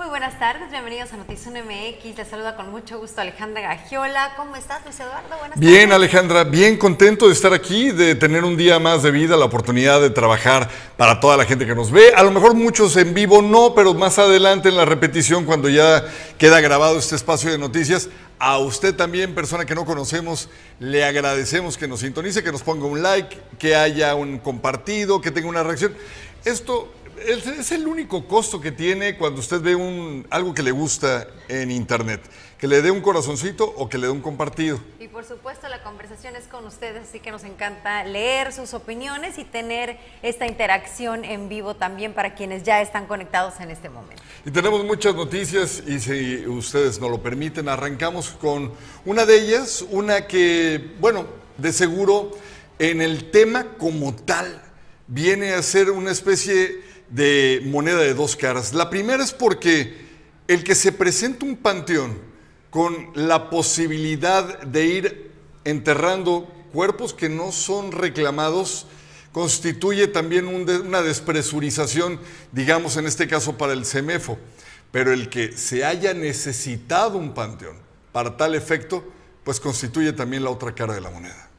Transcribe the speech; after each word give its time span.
Muy 0.00 0.08
buenas 0.08 0.38
tardes, 0.38 0.70
bienvenidos 0.70 1.12
a 1.12 1.18
Noticias 1.18 1.52
MX. 1.52 2.16
Les 2.16 2.26
saluda 2.26 2.56
con 2.56 2.70
mucho 2.70 2.98
gusto 2.98 3.20
Alejandra 3.20 3.60
Gagiola. 3.60 4.32
¿Cómo 4.34 4.56
estás, 4.56 4.82
Luis 4.82 4.98
Eduardo? 4.98 5.36
Buenas 5.38 5.60
bien, 5.60 5.90
tardes. 5.90 5.94
Alejandra, 5.94 6.44
bien 6.44 6.78
contento 6.78 7.26
de 7.26 7.34
estar 7.34 7.52
aquí, 7.52 7.90
de 7.90 8.14
tener 8.14 8.42
un 8.44 8.56
día 8.56 8.78
más 8.78 9.02
de 9.02 9.10
vida, 9.10 9.36
la 9.36 9.44
oportunidad 9.44 10.00
de 10.00 10.08
trabajar 10.08 10.70
para 10.96 11.20
toda 11.20 11.36
la 11.36 11.44
gente 11.44 11.66
que 11.66 11.74
nos 11.74 11.90
ve. 11.90 12.14
A 12.16 12.22
lo 12.22 12.30
mejor 12.30 12.54
muchos 12.54 12.96
en 12.96 13.12
vivo 13.12 13.42
no, 13.42 13.74
pero 13.74 13.92
más 13.92 14.18
adelante 14.18 14.70
en 14.70 14.78
la 14.78 14.86
repetición, 14.86 15.44
cuando 15.44 15.68
ya 15.68 16.02
queda 16.38 16.62
grabado 16.62 16.98
este 16.98 17.14
espacio 17.14 17.50
de 17.50 17.58
noticias, 17.58 18.08
a 18.38 18.56
usted 18.56 18.94
también, 18.94 19.34
persona 19.34 19.66
que 19.66 19.74
no 19.74 19.84
conocemos, 19.84 20.48
le 20.78 21.04
agradecemos 21.04 21.76
que 21.76 21.86
nos 21.86 22.00
sintonice, 22.00 22.42
que 22.42 22.52
nos 22.52 22.62
ponga 22.62 22.86
un 22.86 23.02
like, 23.02 23.36
que 23.58 23.76
haya 23.76 24.14
un 24.14 24.38
compartido, 24.38 25.20
que 25.20 25.30
tenga 25.30 25.46
una 25.50 25.62
reacción. 25.62 25.94
Esto 26.46 26.90
es, 27.26 27.72
el 27.72 27.86
único 27.86 28.26
costo 28.26 28.60
que 28.60 28.72
tiene 28.72 29.16
cuando 29.16 29.40
usted 29.40 29.60
ve 29.60 29.74
un, 29.74 30.26
algo 30.30 30.54
que 30.54 30.62
le 30.62 30.70
gusta 30.70 31.26
en 31.48 31.70
internet, 31.70 32.20
que 32.58 32.66
le 32.66 32.82
dé 32.82 32.90
un 32.90 33.00
corazoncito 33.00 33.64
o 33.64 33.88
que 33.88 33.98
le 33.98 34.06
dé 34.06 34.12
un 34.12 34.20
compartido. 34.20 34.80
Y 34.98 35.08
por 35.08 35.24
supuesto 35.24 35.68
la 35.68 35.82
conversación 35.82 36.36
es 36.36 36.46
con 36.46 36.66
ustedes, 36.66 37.08
así 37.08 37.20
que 37.20 37.30
nos 37.30 37.44
encanta 37.44 38.04
leer 38.04 38.52
sus 38.52 38.74
opiniones 38.74 39.38
y 39.38 39.44
tener 39.44 39.98
esta 40.22 40.46
interacción 40.46 41.24
en 41.24 41.48
vivo 41.48 41.74
también 41.74 42.12
para 42.14 42.34
quienes 42.34 42.62
ya 42.62 42.80
están 42.80 43.06
conectados 43.06 43.60
en 43.60 43.70
este 43.70 43.88
momento. 43.88 44.22
Y 44.44 44.50
tenemos 44.50 44.84
muchas 44.84 45.14
noticias 45.14 45.82
y 45.86 46.00
si 46.00 46.46
ustedes 46.46 47.00
nos 47.00 47.10
lo 47.10 47.22
permiten, 47.22 47.68
arrancamos 47.68 48.30
con 48.30 48.72
una 49.04 49.26
de 49.26 49.38
ellas, 49.38 49.84
una 49.90 50.26
que, 50.26 50.94
bueno, 51.00 51.26
de 51.56 51.72
seguro 51.72 52.30
en 52.78 53.02
el 53.02 53.30
tema 53.30 53.76
como 53.78 54.14
tal 54.14 54.62
viene 55.06 55.52
a 55.52 55.62
ser 55.62 55.90
una 55.90 56.12
especie 56.12 56.89
de 57.10 57.62
moneda 57.66 57.98
de 57.98 58.14
dos 58.14 58.36
caras. 58.36 58.72
La 58.72 58.88
primera 58.88 59.22
es 59.22 59.32
porque 59.32 60.08
el 60.48 60.64
que 60.64 60.74
se 60.74 60.92
presenta 60.92 61.44
un 61.44 61.56
panteón 61.56 62.18
con 62.70 63.10
la 63.14 63.50
posibilidad 63.50 64.60
de 64.62 64.86
ir 64.86 65.30
enterrando 65.64 66.48
cuerpos 66.72 67.12
que 67.12 67.28
no 67.28 67.52
son 67.52 67.92
reclamados, 67.92 68.86
constituye 69.32 70.06
también 70.06 70.46
una 70.46 71.02
despresurización, 71.02 72.20
digamos 72.52 72.96
en 72.96 73.06
este 73.06 73.28
caso 73.28 73.58
para 73.58 73.72
el 73.72 73.84
CEMEFO. 73.84 74.38
Pero 74.92 75.12
el 75.12 75.28
que 75.28 75.56
se 75.56 75.84
haya 75.84 76.14
necesitado 76.14 77.18
un 77.18 77.32
panteón 77.32 77.76
para 78.12 78.36
tal 78.36 78.54
efecto, 78.54 79.04
pues 79.44 79.60
constituye 79.60 80.12
también 80.12 80.44
la 80.44 80.50
otra 80.50 80.74
cara 80.74 80.94
de 80.94 81.00
la 81.00 81.10
moneda. 81.10 81.49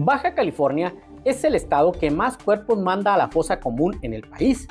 Baja 0.00 0.32
California 0.32 0.94
es 1.24 1.42
el 1.42 1.56
estado 1.56 1.90
que 1.90 2.08
más 2.08 2.38
cuerpos 2.38 2.78
manda 2.78 3.14
a 3.14 3.18
la 3.18 3.26
fosa 3.26 3.58
común 3.58 3.98
en 4.02 4.14
el 4.14 4.22
país, 4.22 4.68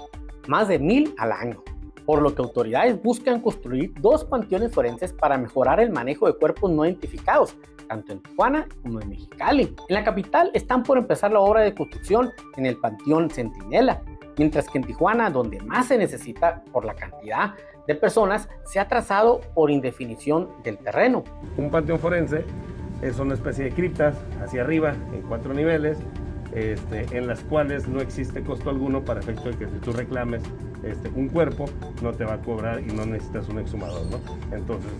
más 0.48 0.70
de 0.70 0.80
mil 0.80 1.14
al 1.18 1.34
año, 1.34 1.62
por 2.06 2.22
lo 2.22 2.34
que 2.34 2.42
autoridades 2.42 3.04
buscan 3.04 3.42
construir 3.42 3.94
dos 4.00 4.24
panteones 4.24 4.74
forenses 4.74 5.12
para 5.12 5.38
mejorar 5.38 5.82
el 5.82 5.92
manejo 5.92 6.28
de 6.28 6.38
cuerpos 6.38 6.72
no 6.72 6.86
identificados, 6.86 7.58
tanto 7.90 8.14
en 8.14 8.22
Tijuana 8.22 8.70
como 8.82 9.02
en 9.02 9.10
Mexicali. 9.10 9.76
En 9.90 9.96
la 9.96 10.06
capital 10.06 10.50
están 10.54 10.82
por 10.84 10.98
empezar 10.98 11.34
la 11.34 11.42
obra 11.42 11.60
de 11.60 11.76
construcción 11.76 12.32
en 12.56 12.66
el 12.66 12.78
Panteón 12.78 13.30
Centinela, 13.30 14.02
mientras 14.38 14.70
que 14.70 14.78
en 14.78 14.86
Tijuana, 14.86 15.30
donde 15.30 15.60
más 15.60 15.88
se 15.88 15.98
necesita 15.98 16.64
por 16.72 16.86
la 16.86 16.96
cantidad 16.96 17.54
de 17.86 17.96
personas, 17.96 18.48
se 18.64 18.80
ha 18.80 18.88
trazado 18.88 19.42
por 19.54 19.72
indefinición 19.72 20.48
del 20.64 20.78
terreno. 20.78 21.26
Un 21.58 21.70
panteón 21.70 22.00
forense 22.00 22.46
es 23.02 23.20
una 23.20 23.34
especie 23.34 23.66
de 23.66 23.72
criptas 23.72 24.16
hacia 24.44 24.62
arriba 24.62 24.96
en 25.14 25.22
cuatro 25.22 25.54
niveles, 25.54 25.98
este, 26.54 27.18
en 27.18 27.28
las 27.28 27.42
cuales 27.42 27.88
no 27.88 28.02
existe 28.02 28.42
costo 28.42 28.70
alguno 28.70 29.04
para 29.04 29.20
efecto 29.20 29.50
de 29.50 29.58
que 29.58 29.66
si 29.66 29.78
tú 29.80 29.92
reclames 29.94 30.42
este, 30.84 31.10
un 31.10 31.28
cuerpo, 31.30 31.66
no 32.02 32.14
te 32.14 32.24
va 32.24 32.36
a 32.36 32.42
cobrar 32.42 32.82
y 32.82 32.94
no 32.94 33.06
necesitas 33.06 33.50
un 33.50 33.60
exhumador. 33.60 34.02
Entonces, 34.52 34.92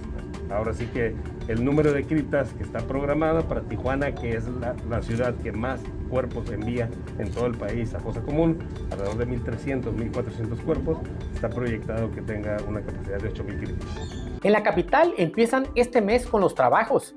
ahora 0.52 0.74
sí 0.74 0.86
que 0.88 1.16
el 1.48 1.64
número 1.64 1.94
de 1.94 2.04
criptas 2.06 2.54
que 2.54 2.64
está 2.64 2.80
programado 2.80 3.48
para 3.48 3.62
Tijuana, 3.62 4.14
que 4.14 4.36
es 4.36 4.48
la, 4.48 4.76
la 4.90 5.02
ciudad 5.02 5.36
que 5.36 5.52
más 5.52 5.82
cuerpos 6.10 6.50
envía 6.52 6.90
en 7.20 7.32
todo 7.32 7.48
el 7.48 7.56
país 7.56 7.94
a 7.94 8.00
fosa 8.00 8.22
común, 8.22 8.60
alrededor 8.92 9.18
de 9.18 9.28
1.300, 9.28 9.84
1.400 9.94 10.58
cuerpos, 10.64 10.98
está 11.34 11.50
proyectado 11.50 12.12
que 12.12 12.22
tenga 12.22 12.58
una 12.68 12.82
capacidad 12.82 13.20
de 13.20 13.34
8.000 13.34 13.58
criptas. 13.58 14.27
En 14.44 14.52
la 14.52 14.64
capital 14.64 15.14
empiezan 15.18 15.68
este 15.76 16.02
mes 16.02 16.26
con 16.26 16.42
los 16.42 16.54
trabajos. 16.54 17.16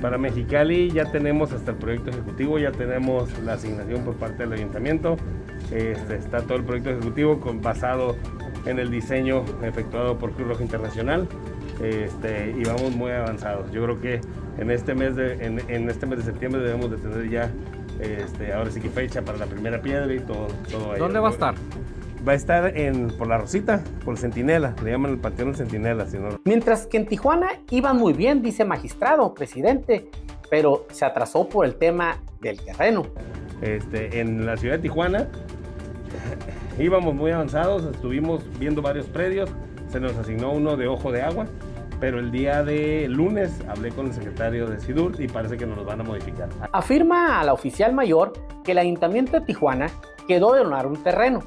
Para 0.00 0.18
Mexicali 0.18 0.90
ya 0.90 1.10
tenemos 1.10 1.52
hasta 1.52 1.72
el 1.72 1.76
proyecto 1.76 2.10
ejecutivo, 2.10 2.58
ya 2.58 2.72
tenemos 2.72 3.38
la 3.40 3.54
asignación 3.54 4.04
por 4.04 4.14
parte 4.14 4.44
del 4.44 4.52
ayuntamiento, 4.54 5.16
este, 5.70 6.16
está 6.16 6.42
todo 6.42 6.58
el 6.58 6.64
proyecto 6.64 6.90
ejecutivo 6.90 7.40
con, 7.40 7.60
basado 7.60 8.16
en 8.64 8.78
el 8.78 8.90
diseño 8.90 9.44
efectuado 9.62 10.18
por 10.18 10.32
Cruz 10.32 10.48
Roja 10.48 10.62
Internacional 10.62 11.28
este, 11.82 12.54
y 12.56 12.64
vamos 12.64 12.94
muy 12.96 13.12
avanzados. 13.12 13.70
Yo 13.70 13.82
creo 13.84 14.00
que 14.00 14.20
en 14.58 14.70
este 14.70 14.94
mes 14.94 15.14
de, 15.14 15.44
en, 15.44 15.60
en 15.68 15.90
este 15.90 16.06
mes 16.06 16.18
de 16.18 16.24
septiembre 16.24 16.62
debemos 16.62 16.90
de 16.90 16.96
tener 16.96 17.28
ya 17.28 17.50
este, 18.00 18.52
ahora 18.52 18.70
sí 18.70 18.80
que 18.80 18.88
fecha 18.88 19.22
para 19.22 19.38
la 19.38 19.46
primera 19.46 19.80
piedra 19.80 20.12
y 20.12 20.20
todo, 20.20 20.48
todo 20.70 20.92
ahí. 20.92 20.98
¿Dónde 20.98 21.18
va 21.18 21.28
a 21.28 21.32
estar? 21.32 21.54
Va 22.26 22.32
a 22.32 22.34
estar 22.34 22.76
en, 22.76 23.08
por 23.08 23.28
la 23.28 23.38
Rosita, 23.38 23.84
por 24.04 24.14
el 24.14 24.18
Centinela, 24.18 24.74
le 24.82 24.90
llaman 24.90 25.12
el 25.12 25.18
Panteón 25.18 25.50
del 25.52 25.58
Centinela. 25.58 26.06
Si 26.06 26.18
no... 26.18 26.40
Mientras 26.44 26.86
que 26.86 26.96
en 26.96 27.06
Tijuana 27.06 27.48
iban 27.70 27.96
muy 27.98 28.14
bien, 28.14 28.42
dice 28.42 28.64
magistrado, 28.64 29.32
presidente, 29.32 30.10
pero 30.50 30.86
se 30.90 31.04
atrasó 31.04 31.48
por 31.48 31.66
el 31.66 31.76
tema 31.76 32.16
del 32.40 32.60
terreno. 32.60 33.04
Este, 33.62 34.20
en 34.20 34.44
la 34.44 34.56
ciudad 34.56 34.74
de 34.74 34.82
Tijuana 34.82 35.28
íbamos 36.78 37.14
muy 37.14 37.30
avanzados, 37.30 37.84
estuvimos 37.84 38.42
viendo 38.58 38.82
varios 38.82 39.06
predios, 39.06 39.48
se 39.88 40.00
nos 40.00 40.16
asignó 40.16 40.50
uno 40.50 40.76
de 40.76 40.88
ojo 40.88 41.12
de 41.12 41.22
agua, 41.22 41.46
pero 42.00 42.18
el 42.18 42.30
día 42.30 42.62
de 42.62 43.06
lunes 43.08 43.62
hablé 43.68 43.90
con 43.90 44.06
el 44.06 44.12
secretario 44.12 44.66
de 44.66 44.80
SIDUR 44.80 45.20
y 45.20 45.28
parece 45.28 45.56
que 45.56 45.64
nos 45.64 45.78
los 45.78 45.86
van 45.86 46.00
a 46.00 46.04
modificar. 46.04 46.48
Afirma 46.72 47.40
a 47.40 47.44
la 47.44 47.52
oficial 47.52 47.94
mayor 47.94 48.32
que 48.64 48.72
el 48.72 48.78
ayuntamiento 48.78 49.38
de 49.38 49.46
Tijuana 49.46 49.88
quedó 50.28 50.52
de 50.52 50.64
donar 50.64 50.86
un 50.86 51.02
terreno, 51.02 51.42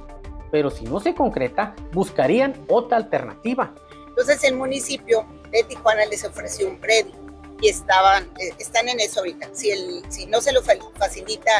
pero 0.51 0.69
si 0.69 0.85
no 0.85 0.99
se 0.99 1.13
concreta, 1.13 1.75
buscarían 1.91 2.53
otra 2.67 2.97
alternativa. 2.97 3.73
Entonces 4.07 4.43
el 4.43 4.55
municipio 4.55 5.25
de 5.51 5.63
Tijuana 5.63 6.05
les 6.05 6.23
ofreció 6.25 6.67
un 6.67 6.77
predio 6.79 7.13
y 7.61 7.69
estaban, 7.69 8.23
eh, 8.39 8.53
están 8.59 8.87
en 8.89 8.99
eso 8.99 9.19
ahorita. 9.19 9.49
Si, 9.53 9.71
el, 9.71 10.03
si 10.09 10.25
no 10.25 10.41
se 10.41 10.51
lo 10.53 10.61
facilita 10.61 11.51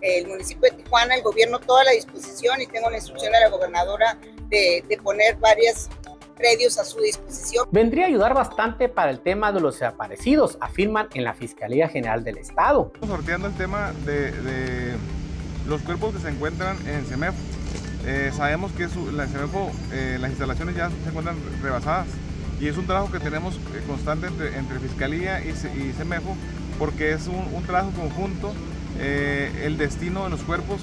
el 0.00 0.26
municipio 0.26 0.70
de 0.70 0.82
Tijuana, 0.82 1.14
el 1.14 1.22
gobierno 1.22 1.58
toda 1.58 1.84
la 1.84 1.92
disposición 1.92 2.60
y 2.60 2.66
tengo 2.66 2.90
la 2.90 2.96
instrucción 2.96 3.32
de 3.32 3.40
la 3.40 3.48
gobernadora 3.48 4.18
de, 4.48 4.84
de 4.88 4.96
poner 4.98 5.36
varias 5.36 5.88
predios 6.36 6.78
a 6.78 6.84
su 6.84 7.00
disposición. 7.00 7.68
Vendría 7.70 8.04
a 8.04 8.08
ayudar 8.08 8.32
bastante 8.32 8.88
para 8.88 9.10
el 9.10 9.20
tema 9.20 9.52
de 9.52 9.60
los 9.60 9.74
desaparecidos, 9.74 10.56
afirman 10.60 11.08
en 11.14 11.24
la 11.24 11.34
Fiscalía 11.34 11.88
General 11.88 12.24
del 12.24 12.38
Estado. 12.38 12.90
Estamos 12.94 13.16
sorteando 13.16 13.48
el 13.48 13.56
tema 13.56 13.92
de, 14.06 14.32
de 14.32 14.96
los 15.66 15.82
cuerpos 15.82 16.14
que 16.14 16.20
se 16.20 16.28
encuentran 16.28 16.78
en 16.88 17.04
CEMEF. 17.04 17.34
Eh, 18.06 18.30
sabemos 18.34 18.72
que 18.72 18.84
eh, 18.84 20.18
las 20.20 20.30
instalaciones 20.30 20.76
ya 20.76 20.90
se 20.90 21.08
encuentran 21.08 21.36
rebasadas 21.62 22.08
y 22.60 22.68
es 22.68 22.76
un 22.76 22.86
trabajo 22.86 23.10
que 23.12 23.18
tenemos 23.18 23.56
eh, 23.56 23.82
constante 23.86 24.26
entre, 24.26 24.78
Fiscalía 24.78 25.40
y, 25.44 25.50
y, 25.50 25.94
porque 26.78 27.12
es 27.12 27.26
un, 27.26 27.62
trabajo 27.64 27.90
conjunto. 27.92 28.52
El 28.98 29.78
destino 29.78 30.24
de 30.24 30.30
los 30.30 30.42
cuerpos 30.42 30.80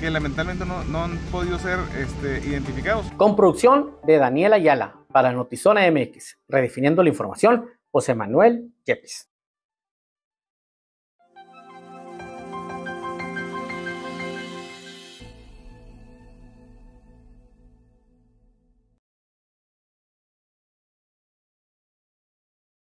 que 0.00 0.10
lamentablemente 0.10 0.64
no, 0.64 0.84
no 0.84 1.04
han 1.04 1.18
podido 1.32 1.58
ser 1.58 1.78
este, 1.98 2.46
identificados. 2.48 3.06
Con 3.16 3.34
producción 3.34 3.96
de 4.06 4.18
Daniel 4.18 4.52
Ayala 4.52 4.96
para 5.12 5.32
Notizona 5.32 5.90
MX, 5.90 6.38
redefiniendo 6.48 7.02
la 7.02 7.08
información, 7.08 7.66
José 7.90 8.14
Manuel 8.14 8.72
Yepes. 8.84 9.28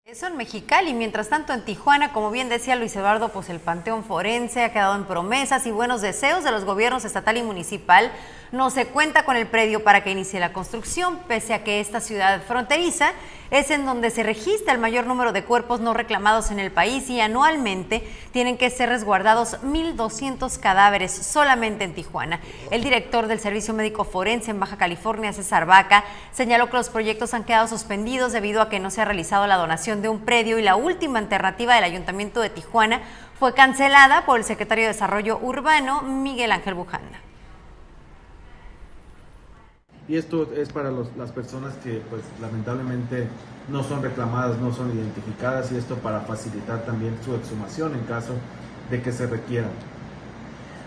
Eso 0.06 0.28
en 0.28 0.36
Mexicali, 0.36 0.94
mientras 0.94 1.28
tanto 1.28 1.52
en 1.52 1.64
Tijuana, 1.64 2.12
como 2.12 2.30
bien 2.30 2.48
decía 2.48 2.76
Luis 2.76 2.94
Eduardo, 2.94 3.30
pues 3.30 3.48
el 3.48 3.58
Panteón 3.58 4.04
Forense 4.04 4.62
ha 4.62 4.72
quedado 4.72 4.94
en 4.94 5.04
promesas 5.04 5.66
y 5.66 5.72
buenos 5.72 6.00
deseos 6.00 6.44
de 6.44 6.52
los 6.52 6.64
gobiernos 6.64 7.04
estatal 7.04 7.36
y 7.38 7.42
municipal. 7.42 8.12
No 8.52 8.70
se 8.70 8.86
cuenta 8.86 9.24
con 9.24 9.34
el 9.34 9.48
predio 9.48 9.82
para 9.82 10.04
que 10.04 10.12
inicie 10.12 10.38
la 10.38 10.52
construcción, 10.52 11.18
pese 11.26 11.54
a 11.54 11.64
que 11.64 11.80
esta 11.80 12.00
ciudad 12.00 12.40
fronteriza 12.46 13.14
es 13.50 13.70
en 13.70 13.84
donde 13.84 14.10
se 14.10 14.22
registra 14.22 14.72
el 14.72 14.80
mayor 14.80 15.06
número 15.06 15.32
de 15.32 15.44
cuerpos 15.44 15.80
no 15.80 15.94
reclamados 15.94 16.50
en 16.50 16.58
el 16.58 16.72
país 16.72 17.08
y 17.10 17.20
anualmente 17.20 18.08
tienen 18.32 18.58
que 18.58 18.70
ser 18.70 18.88
resguardados 18.88 19.60
1.200 19.62 20.58
cadáveres 20.58 21.12
solamente 21.12 21.84
en 21.84 21.94
Tijuana. 21.94 22.40
El 22.70 22.82
director 22.82 23.26
del 23.26 23.40
Servicio 23.40 23.74
Médico 23.74 24.04
Forense 24.04 24.50
en 24.50 24.60
Baja 24.60 24.76
California, 24.76 25.32
César 25.32 25.66
Vaca, 25.66 26.04
señaló 26.32 26.70
que 26.70 26.76
los 26.76 26.88
proyectos 26.88 27.34
han 27.34 27.44
quedado 27.44 27.68
suspendidos 27.68 28.32
debido 28.32 28.62
a 28.62 28.68
que 28.68 28.80
no 28.80 28.90
se 28.90 29.00
ha 29.00 29.04
realizado 29.04 29.46
la 29.46 29.56
donación 29.56 29.95
de 30.02 30.08
un 30.08 30.20
predio 30.20 30.58
y 30.58 30.62
la 30.62 30.76
última 30.76 31.18
alternativa 31.18 31.74
del 31.74 31.84
Ayuntamiento 31.84 32.40
de 32.40 32.50
Tijuana 32.50 33.00
fue 33.38 33.54
cancelada 33.54 34.24
por 34.24 34.38
el 34.38 34.44
secretario 34.44 34.84
de 34.84 34.92
Desarrollo 34.92 35.38
Urbano, 35.38 36.02
Miguel 36.02 36.52
Ángel 36.52 36.74
Bujanda. 36.74 37.20
Y 40.08 40.16
esto 40.16 40.52
es 40.54 40.68
para 40.68 40.90
las 40.90 41.32
personas 41.32 41.74
que 41.82 42.00
pues 42.08 42.22
lamentablemente 42.40 43.26
no 43.68 43.82
son 43.82 44.02
reclamadas, 44.02 44.56
no 44.58 44.72
son 44.72 44.96
identificadas 44.96 45.72
y 45.72 45.76
esto 45.76 45.96
para 45.96 46.20
facilitar 46.20 46.84
también 46.84 47.18
su 47.24 47.34
exhumación 47.34 47.94
en 47.94 48.02
caso 48.02 48.34
de 48.88 49.02
que 49.02 49.10
se 49.10 49.26
requieran. 49.26 49.70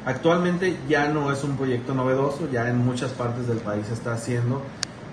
Actualmente 0.06 0.78
ya 0.88 1.10
no 1.10 1.32
es 1.32 1.44
un 1.44 1.58
proyecto 1.58 1.94
novedoso, 1.94 2.50
ya 2.50 2.70
en 2.70 2.78
muchas 2.78 3.12
partes 3.12 3.48
del 3.48 3.58
país 3.58 3.88
se 3.88 3.94
está 3.94 4.14
haciendo, 4.14 4.62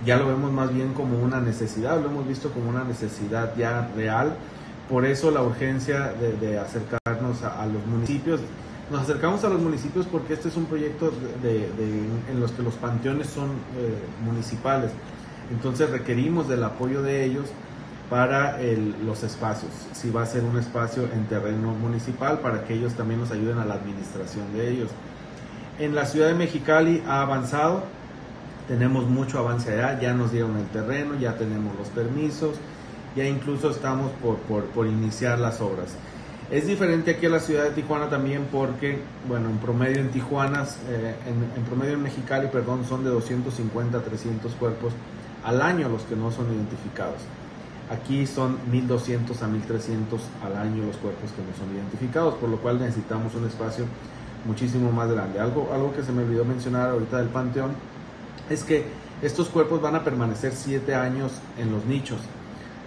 ya 0.05 0.17
lo 0.17 0.27
vemos 0.27 0.53
más 0.53 0.73
bien 0.73 0.93
como 0.93 1.19
una 1.19 1.41
necesidad, 1.41 2.01
lo 2.01 2.09
hemos 2.09 2.29
visto 2.29 2.51
como 2.51 2.71
una 2.71 2.85
necesidad 2.85 3.57
ya 3.57 3.89
real, 3.97 4.37
por 4.89 5.05
eso 5.05 5.31
la 5.31 5.43
urgencia 5.43 6.13
de, 6.13 6.59
acercarnos 6.59 7.43
a 7.43 7.67
los 7.67 7.85
municipios, 7.87 8.41
nos 8.91 9.03
acercamos 9.03 9.43
a 9.45 9.49
los 9.49 9.61
municipios 9.61 10.07
porque 10.07 10.35
este 10.35 10.49
es 10.49 10.57
un 10.57 10.67
proyecto 10.67 11.13
de, 11.43 11.69
en 12.31 12.41
los 12.41 12.53
que 12.53 12.63
los 12.63 12.75
panteones 12.75 13.27
son 13.27 13.47
eh, 13.77 13.99
municipales. 14.25 14.93
Entonces 15.51 15.91
requerimos 15.91 16.49
del 16.49 16.63
apoyo 16.63 17.03
de 17.03 17.25
ellos 17.25 17.47
para 18.09 18.59
los 19.05 19.25
espacios. 19.25 19.73
Si 19.93 20.11
va 20.11 20.23
a 20.23 20.27
ser 20.27 20.45
un 20.45 20.57
espacio 20.57 21.09
en 21.13 21.27
terreno 21.27 21.73
municipal, 21.73 22.39
para 22.39 22.65
que 22.65 22.75
ellos 22.75 22.95
también 22.95 23.21
nos 23.21 23.33
ayuden 23.33 23.59
a 23.59 23.65
la 23.65 23.75
administración 23.75 24.53
de 24.53 24.71
ellos. 24.71 24.91
En 25.79 25.95
la 25.95 26.07
ciudad 26.07 26.29
de 26.29 26.35
Mexicali 26.35 27.03
ha 27.09 27.23
avanzado, 27.23 27.83
tenemos 28.69 29.09
mucho 29.09 29.39
avance 29.39 29.73
allá, 29.73 30.01
ya 30.01 30.15
nos 30.15 30.33
dieron 30.33 30.57
el 30.57 30.67
terreno, 30.67 31.19
ya 31.19 31.37
tenemos 31.37 31.77
los 31.79 31.89
permisos, 31.89 32.57
ya 33.15 33.25
incluso 33.25 33.71
estamos 33.71 34.11
por, 34.23 34.65
por 34.67 34.87
iniciar 34.87 35.39
las 35.39 35.61
obras. 35.61 35.97
Es 36.51 36.69
diferente 36.69 37.11
aquí 37.11 37.27
a 37.27 37.31
la 37.31 37.41
ciudad 37.41 37.65
de 37.65 37.71
Tijuana 37.71 38.09
también 38.09 38.47
porque, 38.53 39.01
bueno, 39.27 39.51
en 39.51 39.59
promedio 39.59 39.99
en 39.99 40.11
Tijuana, 40.11 40.65
eh, 40.89 41.17
en, 41.27 41.65
promedio 41.65 41.95
en 41.95 42.03
Mexicali, 42.03 42.47
perdón, 42.47 42.85
son 42.85 43.03
de 43.03 43.11
250 43.11 43.99
a 43.99 44.01
300 44.01 44.55
cuerpos 44.55 44.93
al 45.45 45.61
año 45.61 45.89
los 45.89 46.03
que 46.03 46.15
no 46.15 46.31
son 46.31 46.47
identificados. 46.55 47.19
Aquí 47.91 48.27
son 48.29 48.59
1200 48.71 49.43
a 49.43 49.49
1300 49.49 50.21
al 50.45 50.57
año 50.57 50.85
los 50.87 50.97
cuerpos 50.99 51.31
que 51.33 51.43
no 51.43 51.57
son 51.59 51.75
identificados, 51.75 52.35
por 52.35 52.49
lo 52.49 52.59
cual 52.59 52.79
necesitamos 52.79 53.35
un 53.35 53.47
espacio 53.47 53.85
muchísimo 54.45 54.93
más 54.93 55.11
grande. 55.11 55.41
Algo, 55.41 55.71
algo 55.73 55.93
que 55.95 56.05
se 56.05 56.13
me 56.13 56.23
olvidó 56.23 56.45
mencionar 56.45 56.91
ahorita 56.91 57.19
del 57.19 57.29
Panteón 57.29 57.71
es 58.51 58.65
que 58.65 58.85
estos 59.23 59.49
cuerpos 59.49 59.81
van 59.81 59.95
a 59.95 60.05
permanecer 60.05 60.53
7 60.55 60.95
años 60.95 61.33
en 61.59 61.73
los 61.73 61.85
nichos. 61.85 62.21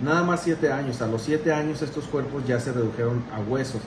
Nada 0.01 0.23
más 0.23 0.43
siete 0.43 0.71
años. 0.71 1.01
A 1.01 1.07
los 1.07 1.23
siete 1.23 1.51
años 1.51 1.81
estos 1.81 2.05
cuerpos 2.05 2.45
ya 2.47 2.59
se 2.59 2.71
redujeron 2.71 3.23
a 3.33 3.39
huesos. 3.39 3.81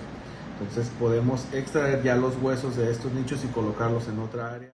Entonces 0.61 0.93
podemos 0.99 1.47
extraer 1.53 2.03
ya 2.03 2.17
los 2.17 2.37
huesos 2.41 2.77
de 2.77 2.91
estos 2.91 3.13
nichos 3.13 3.45
y 3.45 3.49
colocarlos 3.49 4.07
en 4.09 4.19
otra 4.19 4.53
área. 4.53 4.73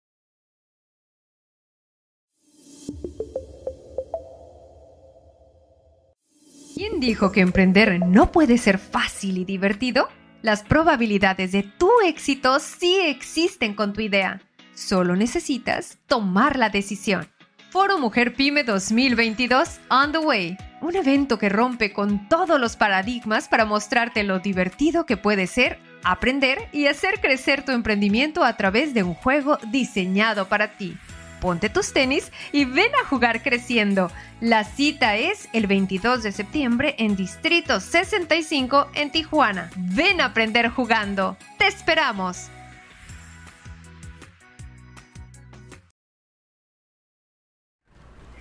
¿Quién 6.76 7.00
dijo 7.00 7.32
que 7.32 7.42
emprender 7.42 8.00
no 8.00 8.32
puede 8.32 8.58
ser 8.58 8.78
fácil 8.78 9.38
y 9.38 9.46
divertido? 9.46 10.08
Las 10.42 10.64
probabilidades 10.64 11.52
de 11.52 11.64
tu 11.64 11.90
éxito 12.06 12.60
sí 12.60 13.00
existen 13.00 13.74
con 13.74 13.94
tu 13.94 14.02
idea. 14.02 14.42
Solo 14.74 15.16
necesitas 15.16 16.00
tomar 16.08 16.58
la 16.58 16.70
decisión. 16.70 17.28
Foro 17.70 17.98
Mujer 17.98 18.36
Pyme 18.36 18.64
2022 18.64 19.80
On 19.90 20.12
the 20.12 20.20
Way. 20.20 20.58
Un 20.82 20.96
evento 20.96 21.40
que 21.40 21.50
rompe 21.50 21.92
con 21.92 22.28
todos 22.30 22.60
los 22.60 22.76
paradigmas 22.76 23.48
para 23.48 23.66
mostrarte 23.66 24.24
lo 24.24 24.40
divertido 24.40 25.06
que 25.06 25.18
puede 25.18 25.48
ser 25.48 25.80
aprender 26.04 26.70
y 26.72 26.88
hacer 26.88 27.20
crecer 27.22 27.64
tu 27.64 27.72
emprendimiento 27.72 28.44
a 28.44 28.58
través 28.58 28.94
de 28.94 29.04
un 29.04 29.14
juego 29.14 29.58
diseñado 29.72 30.48
para 30.48 30.78
ti. 30.78 30.98
Ponte 31.40 31.70
tus 31.70 31.94
tenis 31.94 32.32
y 32.52 32.66
ven 32.66 32.92
a 33.02 33.08
jugar 33.08 33.44
creciendo. 33.44 34.12
La 34.40 34.64
cita 34.64 35.18
es 35.18 35.50
el 35.52 35.68
22 35.68 36.24
de 36.24 36.32
septiembre 36.32 36.96
en 36.98 37.16
Distrito 37.16 37.80
65 37.80 38.92
en 38.94 39.12
Tijuana. 39.12 39.70
Ven 39.76 40.22
a 40.22 40.26
aprender 40.26 40.70
jugando. 40.70 41.38
¡Te 41.58 41.68
esperamos! 41.68 42.53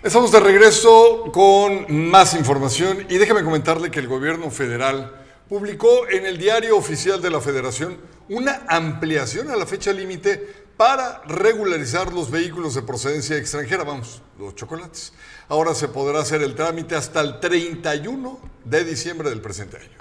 Estamos 0.02 0.32
de 0.32 0.40
regreso 0.40 1.31
con 1.32 2.10
más 2.10 2.34
información 2.34 3.06
y 3.08 3.19
déjeme 3.19 3.44
comentarle 3.44 3.88
que 3.88 4.00
el 4.00 4.08
gobierno 4.08 4.50
federal 4.50 5.14
publicó 5.49 6.08
en 6.08 6.26
el 6.26 6.38
diario 6.38 6.76
oficial 6.76 7.22
de 7.22 7.31
la 7.31 7.40
federación 7.40 7.99
una 8.28 8.64
ampliación 8.66 9.49
a 9.49 9.54
la 9.54 9.64
fecha 9.64 9.93
límite 9.93 10.64
para 10.76 11.22
regularizar 11.22 12.12
los 12.12 12.32
vehículos 12.32 12.75
de 12.75 12.82
procedencia 12.82 13.37
extranjera, 13.37 13.84
vamos, 13.84 14.22
los 14.40 14.56
chocolates. 14.56 15.12
Ahora 15.46 15.72
se 15.72 15.87
podrá 15.87 16.19
hacer 16.19 16.43
el 16.43 16.56
trámite 16.56 16.96
hasta 16.96 17.20
el 17.20 17.38
31 17.38 18.40
de 18.64 18.84
diciembre 18.84 19.31
del 19.31 19.40
presente 19.40 19.76
año. 19.76 19.98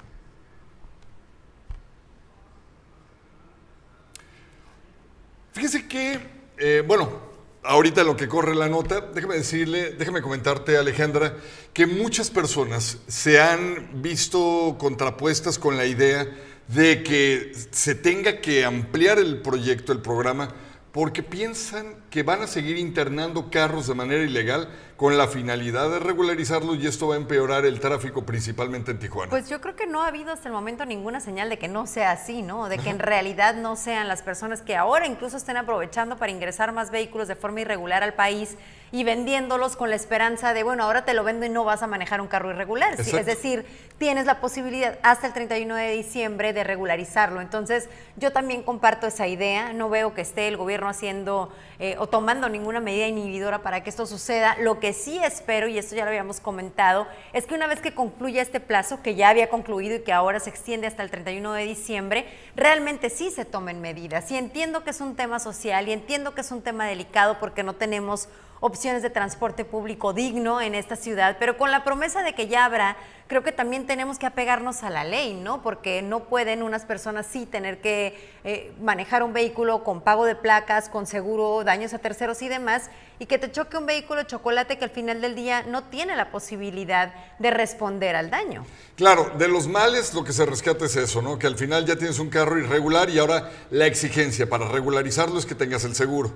Fíjese 5.52 5.86
que, 5.86 6.18
eh, 6.58 6.82
bueno, 6.84 7.31
ahorita 7.62 8.04
lo 8.04 8.16
que 8.16 8.28
corre 8.28 8.54
la 8.54 8.68
nota, 8.68 9.00
déjame 9.00 9.36
decirle, 9.36 9.92
déjame 9.92 10.22
comentarte, 10.22 10.76
Alejandra, 10.76 11.36
que 11.72 11.86
muchas 11.86 12.30
personas 12.30 12.98
se 13.06 13.40
han 13.40 14.02
visto 14.02 14.76
contrapuestas 14.78 15.58
con 15.58 15.76
la 15.76 15.86
idea 15.86 16.26
de 16.68 17.02
que 17.02 17.52
se 17.70 17.94
tenga 17.94 18.40
que 18.40 18.64
ampliar 18.64 19.18
el 19.18 19.42
proyecto, 19.42 19.92
el 19.92 20.00
programa, 20.00 20.54
porque 20.92 21.22
piensan 21.22 21.96
que 22.10 22.22
van 22.22 22.42
a 22.42 22.46
seguir 22.46 22.76
internando 22.76 23.50
carros 23.50 23.86
de 23.86 23.94
manera 23.94 24.22
ilegal 24.22 24.68
con 24.96 25.16
la 25.16 25.26
finalidad 25.26 25.90
de 25.90 25.98
regularizarlos 25.98 26.76
y 26.76 26.86
esto 26.86 27.08
va 27.08 27.14
a 27.14 27.18
empeorar 27.18 27.64
el 27.64 27.80
tráfico 27.80 28.26
principalmente 28.26 28.90
en 28.90 28.98
Tijuana. 28.98 29.30
Pues 29.30 29.48
yo 29.48 29.60
creo 29.62 29.74
que 29.74 29.86
no 29.86 30.02
ha 30.02 30.08
habido 30.08 30.32
hasta 30.32 30.48
el 30.48 30.54
momento 30.54 30.84
ninguna 30.84 31.20
señal 31.20 31.48
de 31.48 31.58
que 31.58 31.66
no 31.66 31.86
sea 31.86 32.10
así, 32.10 32.42
¿no? 32.42 32.68
De 32.68 32.78
que 32.78 32.90
en 32.90 32.98
realidad 32.98 33.54
no 33.54 33.74
sean 33.74 34.06
las 34.06 34.22
personas 34.22 34.60
que 34.60 34.76
ahora 34.76 35.06
incluso 35.06 35.38
estén 35.38 35.56
aprovechando 35.56 36.18
para 36.18 36.30
ingresar 36.30 36.72
más 36.72 36.90
vehículos 36.90 37.26
de 37.26 37.36
forma 37.36 37.62
irregular 37.62 38.02
al 38.02 38.12
país 38.12 38.56
y 38.92 39.04
vendiéndolos 39.04 39.74
con 39.74 39.88
la 39.88 39.96
esperanza 39.96 40.52
de, 40.52 40.62
bueno, 40.62 40.84
ahora 40.84 41.06
te 41.06 41.14
lo 41.14 41.24
vendo 41.24 41.46
y 41.46 41.48
no 41.48 41.64
vas 41.64 41.82
a 41.82 41.86
manejar 41.86 42.20
un 42.20 42.28
carro 42.28 42.50
irregular. 42.50 43.00
Es 43.00 43.26
decir, 43.26 43.64
tienes 43.96 44.26
la 44.26 44.38
posibilidad 44.38 44.98
hasta 45.02 45.26
el 45.26 45.32
31 45.32 45.74
de 45.74 45.92
diciembre 45.92 46.52
de 46.52 46.62
regularizarlo. 46.62 47.40
Entonces, 47.40 47.88
yo 48.16 48.32
también 48.32 48.62
comparto 48.62 49.06
esa 49.06 49.26
idea. 49.26 49.72
No 49.72 49.88
veo 49.88 50.12
que 50.12 50.20
esté 50.20 50.46
el 50.46 50.58
gobierno 50.58 50.90
haciendo 50.90 51.50
eh, 51.78 51.96
o 51.98 52.06
tomando 52.06 52.50
ninguna 52.50 52.80
medida 52.80 53.06
inhibidora 53.06 53.62
para 53.62 53.82
que 53.82 53.88
esto 53.88 54.04
suceda. 54.04 54.56
Lo 54.60 54.78
que 54.78 54.92
sí 54.92 55.18
espero, 55.24 55.68
y 55.68 55.78
esto 55.78 55.96
ya 55.96 56.04
lo 56.04 56.10
habíamos 56.10 56.40
comentado, 56.40 57.06
es 57.32 57.46
que 57.46 57.54
una 57.54 57.66
vez 57.66 57.80
que 57.80 57.94
concluya 57.94 58.42
este 58.42 58.60
plazo, 58.60 59.00
que 59.00 59.14
ya 59.14 59.30
había 59.30 59.48
concluido 59.48 59.96
y 59.96 60.02
que 60.02 60.12
ahora 60.12 60.38
se 60.38 60.50
extiende 60.50 60.86
hasta 60.86 61.02
el 61.02 61.10
31 61.10 61.54
de 61.54 61.64
diciembre, 61.64 62.26
realmente 62.54 63.08
sí 63.08 63.30
se 63.30 63.46
tomen 63.46 63.80
medidas. 63.80 64.30
Y 64.30 64.36
entiendo 64.36 64.84
que 64.84 64.90
es 64.90 65.00
un 65.00 65.16
tema 65.16 65.38
social 65.38 65.88
y 65.88 65.92
entiendo 65.92 66.34
que 66.34 66.42
es 66.42 66.52
un 66.52 66.60
tema 66.60 66.86
delicado 66.86 67.38
porque 67.40 67.62
no 67.62 67.74
tenemos 67.74 68.28
opciones 68.62 69.02
de 69.02 69.10
transporte 69.10 69.64
público 69.64 70.12
digno 70.12 70.60
en 70.60 70.76
esta 70.76 70.94
ciudad, 70.94 71.36
pero 71.40 71.58
con 71.58 71.72
la 71.72 71.82
promesa 71.82 72.22
de 72.22 72.32
que 72.32 72.46
ya 72.46 72.64
habrá, 72.64 72.96
creo 73.26 73.42
que 73.42 73.50
también 73.50 73.88
tenemos 73.88 74.20
que 74.20 74.26
apegarnos 74.26 74.84
a 74.84 74.90
la 74.90 75.02
ley, 75.02 75.34
¿no? 75.34 75.62
Porque 75.62 76.00
no 76.00 76.24
pueden 76.24 76.62
unas 76.62 76.84
personas 76.84 77.26
sí 77.26 77.44
tener 77.44 77.80
que 77.80 78.16
eh, 78.44 78.72
manejar 78.80 79.24
un 79.24 79.32
vehículo 79.32 79.82
con 79.82 80.00
pago 80.00 80.26
de 80.26 80.36
placas, 80.36 80.88
con 80.88 81.08
seguro, 81.08 81.64
daños 81.64 81.92
a 81.92 81.98
terceros 81.98 82.40
y 82.40 82.48
demás, 82.48 82.88
y 83.18 83.26
que 83.26 83.36
te 83.36 83.50
choque 83.50 83.76
un 83.76 83.86
vehículo 83.86 84.22
chocolate 84.22 84.78
que 84.78 84.84
al 84.84 84.90
final 84.90 85.20
del 85.20 85.34
día 85.34 85.64
no 85.64 85.82
tiene 85.84 86.14
la 86.14 86.30
posibilidad 86.30 87.12
de 87.40 87.50
responder 87.50 88.14
al 88.14 88.30
daño. 88.30 88.64
Claro, 88.94 89.32
de 89.36 89.48
los 89.48 89.66
males 89.66 90.14
lo 90.14 90.22
que 90.22 90.32
se 90.32 90.46
rescata 90.46 90.84
es 90.84 90.94
eso, 90.94 91.20
¿no? 91.20 91.36
Que 91.36 91.48
al 91.48 91.56
final 91.56 91.84
ya 91.84 91.96
tienes 91.96 92.20
un 92.20 92.30
carro 92.30 92.60
irregular 92.60 93.10
y 93.10 93.18
ahora 93.18 93.50
la 93.70 93.86
exigencia 93.86 94.48
para 94.48 94.68
regularizarlo 94.68 95.36
es 95.40 95.46
que 95.46 95.56
tengas 95.56 95.84
el 95.84 95.96
seguro. 95.96 96.32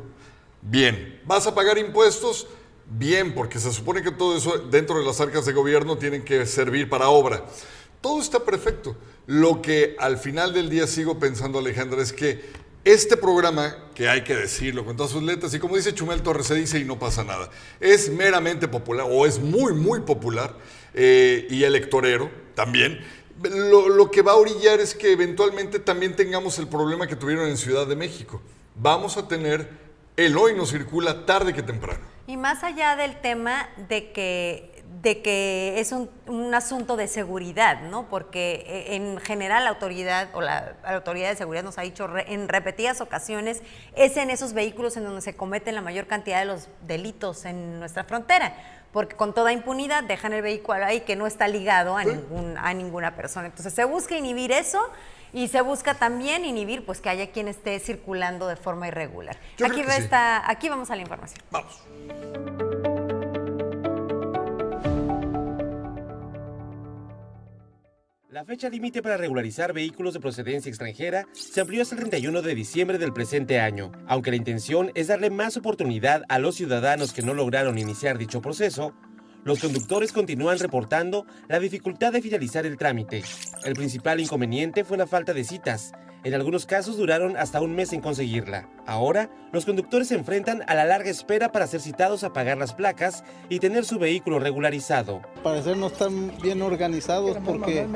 Bien, 0.68 1.20
vas 1.24 1.46
a 1.46 1.54
pagar 1.54 1.78
impuestos, 1.78 2.48
bien, 2.90 3.36
porque 3.36 3.60
se 3.60 3.72
supone 3.72 4.02
que 4.02 4.10
todo 4.10 4.36
eso 4.36 4.58
dentro 4.58 4.98
de 4.98 5.04
las 5.04 5.20
arcas 5.20 5.46
de 5.46 5.52
gobierno 5.52 5.96
tienen 5.96 6.24
que 6.24 6.44
servir 6.44 6.88
para 6.88 7.08
obra. 7.08 7.44
Todo 8.00 8.20
está 8.20 8.40
perfecto. 8.40 8.96
Lo 9.28 9.62
que 9.62 9.94
al 10.00 10.18
final 10.18 10.52
del 10.52 10.68
día 10.68 10.88
sigo 10.88 11.20
pensando, 11.20 11.60
Alejandra, 11.60 12.02
es 12.02 12.12
que 12.12 12.44
este 12.82 13.16
programa, 13.16 13.76
que 13.94 14.08
hay 14.08 14.24
que 14.24 14.34
decirlo 14.34 14.84
con 14.84 14.96
todas 14.96 15.12
sus 15.12 15.22
letras, 15.22 15.54
y 15.54 15.60
como 15.60 15.76
dice 15.76 15.94
Chumel 15.94 16.22
Torres, 16.22 16.48
se 16.48 16.56
dice 16.56 16.80
y 16.80 16.84
no 16.84 16.98
pasa 16.98 17.22
nada, 17.22 17.48
es 17.78 18.10
meramente 18.10 18.66
popular, 18.66 19.06
o 19.08 19.24
es 19.24 19.38
muy, 19.38 19.72
muy 19.72 20.00
popular, 20.00 20.56
eh, 20.94 21.46
y 21.48 21.62
electorero 21.62 22.28
también. 22.56 22.98
Lo, 23.44 23.88
lo 23.88 24.10
que 24.10 24.22
va 24.22 24.32
a 24.32 24.36
orillar 24.36 24.80
es 24.80 24.96
que 24.96 25.12
eventualmente 25.12 25.78
también 25.78 26.16
tengamos 26.16 26.58
el 26.58 26.66
problema 26.66 27.06
que 27.06 27.14
tuvieron 27.14 27.48
en 27.48 27.56
Ciudad 27.56 27.86
de 27.86 27.94
México. 27.94 28.42
Vamos 28.74 29.16
a 29.16 29.28
tener 29.28 29.85
el 30.16 30.36
hoy 30.36 30.54
no 30.54 30.66
circula 30.66 31.26
tarde 31.26 31.52
que 31.52 31.62
temprano. 31.62 32.04
Y 32.26 32.36
más 32.36 32.64
allá 32.64 32.96
del 32.96 33.20
tema 33.20 33.68
de 33.88 34.12
que 34.12 34.76
de 35.02 35.20
que 35.22 35.78
es 35.78 35.92
un, 35.92 36.08
asunto 36.54 36.96
de 36.96 37.06
seguridad, 37.06 37.82
¿no? 37.82 38.08
Porque 38.08 38.64
eh, 38.66 38.96
en 38.96 39.18
general 39.18 39.64
la 39.64 39.70
autoridad 39.70 40.30
o 40.32 40.40
la, 40.40 40.76
autoridad 40.84 41.28
de 41.28 41.36
seguridad 41.36 41.62
nos 41.62 41.78
ha 41.78 41.82
dicho 41.82 42.08
en 42.26 42.48
repetidas 42.48 43.00
ocasiones 43.00 43.62
es 43.94 44.16
en 44.16 44.30
esos 44.30 44.52
vehículos 44.52 44.96
en 44.96 45.04
donde 45.04 45.20
se 45.20 45.36
cometen 45.36 45.74
la 45.74 45.80
mayor 45.80 46.06
cantidad 46.06 46.40
de 46.40 46.46
los 46.46 46.68
delitos 46.82 47.44
en 47.44 47.78
nuestra 47.78 48.04
frontera, 48.04 48.54
porque 48.92 49.16
con 49.16 49.34
toda 49.34 49.52
impunidad 49.52 50.02
dejan 50.04 50.32
el 50.32 50.42
vehículo 50.42 50.84
ahí 50.84 51.00
que 51.00 51.14
no 51.14 51.26
está 51.26 51.46
ligado 51.46 51.96
a, 51.96 52.04
ningún, 52.04 52.56
a 52.58 52.72
ninguna 52.74 53.14
persona. 53.14 53.46
Entonces 53.46 53.74
se 53.74 53.84
busca 53.84 54.16
inhibir 54.16 54.50
eso 54.50 54.90
y 55.36 55.48
se 55.48 55.60
busca 55.60 55.92
también 55.92 56.46
inhibir 56.46 56.86
pues 56.86 57.02
que 57.02 57.10
haya 57.10 57.30
quien 57.30 57.46
esté 57.46 57.78
circulando 57.78 58.48
de 58.48 58.56
forma 58.56 58.88
irregular. 58.88 59.38
aquí, 59.62 59.82
aquí 59.82 60.68
vamos 60.70 60.90
a 60.90 60.96
la 60.96 61.02
información. 61.02 61.42
Vamos. 61.50 61.82
La 68.30 68.44
fecha 68.46 68.70
límite 68.70 69.02
para 69.02 69.18
regularizar 69.18 69.74
vehículos 69.74 70.14
de 70.14 70.20
procedencia 70.20 70.70
extranjera 70.70 71.26
se 71.32 71.60
amplió 71.60 71.82
hasta 71.82 71.94
el 71.94 72.00
31 72.00 72.40
de 72.40 72.54
diciembre 72.54 72.96
del 72.96 73.12
presente 73.12 73.60
año. 73.60 73.92
Aunque 74.06 74.30
la 74.30 74.36
intención 74.36 74.90
es 74.94 75.08
darle 75.08 75.28
más 75.28 75.58
oportunidad 75.58 76.22
a 76.28 76.38
los 76.38 76.54
ciudadanos 76.54 77.12
que 77.12 77.22
no 77.22 77.34
lograron 77.34 77.78
iniciar 77.78 78.16
dicho 78.16 78.40
proceso, 78.40 78.94
los 79.46 79.60
conductores 79.60 80.12
continúan 80.12 80.58
reportando 80.58 81.24
la 81.46 81.60
dificultad 81.60 82.12
de 82.12 82.20
finalizar 82.20 82.66
el 82.66 82.76
trámite. 82.76 83.22
El 83.62 83.74
principal 83.74 84.18
inconveniente 84.18 84.82
fue 84.82 84.96
la 84.96 85.06
falta 85.06 85.32
de 85.32 85.44
citas. 85.44 85.92
En 86.24 86.34
algunos 86.34 86.66
casos 86.66 86.96
duraron 86.96 87.36
hasta 87.36 87.60
un 87.60 87.72
mes 87.76 87.92
en 87.92 88.00
conseguirla. 88.00 88.68
Ahora, 88.86 89.30
los 89.52 89.64
conductores 89.64 90.08
se 90.08 90.16
enfrentan 90.16 90.64
a 90.66 90.74
la 90.74 90.84
larga 90.84 91.10
espera 91.10 91.52
para 91.52 91.68
ser 91.68 91.80
citados 91.80 92.24
a 92.24 92.32
pagar 92.32 92.58
las 92.58 92.74
placas 92.74 93.22
y 93.48 93.60
tener 93.60 93.84
su 93.84 94.00
vehículo 94.00 94.40
regularizado. 94.40 95.22
Parecer 95.44 95.76
no 95.76 95.86
están 95.86 96.32
bien 96.42 96.60
organizados 96.60 97.36
porque 97.44 97.86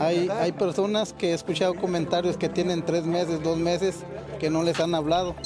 hay, 0.00 0.28
hay 0.28 0.50
personas 0.50 1.12
que 1.12 1.30
he 1.30 1.34
escuchado 1.34 1.74
comentarios 1.74 2.36
que 2.36 2.48
tienen 2.48 2.84
tres 2.84 3.04
meses, 3.04 3.40
dos 3.44 3.58
meses 3.58 4.00
que 4.40 4.50
no 4.50 4.64
les 4.64 4.80
han 4.80 4.96
hablado 4.96 5.36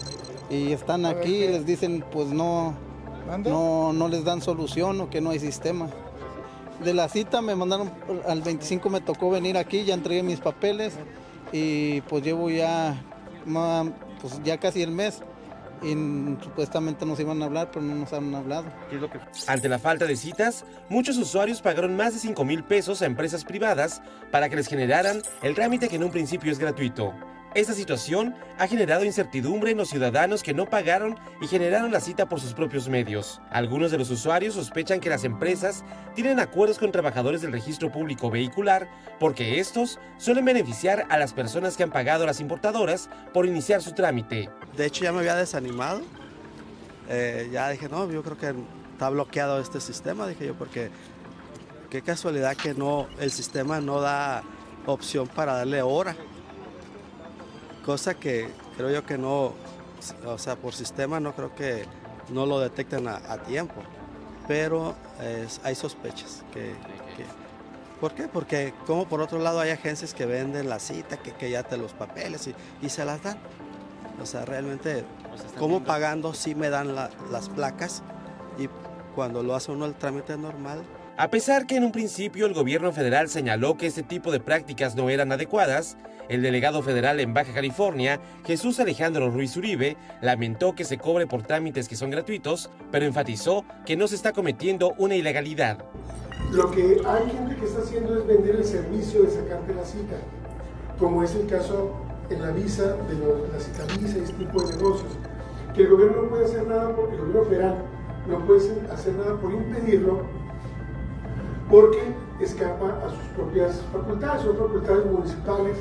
y 0.49 0.73
están 0.73 1.05
aquí 1.05 1.35
y 1.35 1.49
les 1.49 1.67
dicen 1.67 2.03
pues 2.11 2.29
no, 2.29 2.75
no, 3.45 3.93
no 3.93 4.09
les 4.09 4.25
dan 4.25 4.41
solución 4.41 5.01
o 5.01 5.11
que 5.11 5.21
no 5.21 5.31
hay 5.31 5.39
sistema. 5.39 5.89
De 6.83 6.93
la 6.93 7.09
cita 7.09 7.41
me 7.41 7.55
mandaron, 7.55 7.91
al 8.27 8.43
25 8.43 8.91
me 8.91 9.01
tocó 9.01 9.31
venir 9.31 9.57
aquí, 9.57 9.85
ya 9.85 9.95
entregué 9.95 10.23
mis 10.23 10.41
papeles 10.41 10.95
y 11.53 12.01
pues 12.03 12.25
llevo 12.25 12.51
ya, 12.51 13.01
pues 14.21 14.43
ya 14.43 14.59
casi 14.59 14.83
el 14.83 14.91
mes 14.91 15.23
y 15.83 15.95
supuestamente 16.43 17.05
nos 17.05 17.21
iban 17.21 17.43
a 17.43 17.45
hablar, 17.45 17.71
pero 17.71 17.85
no 17.85 17.95
nos 17.95 18.13
han 18.13 18.35
hablado. 18.35 18.65
Ante 19.47 19.69
la 19.69 19.79
falta 19.79 20.07
de 20.07 20.17
citas, 20.17 20.65
muchos 20.89 21.17
usuarios 21.17 21.61
pagaron 21.61 21.97
más 21.97 22.15
de 22.15 22.21
5 22.21 22.45
mil 22.45 22.65
pesos 22.65 23.03
a 23.03 23.07
empresas 23.07 23.45
privadas 23.45 24.03
para 24.31 24.49
que 24.49 24.57
les 24.57 24.67
generaran 24.67 25.23
el 25.43 25.55
trámite 25.55 25.89
que 25.89 25.97
en 25.97 26.05
un 26.05 26.11
principio 26.11 26.51
es 26.51 26.59
gratuito. 26.59 27.13
Esta 27.55 27.73
situación 27.73 28.35
ha 28.59 28.67
generado 28.67 29.05
incertidumbre 29.05 29.71
en 29.71 29.77
los 29.79 29.89
ciudadanos 29.89 30.43
que 30.43 30.53
no 30.53 30.67
pagaron 30.69 31.17
y 31.41 31.47
generaron 31.47 31.93
la 31.93 32.01
cita 32.01 32.29
por 32.29 32.41
sus 32.41 32.53
propios 32.53 32.89
medios. 32.89 33.41
Algunos 33.49 33.93
de 33.93 33.99
los 33.99 34.11
usuarios 34.11 34.55
sospechan 34.55 34.99
que 34.99 35.09
las 35.09 35.23
empresas 35.23 35.85
tienen 36.17 36.41
acuerdos 36.41 36.81
con 36.81 36.91
trabajadores 36.91 37.43
del 37.43 37.53
registro 37.53 37.93
público 37.93 38.29
vehicular 38.29 38.89
porque 39.21 39.61
estos 39.61 40.01
suelen 40.19 40.45
beneficiar 40.45 41.07
a 41.11 41.17
las 41.17 41.33
personas 41.33 41.77
que 41.77 41.85
han 41.85 41.93
pagado 41.93 42.25
a 42.25 42.27
las 42.27 42.41
importadoras 42.41 43.09
por 43.33 43.47
iniciar 43.47 43.83
su 43.83 43.93
trámite. 43.93 44.51
De 44.77 44.87
hecho 44.87 45.05
ya 45.05 45.13
me 45.13 45.21
había 45.21 45.37
desanimado. 45.37 46.03
Eh, 47.09 47.51
ya 47.53 47.71
dije, 47.71 47.89
no, 47.89 48.11
yo 48.11 48.25
creo 48.25 48.37
que 48.37 48.53
está 48.95 49.11
bloqueado 49.11 49.61
este 49.61 49.81
sistema, 49.81 50.27
dije 50.27 50.47
yo, 50.47 50.55
porque 50.55 50.91
qué 51.89 52.03
casualidad 52.03 52.57
que 52.57 52.75
no, 52.75 53.07
el 53.21 53.31
sistema 53.31 53.81
no 53.81 54.01
da 54.01 54.43
opción 54.87 55.29
para 55.29 55.55
darle 55.55 55.81
hora 55.81 56.17
cosa 57.85 58.15
que 58.15 58.49
creo 58.77 58.91
yo 58.91 59.05
que 59.05 59.19
no, 59.19 59.53
o 60.27 60.39
sea, 60.39 60.57
por 60.57 60.75
sistema 60.75 61.21
no 61.21 61.35
creo 61.35 61.55
que 61.55 61.85
no 62.31 62.47
lo 62.47 62.59
detecten 62.59 63.07
a, 63.09 63.39
tiempo, 63.39 63.75
pero 64.49 64.95
hay 65.63 65.75
sospechas 65.75 66.43
que, 66.53 66.75
¿Por 68.01 68.13
qué? 68.13 68.29
Porque 68.29 68.75
como 68.87 69.07
por 69.07 69.21
otro 69.21 69.39
lado 69.39 69.61
hay 69.61 69.71
agencias 69.71 70.13
que 70.13 70.27
venden 70.27 70.69
la 70.69 70.79
cita, 70.79 71.17
que, 71.17 71.51
ya 71.51 71.63
te 71.63 71.77
los 71.77 71.93
papeles 71.93 72.51
y, 72.83 72.89
se 72.89 73.05
las 73.05 73.23
dan. 73.23 73.39
O 74.21 74.27
sea, 74.27 74.45
realmente, 74.45 75.05
como 75.59 75.85
pagando 75.85 76.35
sí 76.35 76.55
me 76.55 76.71
dan 76.71 76.95
las 76.95 77.49
placas 77.49 78.03
y 78.59 78.69
cuando 79.15 79.43
lo 79.43 79.55
hace 79.55 79.73
uno 79.73 79.87
el 79.87 79.95
trámite 79.95 80.37
normal, 80.37 80.83
a 81.17 81.29
pesar 81.29 81.67
que 81.67 81.77
en 81.77 81.85
un 81.85 81.93
principio 81.93 82.47
el 82.47 82.55
gobierno 82.55 82.91
federal 82.93 83.29
señaló 83.29 83.77
que 83.77 83.87
este 83.87 84.03
tipo 84.03 84.33
de 84.33 84.41
prácticas 84.41 84.97
no 84.97 85.11
eran 85.11 85.31
adecuadas, 85.31 85.97
el 86.29 86.43
delegado 86.43 86.83
federal 86.83 87.21
en 87.21 87.35
Baja 87.35 87.53
California, 87.53 88.21
Jesús 88.45 88.81
Alejandro 88.81 89.31
Ruiz 89.31 89.57
Uribe, 89.57 89.97
lamentó 90.23 90.75
que 90.75 90.85
se 90.85 90.99
cobre 90.99 91.27
por 91.27 91.43
trámites 91.43 91.89
que 91.89 91.95
son 91.95 92.11
gratuitos, 92.11 92.69
pero 92.91 93.05
enfatizó 93.05 93.65
que 93.87 93.97
no 93.97 94.09
se 94.09 94.17
está 94.17 94.33
cometiendo 94.33 94.95
una 94.99 95.15
ilegalidad. 95.15 95.85
Lo 96.51 96.71
que 96.71 97.01
hay 97.07 97.31
gente 97.31 97.57
que 97.57 97.65
está 97.65 97.81
haciendo 97.81 98.19
es 98.19 98.27
vender 98.27 98.57
el 98.57 98.65
servicio 98.65 99.23
de 99.23 99.31
sacarte 99.31 99.73
la 99.75 99.85
cita, 99.85 100.17
como 100.99 101.23
es 101.23 101.35
el 101.37 101.47
caso 101.47 101.95
en 102.29 102.43
la 102.43 102.51
visa, 102.51 102.97
de 102.97 103.53
la 103.53 103.61
cita 103.61 103.85
visa 104.01 104.19
y 104.19 104.23
este 104.23 104.37
tipo 104.37 104.63
de 104.63 104.77
negocios, 104.77 105.13
que 105.75 105.83
el 105.83 105.91
gobierno 105.91 106.23
no 106.23 106.29
puede 106.29 106.45
hacer 106.47 106.67
nada 106.67 106.95
porque 106.97 107.15
el 107.15 107.21
gobierno 107.21 107.45
federal 107.45 107.85
no 108.29 108.47
puede 108.47 108.61
hacer 108.91 109.15
nada 109.15 109.37
por 109.41 109.53
impedirlo 109.53 110.44
porque 111.71 112.15
escapa 112.41 113.01
a 113.05 113.09
sus 113.11 113.25
propias 113.37 113.83
facultades, 113.93 114.43
son 114.43 114.57
facultades 114.57 115.07
municipales 115.07 115.77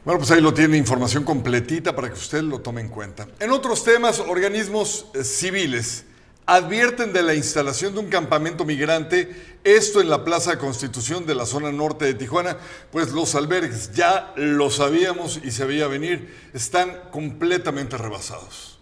Bueno, 0.06 0.20
pues 0.20 0.30
ahí 0.30 0.40
lo 0.40 0.54
tiene 0.54 0.76
información 0.76 1.24
completita 1.24 1.96
para 1.96 2.06
que 2.06 2.14
usted 2.14 2.40
lo 2.40 2.60
tome 2.60 2.80
en 2.80 2.88
cuenta. 2.88 3.26
En 3.40 3.50
otros 3.50 3.82
temas, 3.82 4.20
organismos 4.20 5.06
eh, 5.14 5.24
civiles 5.24 6.04
advierten 6.46 7.12
de 7.12 7.24
la 7.24 7.34
instalación 7.34 7.92
de 7.92 7.98
un 7.98 8.06
campamento 8.06 8.64
migrante, 8.64 9.58
esto 9.64 10.00
en 10.00 10.08
la 10.08 10.24
Plaza 10.24 10.60
Constitución 10.60 11.26
de 11.26 11.34
la 11.34 11.44
zona 11.44 11.72
norte 11.72 12.04
de 12.04 12.14
Tijuana, 12.14 12.56
pues 12.92 13.10
los 13.10 13.34
albergues, 13.34 13.90
ya 13.94 14.32
lo 14.36 14.70
sabíamos 14.70 15.40
y 15.42 15.50
se 15.50 15.64
veía 15.64 15.88
venir, 15.88 16.32
están 16.54 17.00
completamente 17.10 17.98
rebasados. 17.98 18.75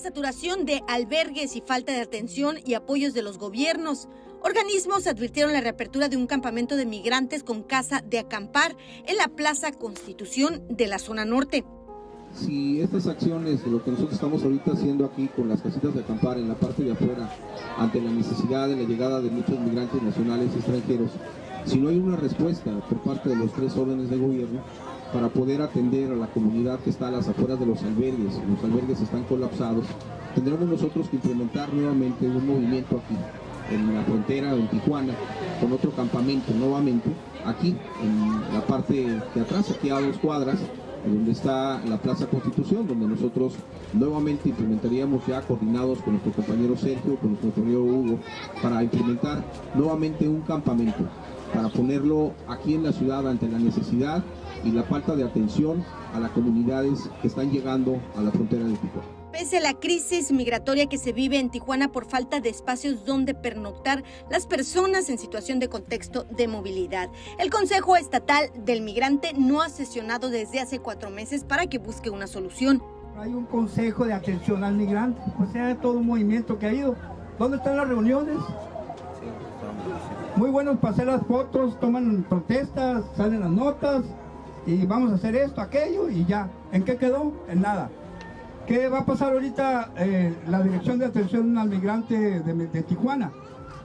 Saturación 0.00 0.64
de 0.64 0.82
albergues 0.88 1.56
y 1.56 1.60
falta 1.60 1.92
de 1.92 2.00
atención 2.00 2.58
y 2.64 2.74
apoyos 2.74 3.14
de 3.14 3.22
los 3.22 3.38
gobiernos, 3.38 4.08
Organismos 4.40 5.08
advirtieron 5.08 5.52
la 5.52 5.60
reapertura 5.60 6.08
de 6.08 6.16
un 6.16 6.28
campamento 6.28 6.76
de 6.76 6.86
migrantes 6.86 7.42
con 7.42 7.64
casa 7.64 8.04
de 8.08 8.20
acampar 8.20 8.76
en 9.06 9.16
la 9.16 9.26
Plaza 9.26 9.72
Constitución 9.72 10.62
de 10.70 10.86
la 10.86 11.00
zona 11.00 11.24
norte. 11.24 11.64
Si 12.34 12.80
estas 12.80 13.08
acciones, 13.08 13.66
lo 13.66 13.82
que 13.82 13.90
nosotros 13.90 14.14
estamos 14.14 14.44
ahorita 14.44 14.72
haciendo 14.72 15.06
aquí 15.06 15.28
con 15.28 15.48
las 15.48 15.60
casitas 15.60 15.92
de 15.92 16.00
acampar 16.00 16.38
en 16.38 16.48
la 16.48 16.54
parte 16.54 16.84
de 16.84 16.92
afuera, 16.92 17.34
ante 17.78 18.00
la 18.00 18.12
necesidad 18.12 18.68
de 18.68 18.76
la 18.76 18.82
llegada 18.82 19.20
de 19.20 19.30
muchos 19.30 19.58
migrantes 19.58 20.00
nacionales 20.02 20.50
y 20.54 20.58
extranjeros, 20.58 21.10
si 21.64 21.78
no 21.78 21.88
hay 21.88 21.98
una 21.98 22.16
respuesta 22.16 22.70
por 22.88 23.02
parte 23.02 23.30
de 23.30 23.36
los 23.36 23.52
tres 23.52 23.76
órdenes 23.76 24.08
de 24.08 24.18
gobierno 24.18 24.60
para 25.12 25.28
poder 25.28 25.62
atender 25.62 26.12
a 26.12 26.16
la 26.16 26.26
comunidad 26.26 26.80
que 26.80 26.90
está 26.90 27.08
a 27.08 27.10
las 27.10 27.28
afueras 27.28 27.58
de 27.58 27.66
los 27.66 27.82
albergues, 27.82 28.34
los 28.48 28.64
albergues 28.64 29.00
están 29.00 29.24
colapsados, 29.24 29.86
tendremos 30.34 30.68
nosotros 30.68 31.08
que 31.08 31.16
implementar 31.16 31.72
nuevamente 31.72 32.26
un 32.26 32.46
movimiento 32.46 33.00
aquí, 33.04 33.16
en 33.74 33.94
la 33.94 34.02
frontera, 34.02 34.54
en 34.54 34.68
Tijuana, 34.68 35.12
con 35.60 35.72
otro 35.72 35.90
campamento 35.90 36.52
nuevamente, 36.54 37.10
aquí, 37.44 37.76
en 38.02 38.54
la 38.54 38.66
parte 38.66 39.20
de 39.34 39.40
atrás, 39.40 39.70
aquí 39.70 39.90
a 39.90 40.00
dos 40.00 40.16
cuadras, 40.18 40.58
donde 41.06 41.32
está 41.32 41.80
la 41.84 41.96
Plaza 41.98 42.26
Constitución, 42.26 42.86
donde 42.86 43.06
nosotros 43.06 43.54
nuevamente 43.92 44.48
implementaríamos 44.48 45.26
ya 45.26 45.42
coordinados 45.42 45.98
con 46.00 46.14
nuestro 46.14 46.32
compañero 46.32 46.76
Sergio, 46.76 47.16
con 47.16 47.30
nuestro 47.30 47.50
compañero 47.50 47.82
Hugo, 47.82 48.18
para 48.62 48.82
implementar 48.82 49.44
nuevamente 49.74 50.28
un 50.28 50.40
campamento, 50.42 51.04
para 51.54 51.68
ponerlo 51.68 52.32
aquí 52.48 52.74
en 52.74 52.82
la 52.82 52.92
ciudad 52.92 53.26
ante 53.28 53.48
la 53.48 53.58
necesidad 53.58 54.22
y 54.64 54.70
la 54.70 54.82
falta 54.82 55.14
de 55.14 55.24
atención 55.24 55.84
a 56.14 56.20
las 56.20 56.30
comunidades 56.32 57.08
que 57.20 57.28
están 57.28 57.50
llegando 57.50 58.00
a 58.16 58.20
la 58.20 58.30
frontera 58.30 58.64
de 58.64 58.74
Tijuana. 58.76 59.08
Pese 59.32 59.58
a 59.58 59.60
la 59.60 59.74
crisis 59.74 60.32
migratoria 60.32 60.86
que 60.86 60.98
se 60.98 61.12
vive 61.12 61.38
en 61.38 61.50
Tijuana 61.50 61.92
por 61.92 62.06
falta 62.06 62.40
de 62.40 62.48
espacios 62.48 63.04
donde 63.04 63.34
pernoctar 63.34 64.02
las 64.30 64.46
personas 64.46 65.10
en 65.10 65.18
situación 65.18 65.58
de 65.58 65.68
contexto 65.68 66.24
de 66.24 66.48
movilidad, 66.48 67.10
el 67.38 67.50
Consejo 67.50 67.96
Estatal 67.96 68.50
del 68.64 68.80
Migrante 68.80 69.34
no 69.36 69.60
ha 69.60 69.68
sesionado 69.68 70.30
desde 70.30 70.60
hace 70.60 70.78
cuatro 70.80 71.10
meses 71.10 71.44
para 71.44 71.66
que 71.66 71.78
busque 71.78 72.10
una 72.10 72.26
solución. 72.26 72.82
Hay 73.18 73.34
un 73.34 73.44
consejo 73.46 74.04
de 74.06 74.14
atención 74.14 74.64
al 74.64 74.74
migrante, 74.74 75.20
o 75.38 75.52
sea, 75.52 75.76
todo 75.80 75.98
un 75.98 76.06
movimiento 76.06 76.58
que 76.58 76.66
ha 76.66 76.72
ido. 76.72 76.96
¿Dónde 77.38 77.58
están 77.58 77.76
las 77.76 77.88
reuniones? 77.88 78.36
Muy 80.36 80.50
buenos 80.50 80.78
para 80.78 80.94
hacer 80.94 81.06
las 81.06 81.26
fotos, 81.26 81.78
toman 81.80 82.24
protestas, 82.28 83.04
salen 83.16 83.40
las 83.40 83.50
notas 83.50 84.04
y 84.68 84.84
vamos 84.84 85.10
a 85.12 85.14
hacer 85.14 85.34
esto, 85.34 85.62
aquello 85.62 86.10
y 86.10 86.26
ya. 86.26 86.46
¿En 86.72 86.84
qué 86.84 86.96
quedó? 86.96 87.32
En 87.48 87.62
nada. 87.62 87.88
¿Qué 88.66 88.88
va 88.88 88.98
a 88.98 89.06
pasar 89.06 89.32
ahorita 89.32 89.92
eh, 89.96 90.34
la 90.46 90.60
Dirección 90.62 90.98
de 90.98 91.06
Atención 91.06 91.56
al 91.56 91.70
Migrante 91.70 92.40
de, 92.40 92.82
Tijuana? 92.82 93.32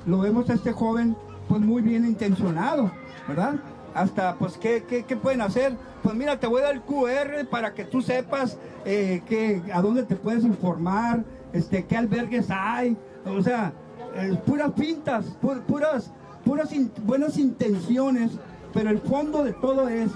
Lo 0.05 0.19
vemos 0.19 0.49
a 0.49 0.55
este 0.55 0.73
joven 0.73 1.15
pues 1.47 1.61
muy 1.61 1.81
bien 1.81 2.05
intencionado, 2.05 2.91
¿verdad? 3.29 3.55
Hasta 3.93 4.35
pues 4.35 4.57
¿qué, 4.57 4.83
qué, 4.83 5.15
pueden 5.15 5.39
hacer? 5.39 5.77
Pues 6.01 6.15
mira, 6.15 6.37
te 6.37 6.47
voy 6.47 6.61
a 6.61 6.65
dar 6.65 6.73
el 6.73 6.81
QR 6.81 7.47
para 7.49 7.73
que 7.73 7.85
tú 7.85 8.01
sepas 8.01 8.57
eh, 8.83 9.61
a 9.73 9.81
dónde 9.81 10.03
te 10.03 10.17
puedes 10.17 10.43
informar, 10.43 11.23
este, 11.53 11.85
qué 11.85 11.95
albergues 11.95 12.47
hay, 12.49 12.97
o 13.25 13.41
sea, 13.41 13.71
eh, 14.15 14.37
puras 14.45 14.71
pintas, 14.73 15.27
puras, 15.65 16.11
puras 16.43 16.73
buenas 17.05 17.37
intenciones, 17.37 18.31
pero 18.73 18.89
el 18.89 18.99
fondo 18.99 19.45
de 19.45 19.53
todo 19.53 19.87
es 19.87 20.11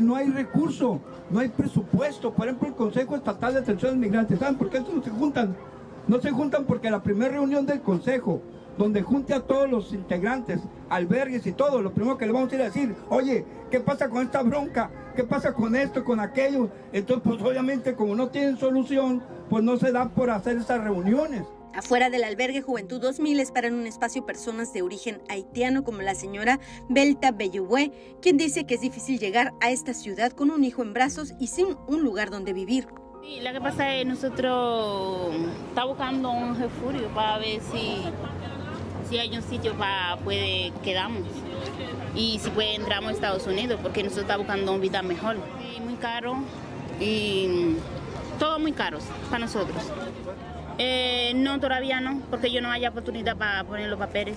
no 0.00 0.16
hay 0.16 0.28
recurso, 0.28 1.00
no 1.30 1.40
hay 1.40 1.48
presupuesto. 1.48 2.32
Por 2.32 2.46
ejemplo, 2.46 2.68
el 2.68 2.74
Consejo 2.74 3.16
Estatal 3.16 3.54
de 3.54 3.60
Atención 3.60 3.92
al 3.92 3.98
Migrante, 3.98 4.36
¿saben 4.36 4.56
por 4.56 4.70
qué 4.70 4.78
estos 4.78 4.94
no 4.94 5.02
se 5.02 5.10
juntan? 5.10 5.56
No 6.08 6.20
se 6.20 6.30
juntan 6.30 6.64
porque 6.64 6.90
la 6.90 7.02
primera 7.02 7.32
reunión 7.32 7.66
del 7.66 7.80
Consejo, 7.80 8.40
donde 8.78 9.02
junte 9.02 9.34
a 9.34 9.40
todos 9.40 9.70
los 9.70 9.92
integrantes, 9.92 10.60
albergues 10.88 11.46
y 11.46 11.52
todo, 11.52 11.82
lo 11.82 11.92
primero 11.92 12.18
que 12.18 12.26
le 12.26 12.32
vamos 12.32 12.50
a 12.52 12.54
ir 12.54 12.62
a 12.62 12.64
decir, 12.64 12.94
oye, 13.08 13.44
¿qué 13.70 13.80
pasa 13.80 14.08
con 14.08 14.22
esta 14.22 14.42
bronca? 14.42 14.90
¿Qué 15.14 15.24
pasa 15.24 15.52
con 15.52 15.76
esto, 15.76 16.04
con 16.04 16.20
aquello? 16.20 16.70
Entonces, 16.92 17.22
pues 17.28 17.42
obviamente 17.42 17.94
como 17.94 18.14
no 18.14 18.28
tienen 18.28 18.56
solución, 18.56 19.22
pues 19.50 19.62
no 19.62 19.76
se 19.76 19.92
da 19.92 20.08
por 20.08 20.30
hacer 20.30 20.56
esas 20.56 20.82
reuniones. 20.82 21.44
Afuera 21.74 22.10
del 22.10 22.24
albergue 22.24 22.60
Juventud 22.60 23.00
2000 23.00 23.40
esperan 23.40 23.72
un 23.72 23.86
espacio 23.86 24.26
personas 24.26 24.74
de 24.74 24.82
origen 24.82 25.22
haitiano 25.30 25.84
como 25.84 26.02
la 26.02 26.14
señora 26.14 26.60
Belta 26.90 27.32
Belluwe, 27.32 27.90
quien 28.20 28.36
dice 28.36 28.64
que 28.64 28.74
es 28.74 28.82
difícil 28.82 29.18
llegar 29.18 29.54
a 29.62 29.70
esta 29.70 29.94
ciudad 29.94 30.32
con 30.32 30.50
un 30.50 30.64
hijo 30.64 30.82
en 30.82 30.92
brazos 30.92 31.32
y 31.40 31.46
sin 31.46 31.78
un 31.86 32.02
lugar 32.02 32.30
donde 32.30 32.52
vivir. 32.52 32.88
Sí, 33.22 33.40
lo 33.40 33.52
que 33.52 33.60
pasa 33.62 33.94
es 33.94 34.02
que 34.02 34.04
nosotros 34.04 35.34
estamos 35.68 35.96
buscando 35.96 36.30
un 36.30 36.58
refugio 36.58 37.08
para 37.14 37.38
ver 37.38 37.62
si, 37.62 38.02
si 39.08 39.18
hay 39.18 39.34
un 39.34 39.42
sitio 39.42 39.74
para 39.74 40.18
poder 40.18 40.72
quedarnos 40.84 41.22
y 42.14 42.38
si 42.38 42.50
puede 42.50 42.74
entramos 42.74 43.12
a 43.12 43.14
Estados 43.14 43.46
Unidos 43.46 43.80
porque 43.82 44.02
nosotros 44.02 44.24
estamos 44.24 44.46
buscando 44.46 44.72
una 44.72 44.82
vida 44.82 45.02
mejor. 45.02 45.38
Muy 45.82 45.94
caro 45.94 46.36
y 47.00 47.76
todo 48.38 48.58
muy 48.58 48.72
caro 48.72 48.98
para 49.30 49.38
nosotros. 49.38 49.82
Eh, 50.78 51.32
no, 51.34 51.60
todavía 51.60 52.00
no, 52.00 52.20
porque 52.30 52.50
yo 52.50 52.60
no 52.60 52.70
haya 52.70 52.90
oportunidad 52.90 53.36
para 53.36 53.64
poner 53.64 53.88
los 53.88 53.98
papeles. 53.98 54.36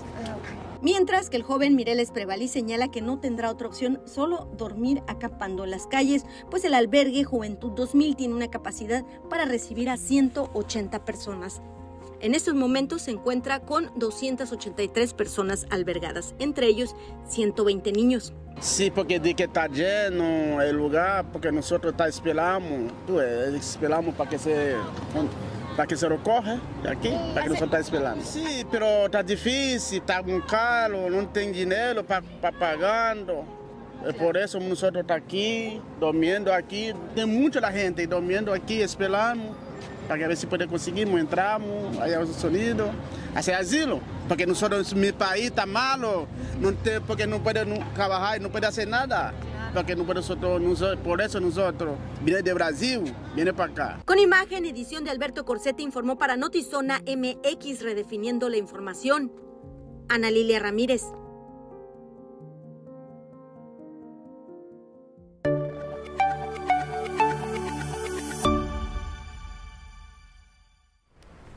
Mientras 0.82 1.30
que 1.30 1.38
el 1.38 1.42
joven 1.42 1.74
Mireles 1.74 2.10
Prevalí 2.10 2.48
señala 2.48 2.88
que 2.88 3.00
no 3.00 3.18
tendrá 3.18 3.50
otra 3.50 3.66
opción 3.66 4.00
solo 4.04 4.48
dormir 4.56 5.02
acampando 5.08 5.64
en 5.64 5.70
las 5.70 5.86
calles, 5.86 6.24
pues 6.50 6.64
el 6.64 6.74
albergue 6.74 7.24
Juventud 7.24 7.72
2000 7.72 8.14
tiene 8.16 8.34
una 8.34 8.48
capacidad 8.48 9.04
para 9.30 9.46
recibir 9.46 9.88
a 9.88 9.96
180 9.96 11.04
personas. 11.04 11.62
En 12.20 12.34
estos 12.34 12.54
momentos 12.54 13.02
se 13.02 13.10
encuentra 13.10 13.60
con 13.60 13.90
283 13.96 15.12
personas 15.14 15.66
albergadas, 15.70 16.34
entre 16.38 16.66
ellos 16.66 16.94
120 17.28 17.92
niños. 17.92 18.32
Sí, 18.60 18.90
porque 18.90 19.20
de 19.20 19.34
que 19.34 19.44
está 19.44 19.68
lleno 19.68 20.62
el 20.62 20.76
lugar, 20.76 21.26
porque 21.30 21.52
nosotros 21.52 21.92
está 21.92 22.08
esperamos, 22.08 22.90
esperamos 23.54 24.14
para 24.14 24.30
que 24.30 24.38
se 24.38 24.76
para 25.76 25.86
que 25.86 25.96
se 25.96 26.08
recorra 26.08 26.58
aqui, 26.90 27.10
para 27.34 27.42
que 27.42 27.48
não 27.50 27.56
está 27.56 27.78
esperando. 27.78 28.22
Sim, 28.22 28.64
pero 28.70 29.04
está 29.04 29.20
difícil, 29.20 29.98
está 29.98 30.22
com 30.22 30.40
caro, 30.40 31.10
não 31.10 31.26
tem 31.26 31.52
dinheiro 31.52 32.02
para 32.02 32.22
pagando. 32.58 33.44
É 34.04 34.12
por 34.12 34.36
isso 34.36 34.58
nós 34.58 34.82
estamos 34.82 35.10
aqui, 35.10 35.80
dormindo 36.00 36.50
aqui. 36.50 36.94
Tem 37.14 37.26
muita 37.26 37.60
gente 37.70 38.06
dormindo 38.06 38.52
aqui, 38.52 38.80
esperando, 38.80 39.54
para 40.08 40.16
ver 40.16 40.36
se 40.36 40.46
podemos 40.46 40.72
conseguir 40.72 41.06
entrarmos, 41.08 42.00
aí 42.00 42.16
os 42.16 42.36
sonidos, 42.36 42.88
assim, 43.34 43.52
asilo. 43.52 44.02
Porque 44.26 44.46
nós, 44.46 44.92
meu 44.92 45.12
país 45.12 45.48
está 45.48 45.66
malo, 45.66 46.28
não 46.58 46.72
tem, 46.72 47.00
porque 47.02 47.26
não 47.26 47.40
pode 47.40 47.60
trabalhar, 47.94 48.40
não 48.40 48.48
pode 48.50 48.64
fazer 48.64 48.86
nada. 48.86 49.34
Por 51.02 51.20
eso 51.20 51.40
nosotros 51.40 51.98
viene 52.22 52.42
de 52.42 52.54
Brasil, 52.54 53.14
viene 53.34 53.52
para 53.52 53.72
acá. 53.72 54.00
Con 54.04 54.18
imagen, 54.18 54.64
edición 54.64 55.04
de 55.04 55.10
Alberto 55.10 55.44
Corsetti 55.44 55.82
informó 55.82 56.16
para 56.16 56.36
Notizona 56.36 57.00
MX 57.06 57.82
redefiniendo 57.82 58.48
la 58.48 58.56
información. 58.56 59.32
Ana 60.08 60.30
Lilia 60.30 60.60
Ramírez. 60.60 61.02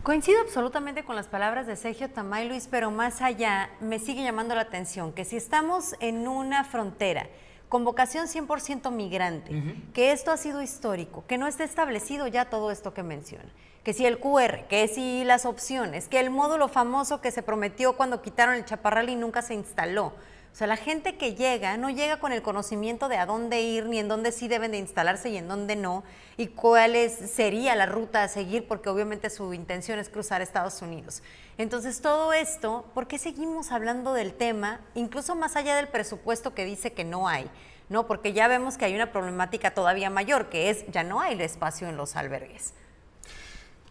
Coincido 0.09 0.41
absolutamente 0.41 1.03
con 1.03 1.15
las 1.15 1.27
palabras 1.27 1.67
de 1.67 1.75
Sergio 1.75 2.09
Tamay 2.09 2.47
Luis, 2.49 2.67
pero 2.71 2.89
más 2.89 3.21
allá 3.21 3.69
me 3.79 3.99
sigue 3.99 4.23
llamando 4.23 4.55
la 4.55 4.61
atención 4.61 5.13
que 5.13 5.23
si 5.23 5.37
estamos 5.37 5.93
en 5.99 6.27
una 6.27 6.63
frontera 6.63 7.29
con 7.69 7.85
vocación 7.85 8.27
100% 8.27 8.91
migrante, 8.91 9.63
que 9.93 10.11
esto 10.11 10.31
ha 10.31 10.37
sido 10.37 10.61
histórico, 10.61 11.23
que 11.27 11.37
no 11.37 11.47
está 11.47 11.63
establecido 11.63 12.27
ya 12.27 12.45
todo 12.45 12.71
esto 12.71 12.95
que 12.95 13.03
menciona, 13.03 13.49
que 13.83 13.93
si 13.93 14.07
el 14.07 14.19
QR, 14.19 14.67
que 14.67 14.87
si 14.87 15.23
las 15.23 15.45
opciones, 15.45 16.07
que 16.07 16.19
el 16.19 16.31
módulo 16.31 16.67
famoso 16.67 17.21
que 17.21 17.31
se 17.31 17.43
prometió 17.43 17.95
cuando 17.95 18.23
quitaron 18.23 18.55
el 18.55 18.65
chaparral 18.65 19.09
y 19.09 19.15
nunca 19.15 19.43
se 19.43 19.53
instaló. 19.53 20.13
O 20.51 20.55
sea, 20.59 20.65
la 20.65 20.77
gente 20.77 21.15
que 21.15 21.35
llega 21.35 21.77
no 21.77 21.91
llega 21.91 22.19
con 22.19 22.31
el 22.31 22.41
conocimiento 22.41 23.07
de 23.07 23.17
a 23.17 23.27
dónde 23.27 23.61
ir, 23.61 23.85
ni 23.85 23.99
en 23.99 24.07
dónde 24.07 24.31
sí 24.31 24.47
deben 24.47 24.71
de 24.71 24.79
instalarse 24.79 25.29
y 25.29 25.37
en 25.37 25.47
dónde 25.47 25.75
no, 25.75 26.03
y 26.37 26.47
cuál 26.47 26.95
sería 27.09 27.75
la 27.75 27.85
ruta 27.85 28.23
a 28.23 28.27
seguir, 28.27 28.67
porque 28.67 28.89
obviamente 28.89 29.29
su 29.29 29.53
intención 29.53 29.99
es 29.99 30.09
cruzar 30.09 30.41
Estados 30.41 30.81
Unidos. 30.81 31.21
Entonces, 31.59 31.99
todo 31.99 32.31
esto, 32.31 32.85
¿por 32.93 33.07
qué 33.07 33.19
seguimos 33.19 33.73
hablando 33.73 34.13
del 34.13 34.33
tema, 34.33 34.79
incluso 34.95 35.35
más 35.35 35.57
allá 35.57 35.75
del 35.75 35.89
presupuesto 35.89 36.55
que 36.55 36.63
dice 36.63 36.93
que 36.93 37.03
no 37.03 37.27
hay? 37.27 37.51
¿no? 37.89 38.07
Porque 38.07 38.31
ya 38.31 38.47
vemos 38.47 38.77
que 38.77 38.85
hay 38.85 38.95
una 38.95 39.11
problemática 39.11 39.73
todavía 39.73 40.09
mayor, 40.09 40.47
que 40.49 40.69
es 40.69 40.85
ya 40.89 41.03
no 41.03 41.19
hay 41.19 41.33
el 41.33 41.41
espacio 41.41 41.89
en 41.89 41.97
los 41.97 42.15
albergues. 42.15 42.71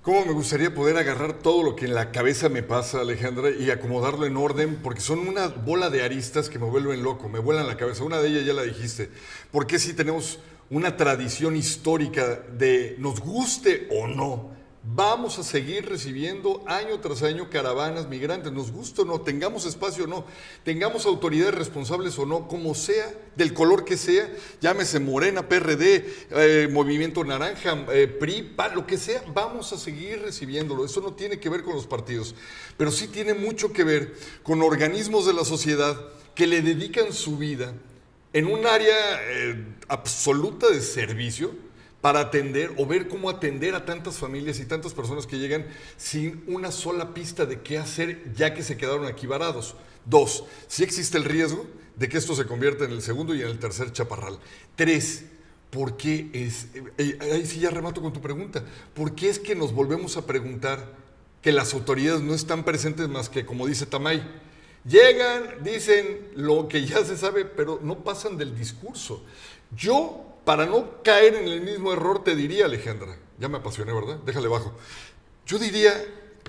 ¿Cómo 0.00 0.24
me 0.24 0.32
gustaría 0.32 0.74
poder 0.74 0.96
agarrar 0.96 1.34
todo 1.34 1.62
lo 1.62 1.76
que 1.76 1.84
en 1.84 1.94
la 1.94 2.10
cabeza 2.10 2.48
me 2.48 2.62
pasa, 2.62 3.02
Alejandra, 3.02 3.50
y 3.50 3.70
acomodarlo 3.70 4.24
en 4.24 4.38
orden? 4.38 4.76
Porque 4.82 5.02
son 5.02 5.28
una 5.28 5.48
bola 5.48 5.90
de 5.90 6.02
aristas 6.02 6.48
que 6.48 6.58
me 6.58 6.64
vuelven 6.64 7.02
loco, 7.02 7.28
me 7.28 7.38
vuelan 7.38 7.66
la 7.66 7.76
cabeza. 7.76 8.02
Una 8.02 8.18
de 8.22 8.28
ellas 8.28 8.46
ya 8.46 8.54
la 8.54 8.62
dijiste. 8.62 9.10
¿Por 9.50 9.66
qué 9.66 9.78
si 9.78 9.92
tenemos 9.92 10.38
una 10.70 10.96
tradición 10.96 11.54
histórica 11.54 12.36
de 12.50 12.96
nos 12.98 13.20
guste 13.20 13.88
o 13.90 14.06
no 14.06 14.56
Vamos 14.84 15.38
a 15.38 15.42
seguir 15.42 15.86
recibiendo 15.86 16.62
año 16.66 17.00
tras 17.00 17.22
año 17.22 17.50
caravanas 17.50 18.08
migrantes, 18.08 18.52
nos 18.52 18.70
gusta 18.70 19.02
o 19.02 19.04
no, 19.04 19.20
tengamos 19.20 19.66
espacio 19.66 20.04
o 20.04 20.06
no, 20.06 20.24
tengamos 20.64 21.04
autoridades 21.04 21.54
responsables 21.54 22.16
o 22.18 22.24
no, 22.24 22.46
como 22.46 22.74
sea, 22.74 23.12
del 23.34 23.52
color 23.54 23.84
que 23.84 23.96
sea, 23.96 24.32
llámese 24.60 25.00
Morena, 25.00 25.48
PRD, 25.48 26.06
eh, 26.30 26.68
Movimiento 26.70 27.24
Naranja, 27.24 27.86
eh, 27.92 28.06
PRI, 28.06 28.54
lo 28.74 28.86
que 28.86 28.98
sea, 28.98 29.22
vamos 29.34 29.72
a 29.72 29.78
seguir 29.78 30.22
recibiéndolo. 30.22 30.84
Eso 30.84 31.00
no 31.00 31.12
tiene 31.12 31.40
que 31.40 31.50
ver 31.50 31.64
con 31.64 31.74
los 31.74 31.86
partidos, 31.86 32.36
pero 32.76 32.92
sí 32.92 33.08
tiene 33.08 33.34
mucho 33.34 33.72
que 33.72 33.84
ver 33.84 34.14
con 34.44 34.62
organismos 34.62 35.26
de 35.26 35.34
la 35.34 35.44
sociedad 35.44 35.98
que 36.36 36.46
le 36.46 36.62
dedican 36.62 37.12
su 37.12 37.36
vida 37.36 37.74
en 38.32 38.46
un 38.46 38.64
área 38.64 38.94
eh, 39.22 39.74
absoluta 39.88 40.68
de 40.70 40.80
servicio 40.80 41.67
para 42.08 42.20
atender 42.20 42.72
o 42.78 42.86
ver 42.86 43.06
cómo 43.06 43.28
atender 43.28 43.74
a 43.74 43.84
tantas 43.84 44.16
familias 44.16 44.58
y 44.60 44.64
tantas 44.64 44.94
personas 44.94 45.26
que 45.26 45.38
llegan 45.38 45.66
sin 45.98 46.42
una 46.46 46.72
sola 46.72 47.12
pista 47.12 47.44
de 47.44 47.60
qué 47.60 47.76
hacer 47.76 48.32
ya 48.32 48.54
que 48.54 48.62
se 48.62 48.78
quedaron 48.78 49.04
aquí 49.04 49.26
varados. 49.26 49.74
Dos, 50.06 50.44
si 50.68 50.84
existe 50.84 51.18
el 51.18 51.24
riesgo 51.24 51.66
de 51.96 52.08
que 52.08 52.16
esto 52.16 52.34
se 52.34 52.46
convierta 52.46 52.86
en 52.86 52.92
el 52.92 53.02
segundo 53.02 53.34
y 53.34 53.42
en 53.42 53.48
el 53.48 53.58
tercer 53.58 53.92
chaparral. 53.92 54.38
Tres, 54.74 55.26
¿por 55.68 55.98
qué 55.98 56.30
es, 56.32 56.68
eh, 56.72 56.82
eh, 56.96 57.18
ahí 57.30 57.44
sí 57.44 57.60
ya 57.60 57.68
remato 57.68 58.00
con 58.00 58.14
tu 58.14 58.22
pregunta, 58.22 58.64
¿por 58.94 59.14
qué 59.14 59.28
es 59.28 59.38
que 59.38 59.54
nos 59.54 59.74
volvemos 59.74 60.16
a 60.16 60.24
preguntar 60.24 60.94
que 61.42 61.52
las 61.52 61.74
autoridades 61.74 62.22
no 62.22 62.32
están 62.32 62.64
presentes 62.64 63.06
más 63.10 63.28
que, 63.28 63.44
como 63.44 63.66
dice 63.66 63.84
Tamay, 63.84 64.26
llegan, 64.86 65.62
dicen 65.62 66.30
lo 66.36 66.68
que 66.68 66.86
ya 66.86 67.04
se 67.04 67.18
sabe, 67.18 67.44
pero 67.44 67.80
no 67.82 68.02
pasan 68.02 68.38
del 68.38 68.56
discurso? 68.56 69.22
Yo 69.76 70.27
para 70.48 70.64
no 70.64 71.02
caer 71.02 71.34
en 71.34 71.46
el 71.46 71.60
mismo 71.60 71.92
error, 71.92 72.24
te 72.24 72.34
diría, 72.34 72.64
Alejandra, 72.64 73.18
ya 73.38 73.50
me 73.50 73.58
apasioné, 73.58 73.92
¿verdad? 73.92 74.16
Déjale 74.24 74.48
bajo. 74.48 74.72
Yo 75.46 75.58
diría 75.58 75.92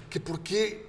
que 0.10 0.22
por 0.22 0.40
qué, 0.40 0.86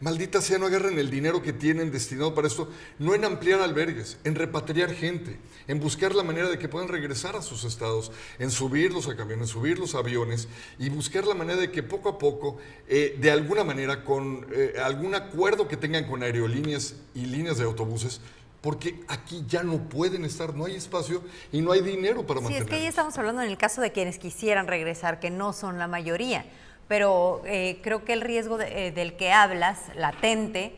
maldita 0.00 0.40
sea, 0.40 0.56
no 0.56 0.64
agarran 0.64 0.98
el 0.98 1.10
dinero 1.10 1.42
que 1.42 1.52
tienen 1.52 1.92
destinado 1.92 2.34
para 2.34 2.48
esto, 2.48 2.70
no 2.98 3.14
en 3.14 3.26
ampliar 3.26 3.60
albergues, 3.60 4.16
en 4.24 4.34
repatriar 4.34 4.94
gente, 4.94 5.38
en 5.68 5.78
buscar 5.78 6.14
la 6.14 6.22
manera 6.22 6.48
de 6.48 6.58
que 6.58 6.70
puedan 6.70 6.88
regresar 6.88 7.36
a 7.36 7.42
sus 7.42 7.64
estados, 7.64 8.12
en 8.38 8.50
subirlos 8.50 9.08
a 9.08 9.14
camiones, 9.14 9.50
subirlos 9.50 9.94
a 9.94 9.98
aviones 9.98 10.48
y 10.78 10.88
buscar 10.88 11.26
la 11.26 11.34
manera 11.34 11.60
de 11.60 11.70
que 11.70 11.82
poco 11.82 12.08
a 12.08 12.18
poco, 12.18 12.56
eh, 12.88 13.14
de 13.20 13.30
alguna 13.30 13.64
manera, 13.64 14.04
con 14.04 14.46
eh, 14.54 14.76
algún 14.82 15.14
acuerdo 15.14 15.68
que 15.68 15.76
tengan 15.76 16.06
con 16.06 16.22
aerolíneas 16.22 16.94
y 17.14 17.26
líneas 17.26 17.58
de 17.58 17.64
autobuses, 17.64 18.22
porque 18.64 19.04
aquí 19.08 19.44
ya 19.46 19.62
no 19.62 19.76
pueden 19.76 20.24
estar, 20.24 20.54
no 20.54 20.64
hay 20.64 20.76
espacio 20.76 21.22
y 21.52 21.60
no 21.60 21.72
hay 21.72 21.82
dinero 21.82 22.26
para 22.26 22.40
mantenerlos. 22.40 22.70
Sí, 22.70 22.74
es 22.74 22.78
que 22.78 22.82
ya 22.82 22.88
estamos 22.88 23.18
hablando 23.18 23.42
en 23.42 23.50
el 23.50 23.58
caso 23.58 23.82
de 23.82 23.92
quienes 23.92 24.18
quisieran 24.18 24.66
regresar, 24.66 25.20
que 25.20 25.28
no 25.28 25.52
son 25.52 25.78
la 25.78 25.86
mayoría, 25.86 26.46
pero 26.88 27.42
eh, 27.44 27.78
creo 27.82 28.06
que 28.06 28.14
el 28.14 28.22
riesgo 28.22 28.58
eh, 28.58 28.90
del 28.90 29.18
que 29.18 29.32
hablas, 29.32 29.80
latente, 29.96 30.74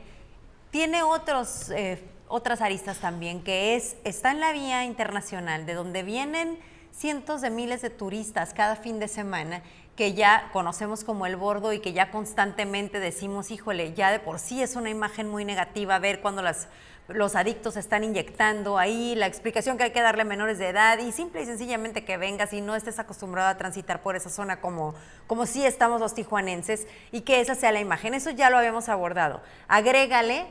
tiene 0.73 1.05
otros, 1.05 1.71
eh, 1.71 2.03
otras 2.27 2.61
aristas 2.61 2.99
también, 2.99 3.45
que 3.45 3.77
es, 3.77 3.95
está 4.03 4.33
en 4.33 4.41
la 4.41 4.51
vía 4.51 4.85
internacional, 4.85 5.65
de 5.65 5.75
donde 5.75 6.03
vienen 6.03 6.59
cientos 6.91 7.41
de 7.41 7.51
miles 7.51 7.83
de 7.83 7.91
turistas 7.91 8.53
cada 8.53 8.75
fin 8.75 8.99
de 8.99 9.07
semana 9.07 9.63
que 9.95 10.13
ya 10.13 10.51
conocemos 10.53 11.05
como 11.05 11.25
el 11.25 11.37
bordo 11.37 11.73
y 11.73 11.79
que 11.79 11.93
ya 11.93 12.11
constantemente 12.11 13.01
decimos, 13.01 13.51
híjole, 13.51 13.95
ya 13.95 14.11
de 14.11 14.19
por 14.19 14.41
sí 14.41 14.61
es 14.61 14.77
una 14.77 14.91
imagen 14.91 15.29
muy 15.29 15.45
negativa 15.45 15.99
ver 15.99 16.21
cuando 16.21 16.43
las 16.43 16.69
los 17.09 17.37
adictos 17.37 17.77
están 17.77 18.05
inyectando 18.05 18.79
ahí, 18.79 19.15
la 19.15 19.27
explicación 19.27 19.79
que 19.79 19.85
hay 19.85 19.91
que 19.93 20.01
darle 20.01 20.23
a 20.23 20.25
menores 20.25 20.59
de 20.59 20.69
edad 20.69 20.99
y 20.99 21.13
simple 21.13 21.43
y 21.43 21.47
sencillamente 21.47 22.05
que 22.05 22.17
vengas 22.17 22.53
y 22.53 22.61
no 22.61 22.75
estés 22.75 22.99
acostumbrado 22.99 23.49
a 23.49 23.57
transitar 23.57 24.03
por 24.03 24.17
esa 24.17 24.29
zona 24.29 24.61
como, 24.61 24.95
como 25.27 25.47
si 25.47 25.65
estamos 25.65 26.01
los 26.01 26.15
tijuanenses 26.15 26.87
y 27.13 27.21
que 27.21 27.41
esa 27.41 27.55
sea 27.55 27.71
la 27.71 27.81
imagen. 27.81 28.15
Eso 28.15 28.31
ya 28.31 28.51
lo 28.51 28.59
habíamos 28.59 28.89
abordado. 28.89 29.41
Agrégale 29.69 30.47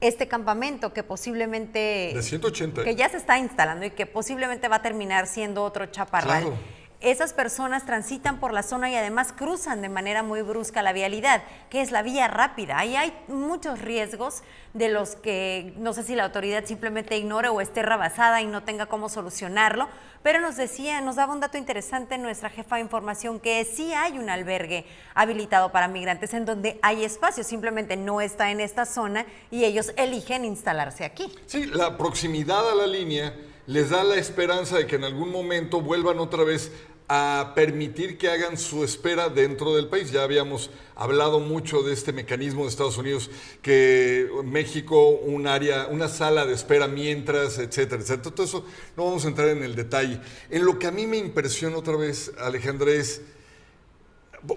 este 0.00 0.26
campamento 0.26 0.92
que 0.92 1.02
posiblemente... 1.02 2.12
De 2.14 2.22
180. 2.22 2.82
Que 2.82 2.96
ya 2.96 3.08
se 3.08 3.18
está 3.18 3.38
instalando 3.38 3.84
y 3.84 3.90
que 3.90 4.06
posiblemente 4.06 4.66
va 4.66 4.76
a 4.76 4.82
terminar 4.82 5.26
siendo 5.26 5.62
otro 5.62 5.86
chaparral 5.86 6.54
esas 7.00 7.32
personas 7.32 7.86
transitan 7.86 8.40
por 8.40 8.52
la 8.52 8.62
zona 8.62 8.90
y 8.90 8.94
además 8.94 9.32
cruzan 9.32 9.80
de 9.80 9.88
manera 9.88 10.22
muy 10.22 10.42
brusca 10.42 10.82
la 10.82 10.92
vialidad, 10.92 11.42
que 11.70 11.80
es 11.80 11.90
la 11.92 12.02
vía 12.02 12.28
rápida. 12.28 12.78
Ahí 12.78 12.94
hay 12.94 13.12
muchos 13.28 13.80
riesgos 13.80 14.42
de 14.74 14.88
los 14.88 15.16
que 15.16 15.72
no 15.78 15.94
sé 15.94 16.02
si 16.02 16.14
la 16.14 16.24
autoridad 16.24 16.64
simplemente 16.66 17.16
ignore 17.16 17.48
o 17.48 17.60
esté 17.60 17.82
rebasada 17.82 18.42
y 18.42 18.46
no 18.46 18.62
tenga 18.64 18.86
cómo 18.86 19.08
solucionarlo, 19.08 19.88
pero 20.22 20.40
nos 20.40 20.56
decía, 20.56 21.00
nos 21.00 21.16
daba 21.16 21.32
un 21.32 21.40
dato 21.40 21.56
interesante 21.56 22.18
nuestra 22.18 22.50
jefa 22.50 22.76
de 22.76 22.82
información 22.82 23.40
que 23.40 23.64
sí 23.64 23.94
hay 23.94 24.18
un 24.18 24.28
albergue 24.28 24.84
habilitado 25.14 25.72
para 25.72 25.88
migrantes 25.88 26.34
en 26.34 26.44
donde 26.44 26.78
hay 26.82 27.04
espacio, 27.04 27.44
simplemente 27.44 27.96
no 27.96 28.20
está 28.20 28.50
en 28.50 28.60
esta 28.60 28.84
zona 28.84 29.24
y 29.50 29.64
ellos 29.64 29.92
eligen 29.96 30.44
instalarse 30.44 31.04
aquí. 31.04 31.32
Sí, 31.46 31.64
la 31.64 31.96
proximidad 31.96 32.70
a 32.70 32.74
la 32.74 32.86
línea 32.86 33.34
les 33.66 33.90
da 33.90 34.02
la 34.02 34.16
esperanza 34.16 34.78
de 34.78 34.86
que 34.86 34.96
en 34.96 35.04
algún 35.04 35.30
momento 35.30 35.80
vuelvan 35.80 36.18
otra 36.18 36.42
vez 36.42 36.72
a 37.12 37.54
permitir 37.56 38.16
que 38.16 38.28
hagan 38.28 38.56
su 38.56 38.84
espera 38.84 39.28
dentro 39.28 39.74
del 39.74 39.88
país. 39.88 40.12
Ya 40.12 40.22
habíamos 40.22 40.70
hablado 40.94 41.40
mucho 41.40 41.82
de 41.82 41.92
este 41.92 42.12
mecanismo 42.12 42.62
de 42.62 42.68
Estados 42.68 42.98
Unidos, 42.98 43.32
que 43.62 44.30
México, 44.44 45.08
un 45.08 45.48
área, 45.48 45.88
una 45.88 46.06
sala 46.06 46.46
de 46.46 46.54
espera 46.54 46.86
mientras, 46.86 47.58
etcétera, 47.58 48.00
etcétera. 48.00 48.32
Todo 48.32 48.46
eso 48.46 48.64
no 48.96 49.06
vamos 49.06 49.24
a 49.24 49.28
entrar 49.28 49.48
en 49.48 49.64
el 49.64 49.74
detalle. 49.74 50.20
En 50.50 50.64
lo 50.64 50.78
que 50.78 50.86
a 50.86 50.92
mí 50.92 51.08
me 51.08 51.16
impresiona 51.16 51.78
otra 51.78 51.96
vez, 51.96 52.30
Alejandra, 52.38 52.92
es, 52.92 53.22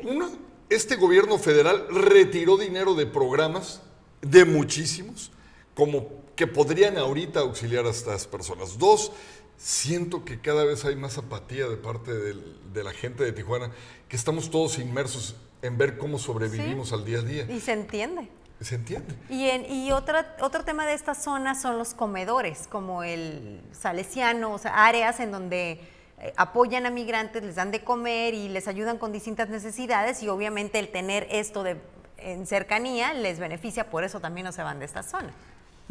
uno, 0.03 0.29
este 0.69 0.95
gobierno 0.95 1.39
federal 1.39 1.87
retiró 1.89 2.57
dinero 2.57 2.93
de 2.93 3.07
programas, 3.07 3.81
de 4.21 4.45
muchísimos, 4.45 5.31
como 5.73 6.21
que 6.35 6.45
podrían 6.45 6.99
ahorita 6.99 7.39
auxiliar 7.39 7.87
a 7.87 7.89
estas 7.89 8.27
personas. 8.27 8.77
Dos, 8.77 9.11
siento 9.57 10.25
que 10.25 10.39
cada 10.39 10.63
vez 10.65 10.85
hay 10.85 10.95
más 10.95 11.17
apatía 11.17 11.67
de 11.67 11.77
parte 11.77 12.11
de 12.13 12.83
la 12.83 12.91
gente 12.91 13.23
de 13.23 13.31
Tijuana, 13.31 13.71
que 14.07 14.15
estamos 14.15 14.51
todos 14.51 14.79
inmersos 14.79 15.35
en 15.63 15.77
ver 15.77 15.97
cómo 15.97 16.19
sobrevivimos 16.19 16.93
al 16.93 17.05
día 17.05 17.19
a 17.19 17.21
día. 17.21 17.45
Y 17.49 17.59
se 17.59 17.71
entiende. 17.71 18.29
Se 18.61 18.75
entiende. 18.75 19.15
Y, 19.29 19.49
en, 19.49 19.69
y 19.69 19.91
otra, 19.91 20.35
otro 20.41 20.63
tema 20.63 20.85
de 20.85 20.93
esta 20.93 21.15
zona 21.15 21.55
son 21.55 21.77
los 21.77 21.93
comedores, 21.93 22.67
como 22.67 23.03
el 23.03 23.61
salesiano, 23.71 24.53
o 24.53 24.57
sea, 24.57 24.85
áreas 24.85 25.19
en 25.19 25.31
donde 25.31 25.81
eh, 26.19 26.33
apoyan 26.37 26.85
a 26.85 26.89
migrantes, 26.89 27.43
les 27.43 27.55
dan 27.55 27.71
de 27.71 27.83
comer 27.83 28.33
y 28.33 28.49
les 28.49 28.67
ayudan 28.67 28.97
con 28.97 29.11
distintas 29.11 29.49
necesidades 29.49 30.21
y 30.21 30.29
obviamente 30.29 30.79
el 30.79 30.89
tener 30.89 31.27
esto 31.31 31.63
de, 31.63 31.77
en 32.17 32.45
cercanía 32.45 33.13
les 33.13 33.39
beneficia, 33.39 33.89
por 33.89 34.03
eso 34.03 34.19
también 34.19 34.45
no 34.45 34.51
se 34.51 34.63
van 34.63 34.79
de 34.79 34.85
esta 34.85 35.03
zona. 35.03 35.33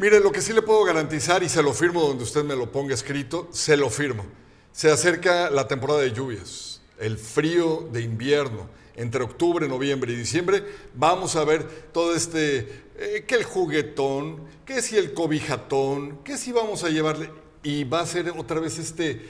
Mire, 0.03 0.19
lo 0.19 0.33
que 0.33 0.41
sí 0.41 0.51
le 0.51 0.61
puedo 0.61 0.83
garantizar, 0.83 1.43
y 1.43 1.47
se 1.47 1.63
lo 1.63 1.71
firmo 1.71 2.01
donde 2.01 2.25
usted 2.25 2.43
me 2.43 2.57
lo 2.57 2.69
ponga 2.69 2.93
escrito, 2.93 3.47
se 3.51 3.77
lo 3.77 3.89
firmo. 3.89 4.25
Se 4.73 4.91
acerca 4.91 5.49
la 5.49 5.65
temporada 5.69 6.01
de 6.01 6.11
lluvias, 6.11 6.81
el 6.99 7.17
frío 7.17 7.87
de 7.89 8.01
invierno. 8.01 8.67
Entre 8.97 9.23
octubre, 9.23 9.65
noviembre 9.69 10.11
y 10.11 10.17
diciembre 10.17 10.61
vamos 10.93 11.37
a 11.37 11.45
ver 11.45 11.65
todo 11.93 12.13
este, 12.13 12.83
eh, 12.97 13.23
que 13.25 13.35
el 13.35 13.45
juguetón, 13.45 14.41
que 14.65 14.81
si 14.81 14.97
el 14.97 15.13
cobijatón, 15.13 16.17
que 16.25 16.37
si 16.37 16.51
vamos 16.51 16.83
a 16.83 16.89
llevarle, 16.89 17.31
y 17.63 17.85
va 17.85 18.01
a 18.01 18.05
ser 18.05 18.29
otra 18.37 18.59
vez 18.59 18.79
este 18.79 19.21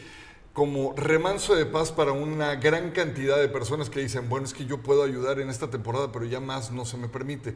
como 0.53 0.95
remanso 0.97 1.53
de 1.53 1.67
paz 1.67 1.91
para 1.91 2.13
una 2.13 2.55
gran 2.55 2.89
cantidad 2.93 3.37
de 3.37 3.47
personas 3.47 3.91
que 3.91 3.99
dicen, 3.99 4.27
bueno, 4.27 4.47
es 4.47 4.55
que 4.55 4.65
yo 4.65 4.81
puedo 4.81 5.03
ayudar 5.03 5.39
en 5.39 5.51
esta 5.51 5.69
temporada, 5.69 6.11
pero 6.11 6.25
ya 6.25 6.39
más 6.39 6.71
no 6.71 6.83
se 6.83 6.97
me 6.97 7.09
permite. 7.09 7.53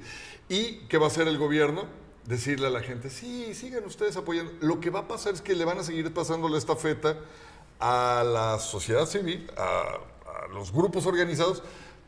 ¿Y 0.49 0.81
qué 0.87 0.99
va 0.99 1.05
a 1.05 1.09
hacer 1.09 1.27
el 1.27 1.39
gobierno? 1.39 2.06
Decirle 2.27 2.67
a 2.67 2.69
la 2.69 2.81
gente, 2.81 3.09
sí, 3.09 3.55
sigan 3.55 3.85
ustedes 3.85 4.17
apoyando. 4.17 4.51
Lo 4.59 4.79
que 4.79 4.89
va 4.89 4.99
a 5.01 5.07
pasar 5.07 5.33
es 5.33 5.41
que 5.41 5.55
le 5.55 5.65
van 5.65 5.79
a 5.79 5.83
seguir 5.83 6.13
pasando 6.13 6.47
la 6.49 6.57
estafeta 6.57 7.17
a 7.79 8.23
la 8.25 8.59
sociedad 8.59 9.05
civil, 9.05 9.49
a, 9.57 9.99
los 10.53 10.71
grupos 10.71 11.05
organizados, 11.05 11.61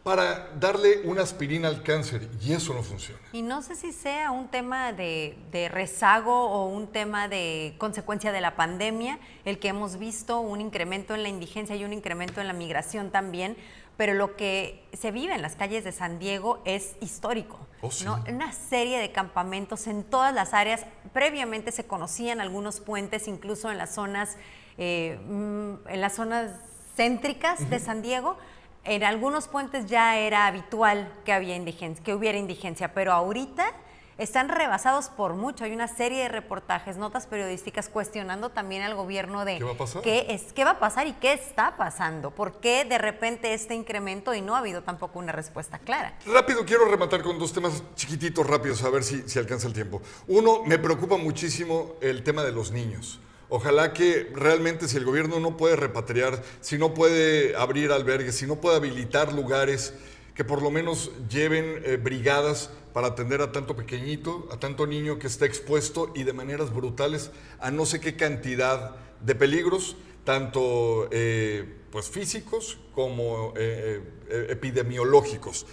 para 0.04 0.50
darle 0.58 1.02
una 1.04 1.24
aspirina 1.24 1.68
al 1.68 1.84
cáncer 1.84 2.30
y 2.42 2.54
eso 2.54 2.74
no 2.74 2.84
funciona. 2.84 3.20
Y 3.34 3.42
no 3.42 3.62
sé 3.62 3.76
si 3.76 3.92
sea 3.92 4.32
un 4.32 4.48
tema 4.48 4.94
de, 4.94 5.38
de, 5.52 5.68
rezago 5.68 6.50
o 6.50 6.68
un 6.68 6.88
tema 6.88 7.28
de 7.28 7.76
consecuencia 7.78 8.32
de 8.32 8.40
la 8.40 8.56
pandemia, 8.56 9.20
el 9.44 9.60
que 9.60 9.68
hemos 9.68 10.00
visto 10.00 10.40
un 10.40 10.62
incremento 10.62 11.16
en 11.16 11.24
la 11.24 11.30
indigencia 11.30 11.76
y 11.76 11.84
un 11.84 11.92
incremento 11.92 12.40
en 12.40 12.48
la 12.48 12.54
migración 12.54 13.12
también, 13.12 13.58
pero 14.00 14.14
lo 14.14 14.38
que 14.38 14.82
se 14.94 15.12
vive 15.12 15.36
en 15.36 15.42
las 15.42 15.58
calles 15.58 15.84
de 15.84 15.92
San 15.92 16.20
Diego 16.20 16.62
es 16.64 16.96
histórico. 17.02 17.60
Oh, 17.82 17.90
Una 18.30 18.54
serie 18.54 18.98
de 18.98 19.12
campamentos 19.12 19.88
en 19.88 20.06
todas 20.06 20.34
las 20.34 20.54
áreas. 20.54 20.86
Previamente 21.12 21.74
se 21.74 21.86
conocían 21.86 22.40
algunos 22.40 22.80
puentes, 22.80 23.28
incluso 23.28 23.70
en 23.70 23.78
las 23.78 23.94
zonas, 23.94 24.38
eh, 24.78 25.20
mm, 25.28 25.90
en 25.90 26.00
las 26.00 26.14
zonas 26.14 26.50
céntricas 26.96 27.70
de 27.70 27.78
San 27.82 28.02
Diego. 28.02 28.38
En 28.86 29.04
algunos 29.04 29.50
puentes 29.50 29.88
ya 29.88 30.18
era 30.18 30.48
habitual 30.48 31.12
que, 31.26 31.34
había 31.34 31.58
indigencia, 31.58 32.02
que 32.02 32.14
hubiera 32.14 32.38
indigencia, 32.38 32.94
pero 32.94 33.12
ahorita 33.12 33.74
están 34.20 34.50
rebasados 34.50 35.08
por 35.08 35.34
mucho. 35.34 35.64
Hay 35.64 35.72
una 35.72 35.88
serie 35.88 36.24
de 36.24 36.28
reportajes, 36.28 36.98
notas 36.98 37.26
periodísticas 37.26 37.90
cuestionando 37.90 38.50
también 38.50 38.84
al 38.84 38.94
gobierno 38.94 39.46
de 39.46 39.58
¿Qué 39.58 39.64
va 39.64 39.72
a 39.72 39.78
pasar? 39.78 40.02
qué, 40.02 40.28
es, 40.30 40.54
qué 40.54 40.66
va 40.66 40.72
a 40.72 40.80
pasar 40.80 41.08
y 41.08 41.14
qué 41.14 41.34
está 41.34 41.78
pasando. 41.78 42.32
¿Por 42.32 42.60
qué 42.60 42.84
de 42.84 42.98
repente 42.98 43.54
este 43.54 43.74
incremento 43.76 44.36
y 44.36 44.42
no 44.42 44.56
ha 44.56 44.60
habido 44.60 44.84
tampoco 44.84 45.20
una 45.20 45.32
respuesta 45.32 45.80
clara? 45.80 46.18
Rápido, 46.26 46.66
quiero 46.66 46.86
rematar 46.86 47.24
con 47.24 47.40
dos 47.40 47.54
temas 47.54 47.82
chiquititos, 47.96 48.46
rápidos, 48.46 48.84
a 48.84 48.90
ver 48.90 49.04
si, 49.04 49.28
si 49.28 49.40
alcanza 49.40 49.68
el 49.68 49.74
tiempo. 49.74 50.02
Uno, 50.28 50.64
me 50.66 50.78
preocupa 50.78 51.16
muchísimo 51.16 51.96
el 52.02 52.22
tema 52.24 52.44
de 52.44 52.52
los 52.52 52.72
niños. 52.72 53.22
Ojalá 53.48 53.94
que 53.94 54.32
realmente 54.36 54.88
si 54.88 54.98
el 54.98 55.06
gobierno 55.06 55.40
no 55.40 55.58
puede 55.58 55.76
repatriar, 55.78 56.44
si 56.60 56.78
no 56.78 56.94
puede 56.94 57.56
abrir 57.56 57.92
albergues, 57.92 58.36
si 58.36 58.46
no 58.46 58.58
puede 58.58 58.76
habilitar 58.76 59.34
lugares, 59.34 59.94
que 60.36 60.46
por 60.46 60.62
lo 60.62 60.72
menos 60.72 61.12
lleven 61.28 61.82
eh, 61.84 61.98
brigadas 61.98 62.70
para 62.94 63.08
atender 63.08 63.42
a 63.42 63.52
tanto 63.52 63.76
pequeñito, 63.76 64.48
a 64.52 64.58
tanto 64.58 64.88
niño 64.88 65.20
que 65.20 65.28
está 65.28 65.46
expuesto 65.46 66.12
y 66.16 66.24
de 66.24 66.34
maneras 66.34 66.74
brutales 66.74 67.32
a 67.60 67.72
no 67.72 67.86
sé 67.86 68.00
qué 68.00 68.16
cantidad 68.16 68.96
de 69.22 69.36
peligros, 69.36 69.96
tanto 70.24 71.08
eh, 71.12 71.66
pues 71.92 72.10
físicos 72.10 72.78
como 72.94 73.54
eh, 73.56 74.02
eh, 74.30 74.48
epidemiológicos. 74.50 75.66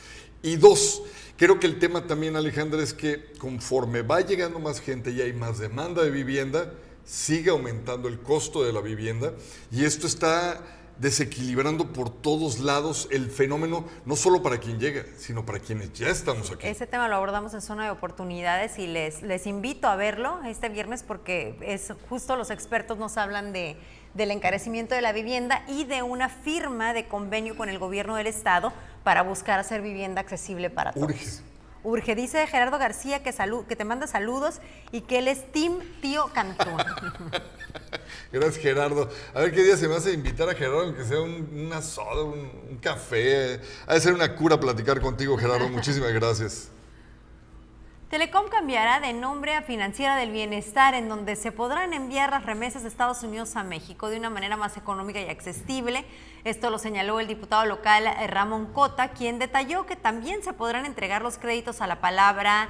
Y 0.43 0.57
dos, 0.57 1.03
creo 1.37 1.59
que 1.59 1.67
el 1.67 1.79
tema 1.79 2.07
también, 2.07 2.37
Alejandra, 2.37 2.83
es 2.83 2.95
que 2.95 3.33
conforme 3.39 4.03
va 4.03 4.21
llegando 4.21 4.59
más 4.59 4.81
gente 4.81 5.11
y 5.11 5.21
hay 5.21 5.33
más 5.33 5.59
demanda 5.59 6.03
de 6.03 6.11
vivienda, 6.11 6.73
sigue 7.05 7.51
aumentando 7.51 8.09
el 8.09 8.21
costo 8.21 8.65
de 8.65 8.73
la 8.73 8.81
vivienda 8.81 9.33
y 9.71 9.85
esto 9.85 10.07
está 10.07 10.61
desequilibrando 10.99 11.93
por 11.93 12.11
todos 12.11 12.59
lados 12.59 13.09
el 13.11 13.31
fenómeno, 13.31 13.85
no 14.05 14.17
solo 14.17 14.43
para 14.43 14.59
quien 14.59 14.79
llega, 14.79 15.05
sino 15.17 15.45
para 15.45 15.59
quienes 15.59 15.93
ya 15.93 16.09
estamos 16.09 16.51
aquí. 16.51 16.67
Ese 16.67 16.87
tema 16.87 17.09
lo 17.09 17.17
abordamos 17.17 17.55
en 17.55 17.61
Zona 17.61 17.85
de 17.85 17.91
Oportunidades 17.91 18.79
y 18.79 18.87
les, 18.87 19.23
les 19.23 19.47
invito 19.47 19.89
a 19.89 19.97
verlo 19.97 20.41
este 20.45 20.69
viernes 20.69 21.03
porque 21.03 21.57
es 21.61 21.93
justo 22.09 22.37
los 22.37 22.51
expertos 22.51 22.99
nos 22.99 23.17
hablan 23.17 23.53
de, 23.53 23.77
del 24.15 24.31
encarecimiento 24.31 24.95
de 24.95 25.03
la 25.03 25.13
vivienda 25.13 25.65
y 25.69 25.85
de 25.85 26.03
una 26.03 26.29
firma 26.29 26.93
de 26.93 27.07
convenio 27.07 27.57
con 27.57 27.69
el 27.69 27.79
gobierno 27.79 28.17
del 28.17 28.27
estado 28.27 28.73
para 29.05 29.23
buscar 29.23 29.61
hacer 29.61 29.83
vivienda 29.83 30.21
accesible 30.21 30.71
para 30.71 30.93
todos. 30.93 31.11
Urge. 31.11 31.56
Urge, 31.87 32.15
dice 32.17 32.47
Gerardo 32.49 32.79
García 32.79 33.23
que, 33.23 33.33
salu- 33.33 33.65
que 33.67 33.77
te 33.77 33.85
manda 33.85 34.07
saludos 34.09 34.61
y 34.91 35.03
que 35.03 35.19
él 35.19 35.29
es 35.29 35.53
Team 35.53 35.79
Tío 36.03 36.27
Cantón. 36.35 36.77
Gracias, 38.33 38.57
Gerardo. 38.57 39.09
A 39.35 39.41
ver 39.41 39.53
qué 39.53 39.63
día 39.63 39.77
se 39.77 39.87
me 39.89 39.95
hace 39.95 40.13
invitar 40.13 40.49
a 40.49 40.55
Gerardo, 40.55 40.81
aunque 40.81 41.05
sea 41.05 41.21
un, 41.21 41.49
una 41.67 41.81
soda, 41.83 42.25
un, 42.25 42.51
un 42.71 42.77
café. 42.79 43.61
Ha 43.87 43.95
de 43.95 44.01
ser 44.01 44.15
una 44.15 44.35
cura 44.35 44.59
platicar 44.59 45.01
contigo, 45.01 45.37
Gerardo. 45.39 45.69
Muchísimas 45.71 46.13
gracias. 46.13 46.71
Telecom 48.11 48.47
cambiará 48.49 49.01
de 49.01 49.13
nombre 49.13 49.57
a 49.57 49.63
Financiera 49.63 50.15
del 50.15 50.31
Bienestar, 50.31 50.95
en 50.95 51.09
donde 51.09 51.35
se 51.35 51.51
podrán 51.51 51.93
enviar 51.93 52.31
las 52.31 52.47
remesas 52.47 52.83
de 52.83 52.89
Estados 52.89 53.25
Unidos 53.25 53.57
a 53.57 53.65
México 53.65 54.09
de 54.09 54.17
una 54.17 54.31
manera 54.31 54.57
más 54.57 54.77
económica 54.77 55.21
y 55.21 55.29
accesible. 55.29 56.05
Esto 56.45 56.71
lo 56.71 56.79
señaló 56.79 57.19
el 57.19 57.27
diputado 57.27 57.67
local 57.67 58.07
eh, 58.07 58.29
Ramón 58.29 58.67
Cota, 58.67 59.09
quien 59.09 59.41
detalló 59.41 59.87
que 59.87 59.97
también 59.97 60.45
se 60.45 60.53
podrán 60.53 60.87
entregar 60.87 61.21
los 61.23 61.37
créditos 61.37 61.81
a 61.81 61.89
la 61.89 62.01
palabra 62.01 62.69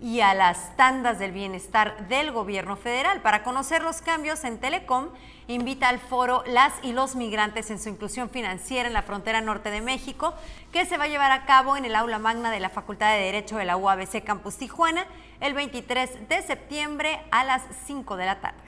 y 0.00 0.20
a 0.20 0.34
las 0.34 0.76
tandas 0.76 1.18
del 1.18 1.32
bienestar 1.32 2.06
del 2.06 2.30
gobierno 2.30 2.76
federal. 2.76 3.22
Para 3.22 3.42
conocer 3.42 3.82
los 3.82 4.02
cambios 4.02 4.44
en 4.44 4.60
Telecom, 4.60 5.08
invita 5.48 5.88
al 5.88 5.98
foro 5.98 6.42
Las 6.46 6.72
y 6.82 6.92
los 6.92 7.16
migrantes 7.16 7.70
en 7.70 7.78
su 7.78 7.88
inclusión 7.88 8.30
financiera 8.30 8.88
en 8.88 8.94
la 8.94 9.02
frontera 9.02 9.40
norte 9.40 9.70
de 9.70 9.80
México, 9.80 10.34
que 10.72 10.86
se 10.86 10.96
va 10.96 11.04
a 11.04 11.08
llevar 11.08 11.32
a 11.32 11.46
cabo 11.46 11.76
en 11.76 11.84
el 11.84 11.94
aula 11.94 12.18
magna 12.18 12.50
de 12.50 12.60
la 12.60 12.70
Facultad 12.70 13.12
de 13.14 13.22
Derecho 13.22 13.56
de 13.56 13.64
la 13.64 13.76
UABC 13.76 14.24
Campus 14.24 14.56
Tijuana 14.56 15.06
el 15.40 15.54
23 15.54 16.28
de 16.28 16.42
septiembre 16.42 17.20
a 17.30 17.44
las 17.44 17.62
5 17.86 18.16
de 18.16 18.26
la 18.26 18.40
tarde. 18.40 18.66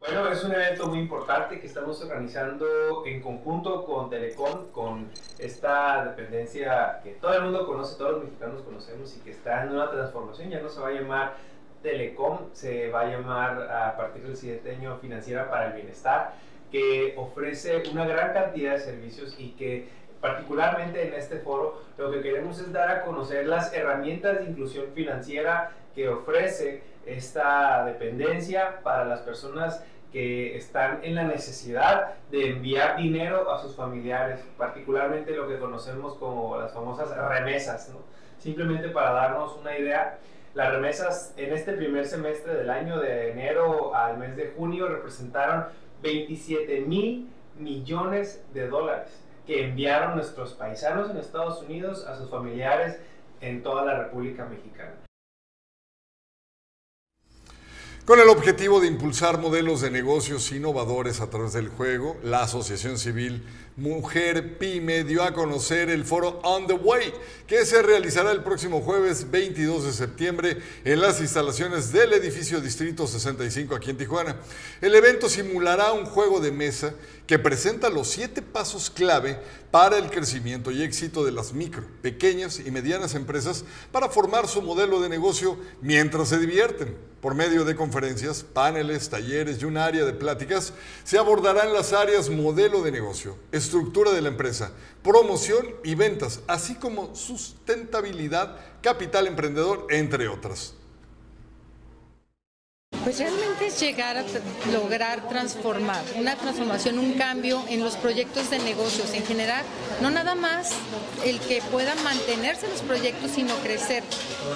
Bueno, 0.00 0.28
es 0.28 0.44
un 0.44 0.52
evento 0.52 0.86
muy 0.86 1.00
importante 1.00 1.60
que 1.60 1.66
estamos 1.66 2.00
organizando 2.00 3.04
en 3.04 3.20
conjunto 3.20 3.84
con 3.84 4.08
Telecom, 4.08 4.70
con 4.70 5.10
esta 5.38 6.04
dependencia 6.04 7.00
que 7.02 7.10
todo 7.14 7.34
el 7.34 7.42
mundo 7.42 7.66
conoce, 7.66 7.98
todos 7.98 8.12
los 8.12 8.24
mexicanos 8.24 8.62
conocemos 8.62 9.16
y 9.16 9.20
que 9.20 9.32
está 9.32 9.64
en 9.64 9.70
una 9.70 9.90
transformación. 9.90 10.50
Ya 10.50 10.60
no 10.60 10.68
se 10.68 10.80
va 10.80 10.88
a 10.88 10.92
llamar 10.92 11.34
Telecom, 11.82 12.52
se 12.52 12.90
va 12.90 13.02
a 13.02 13.06
llamar 13.06 13.70
a 13.70 13.96
partir 13.96 14.22
del 14.22 14.36
siguiente 14.36 14.74
año 14.74 14.98
Financiera 14.98 15.50
para 15.50 15.68
el 15.68 15.72
Bienestar, 15.74 16.32
que 16.70 17.14
ofrece 17.16 17.82
una 17.90 18.06
gran 18.06 18.32
cantidad 18.32 18.72
de 18.72 18.80
servicios 18.80 19.36
y 19.38 19.50
que 19.50 19.88
particularmente 20.20 21.06
en 21.06 21.14
este 21.14 21.38
foro 21.38 21.82
lo 21.96 22.10
que 22.10 22.20
queremos 22.20 22.58
es 22.60 22.72
dar 22.72 22.90
a 22.90 23.02
conocer 23.02 23.46
las 23.46 23.72
herramientas 23.72 24.38
de 24.38 24.50
inclusión 24.50 24.86
financiera 24.94 25.70
que 25.94 26.08
ofrece 26.08 26.82
esta 27.06 27.84
dependencia 27.84 28.80
para 28.82 29.04
las 29.04 29.20
personas 29.20 29.82
que 30.12 30.56
están 30.56 31.00
en 31.02 31.14
la 31.14 31.24
necesidad 31.24 32.14
de 32.30 32.50
enviar 32.50 32.96
dinero 32.96 33.50
a 33.52 33.60
sus 33.60 33.76
familiares, 33.76 34.40
particularmente 34.56 35.32
lo 35.32 35.48
que 35.48 35.58
conocemos 35.58 36.14
como 36.14 36.58
las 36.58 36.72
famosas 36.72 37.14
remesas, 37.16 37.90
¿no? 37.90 38.00
Simplemente 38.38 38.88
para 38.88 39.12
darnos 39.12 39.56
una 39.56 39.76
idea, 39.76 40.18
las 40.54 40.72
remesas 40.72 41.34
en 41.36 41.52
este 41.52 41.72
primer 41.72 42.06
semestre 42.06 42.54
del 42.54 42.70
año 42.70 42.98
de 43.00 43.30
enero 43.30 43.94
al 43.94 44.18
mes 44.18 44.36
de 44.36 44.52
junio 44.56 44.88
representaron 44.88 45.66
27 46.02 46.80
mil 46.82 47.28
millones 47.58 48.42
de 48.54 48.68
dólares 48.68 49.10
que 49.46 49.64
enviaron 49.64 50.14
nuestros 50.14 50.54
paisanos 50.54 51.10
en 51.10 51.16
Estados 51.16 51.62
Unidos 51.62 52.06
a 52.06 52.16
sus 52.16 52.30
familiares 52.30 52.98
en 53.40 53.62
toda 53.62 53.84
la 53.84 53.98
República 54.04 54.44
Mexicana. 54.44 54.94
Con 58.04 58.20
el 58.20 58.28
objetivo 58.30 58.80
de 58.80 58.86
impulsar 58.86 59.38
modelos 59.38 59.82
de 59.82 59.90
negocios 59.90 60.50
innovadores 60.52 61.20
a 61.20 61.28
través 61.28 61.52
del 61.52 61.68
juego, 61.68 62.16
la 62.22 62.42
Asociación 62.42 62.96
Civil 62.96 63.44
Mujer 63.78 64.58
Pyme 64.58 65.04
dio 65.04 65.22
a 65.22 65.32
conocer 65.32 65.88
el 65.88 66.04
foro 66.04 66.40
On 66.42 66.66
the 66.66 66.72
Way, 66.72 67.14
que 67.46 67.64
se 67.64 67.80
realizará 67.80 68.32
el 68.32 68.42
próximo 68.42 68.80
jueves 68.80 69.30
22 69.30 69.84
de 69.84 69.92
septiembre 69.92 70.58
en 70.84 71.00
las 71.00 71.20
instalaciones 71.20 71.92
del 71.92 72.12
edificio 72.12 72.60
Distrito 72.60 73.06
65 73.06 73.76
aquí 73.76 73.90
en 73.90 73.96
Tijuana. 73.96 74.34
El 74.80 74.96
evento 74.96 75.28
simulará 75.28 75.92
un 75.92 76.06
juego 76.06 76.40
de 76.40 76.50
mesa 76.50 76.92
que 77.28 77.38
presenta 77.38 77.88
los 77.88 78.08
siete 78.08 78.42
pasos 78.42 78.90
clave 78.90 79.38
para 79.70 79.96
el 79.98 80.10
crecimiento 80.10 80.72
y 80.72 80.82
éxito 80.82 81.24
de 81.24 81.30
las 81.30 81.52
micro, 81.52 81.84
pequeñas 82.02 82.58
y 82.58 82.72
medianas 82.72 83.14
empresas 83.14 83.64
para 83.92 84.08
formar 84.08 84.48
su 84.48 84.60
modelo 84.60 85.00
de 85.00 85.08
negocio 85.08 85.56
mientras 85.82 86.30
se 86.30 86.38
divierten. 86.38 86.96
Por 87.20 87.34
medio 87.34 87.64
de 87.64 87.74
conferencias, 87.74 88.44
paneles, 88.44 89.10
talleres 89.10 89.60
y 89.60 89.64
un 89.64 89.76
área 89.76 90.04
de 90.04 90.12
pláticas, 90.12 90.72
se 91.02 91.18
abordarán 91.18 91.72
las 91.72 91.92
áreas 91.92 92.30
modelo 92.30 92.82
de 92.82 92.92
negocio, 92.92 93.36
estructura 93.68 94.12
de 94.12 94.22
la 94.22 94.28
empresa, 94.28 94.72
promoción 95.02 95.66
y 95.84 95.94
ventas, 95.94 96.40
así 96.46 96.74
como 96.74 97.14
sustentabilidad, 97.14 98.56
capital 98.80 99.26
emprendedor, 99.26 99.86
entre 99.90 100.28
otras. 100.28 100.74
Pues 103.04 103.18
realmente 103.18 103.66
es 103.66 103.80
llegar 103.80 104.16
a 104.16 104.24
lograr 104.72 105.28
transformar, 105.28 106.02
una 106.16 106.36
transformación, 106.36 106.98
un 106.98 107.14
cambio 107.14 107.64
en 107.68 107.80
los 107.80 107.96
proyectos 107.96 108.50
de 108.50 108.58
negocios 108.58 109.12
en 109.14 109.24
general, 109.24 109.64
no 110.02 110.10
nada 110.10 110.34
más 110.34 110.70
el 111.24 111.40
que 111.40 111.62
puedan 111.70 112.02
mantenerse 112.02 112.68
los 112.68 112.82
proyectos, 112.82 113.30
sino 113.32 113.54
crecer. 113.56 114.02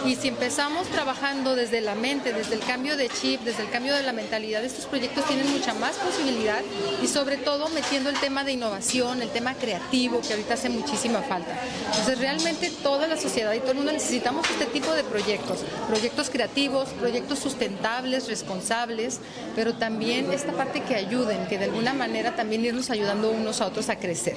Y 0.05 0.17
si 0.17 0.29
empezamos 0.29 0.87
trabajando 0.89 1.57
desde 1.57 1.81
la 1.81 1.95
mente, 1.95 2.33
desde 2.33 2.55
el 2.55 2.61
cambio 2.61 2.97
de 2.97 3.09
chip, 3.09 3.41
desde 3.43 3.63
el 3.63 3.71
cambio 3.71 3.95
de 3.95 4.03
la 4.03 4.13
mentalidad, 4.13 4.65
estos 4.65 4.87
proyectos 4.87 5.25
tienen 5.27 5.51
mucha 5.51 5.75
más 5.75 5.97
posibilidad 5.97 6.61
y 7.03 7.07
sobre 7.07 7.37
todo 7.37 7.69
metiendo 7.71 8.11
el 8.11 8.19
tema 8.19 8.45
de 8.45 8.53
innovación, 8.53 9.23
el 9.23 9.31
tema 9.31 9.55
creativo, 9.55 10.21
que 10.21 10.33
ahorita 10.33 10.55
hace 10.55 10.69
muchísima 10.69 11.23
falta. 11.23 11.59
Entonces 11.87 12.19
realmente 12.19 12.71
toda 12.83 13.07
la 13.07 13.17
sociedad 13.17 13.53
y 13.55 13.61
todo 13.61 13.73
el 13.73 13.79
mundo 13.79 13.93
necesitamos 13.93 14.49
este 14.51 14.67
tipo 14.67 14.93
de 14.93 15.05
proyectos, 15.05 15.61
proyectos 15.89 16.31
creativos, 16.31 16.89
proyectos 16.91 17.39
sustentables, 17.39 18.29
responsables, 18.33 19.21
pero 19.55 19.75
también 19.75 20.33
esta 20.33 20.53
parte 20.53 20.81
que 20.81 20.95
ayuden, 20.95 21.47
que 21.49 21.59
de 21.59 21.67
alguna 21.67 21.93
manera 21.93 22.35
también 22.35 22.65
irnos 22.65 22.89
ayudando 22.89 23.31
unos 23.31 23.61
a 23.61 23.67
otros 23.67 23.91
a 23.91 23.97
crecer. 23.99 24.37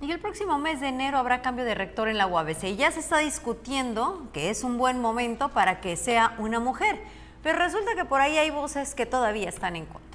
Y 0.00 0.12
el 0.12 0.20
próximo 0.20 0.56
mes 0.58 0.80
de 0.80 0.86
enero 0.86 1.18
habrá 1.18 1.42
cambio 1.42 1.64
de 1.64 1.74
rector 1.74 2.08
en 2.08 2.16
la 2.16 2.28
UABC 2.28 2.64
y 2.64 2.76
ya 2.76 2.92
se 2.92 3.00
está 3.00 3.18
discutiendo 3.18 4.28
que 4.32 4.48
es 4.50 4.62
un 4.62 4.78
buen 4.78 5.00
momento 5.00 5.48
para 5.48 5.80
que 5.80 5.96
sea 5.96 6.36
una 6.38 6.60
mujer. 6.60 7.00
Pero 7.42 7.58
resulta 7.58 7.96
que 7.96 8.04
por 8.04 8.20
ahí 8.20 8.38
hay 8.38 8.50
voces 8.50 8.94
que 8.94 9.06
todavía 9.06 9.48
están 9.48 9.74
en 9.74 9.86
contra. 9.86 10.08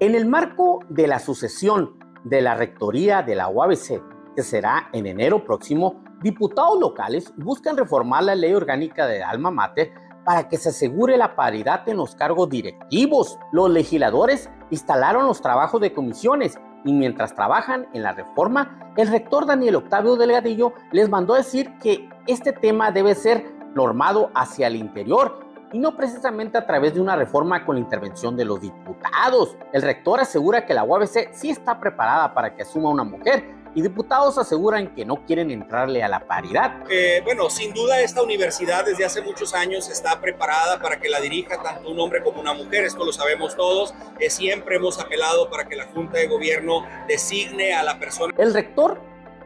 En 0.00 0.14
el 0.14 0.26
marco 0.26 0.80
de 0.88 1.06
la 1.06 1.18
sucesión 1.18 1.97
de 2.28 2.42
la 2.42 2.54
rectoría 2.54 3.22
de 3.22 3.34
la 3.34 3.48
UABC, 3.48 4.02
que 4.36 4.42
será 4.42 4.90
en 4.92 5.06
enero 5.06 5.44
próximo, 5.44 6.02
diputados 6.22 6.78
locales 6.78 7.32
buscan 7.36 7.76
reformar 7.76 8.24
la 8.24 8.34
ley 8.34 8.52
orgánica 8.52 9.06
de 9.06 9.22
alma 9.22 9.50
mater 9.50 9.92
para 10.24 10.48
que 10.48 10.58
se 10.58 10.68
asegure 10.68 11.16
la 11.16 11.34
paridad 11.34 11.88
en 11.88 11.96
los 11.96 12.14
cargos 12.14 12.50
directivos. 12.50 13.38
Los 13.50 13.70
legisladores 13.70 14.50
instalaron 14.70 15.26
los 15.26 15.40
trabajos 15.40 15.80
de 15.80 15.92
comisiones 15.92 16.58
y 16.84 16.92
mientras 16.92 17.34
trabajan 17.34 17.88
en 17.94 18.02
la 18.02 18.12
reforma, 18.12 18.92
el 18.96 19.08
rector 19.08 19.46
Daniel 19.46 19.76
Octavio 19.76 20.16
Delgadillo 20.16 20.74
les 20.92 21.08
mandó 21.08 21.34
decir 21.34 21.78
que 21.78 22.08
este 22.26 22.52
tema 22.52 22.90
debe 22.90 23.14
ser 23.14 23.44
normado 23.74 24.30
hacia 24.34 24.66
el 24.66 24.76
interior 24.76 25.47
y 25.72 25.78
no 25.78 25.96
precisamente 25.96 26.58
a 26.58 26.66
través 26.66 26.94
de 26.94 27.00
una 27.00 27.16
reforma 27.16 27.64
con 27.64 27.76
la 27.76 27.80
intervención 27.80 28.36
de 28.36 28.44
los 28.44 28.60
diputados. 28.60 29.56
El 29.72 29.82
rector 29.82 30.20
asegura 30.20 30.64
que 30.64 30.74
la 30.74 30.84
UABC 30.84 31.32
sí 31.32 31.50
está 31.50 31.78
preparada 31.78 32.32
para 32.34 32.54
que 32.54 32.62
asuma 32.62 32.90
una 32.90 33.04
mujer 33.04 33.58
y 33.74 33.82
diputados 33.82 34.38
aseguran 34.38 34.94
que 34.94 35.04
no 35.04 35.24
quieren 35.24 35.50
entrarle 35.50 36.02
a 36.02 36.08
la 36.08 36.20
paridad. 36.20 36.82
Eh, 36.90 37.20
bueno, 37.24 37.50
sin 37.50 37.72
duda 37.74 38.00
esta 38.00 38.22
universidad 38.22 38.84
desde 38.84 39.04
hace 39.04 39.22
muchos 39.22 39.54
años 39.54 39.88
está 39.88 40.20
preparada 40.20 40.80
para 40.80 40.98
que 40.98 41.08
la 41.08 41.20
dirija 41.20 41.62
tanto 41.62 41.90
un 41.90 42.00
hombre 42.00 42.22
como 42.22 42.40
una 42.40 42.54
mujer, 42.54 42.84
esto 42.84 43.04
lo 43.04 43.12
sabemos 43.12 43.54
todos. 43.56 43.94
Eh, 44.18 44.30
siempre 44.30 44.76
hemos 44.76 44.98
apelado 44.98 45.50
para 45.50 45.66
que 45.66 45.76
la 45.76 45.86
Junta 45.86 46.18
de 46.18 46.26
Gobierno 46.26 46.86
designe 47.06 47.74
a 47.74 47.82
la 47.82 47.98
persona. 47.98 48.34
El 48.38 48.54
rector 48.54 49.00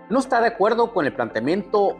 no 0.08 0.18
está 0.18 0.40
de 0.40 0.48
acuerdo 0.48 0.92
con 0.92 1.04
el 1.04 1.12
planteamiento 1.12 1.98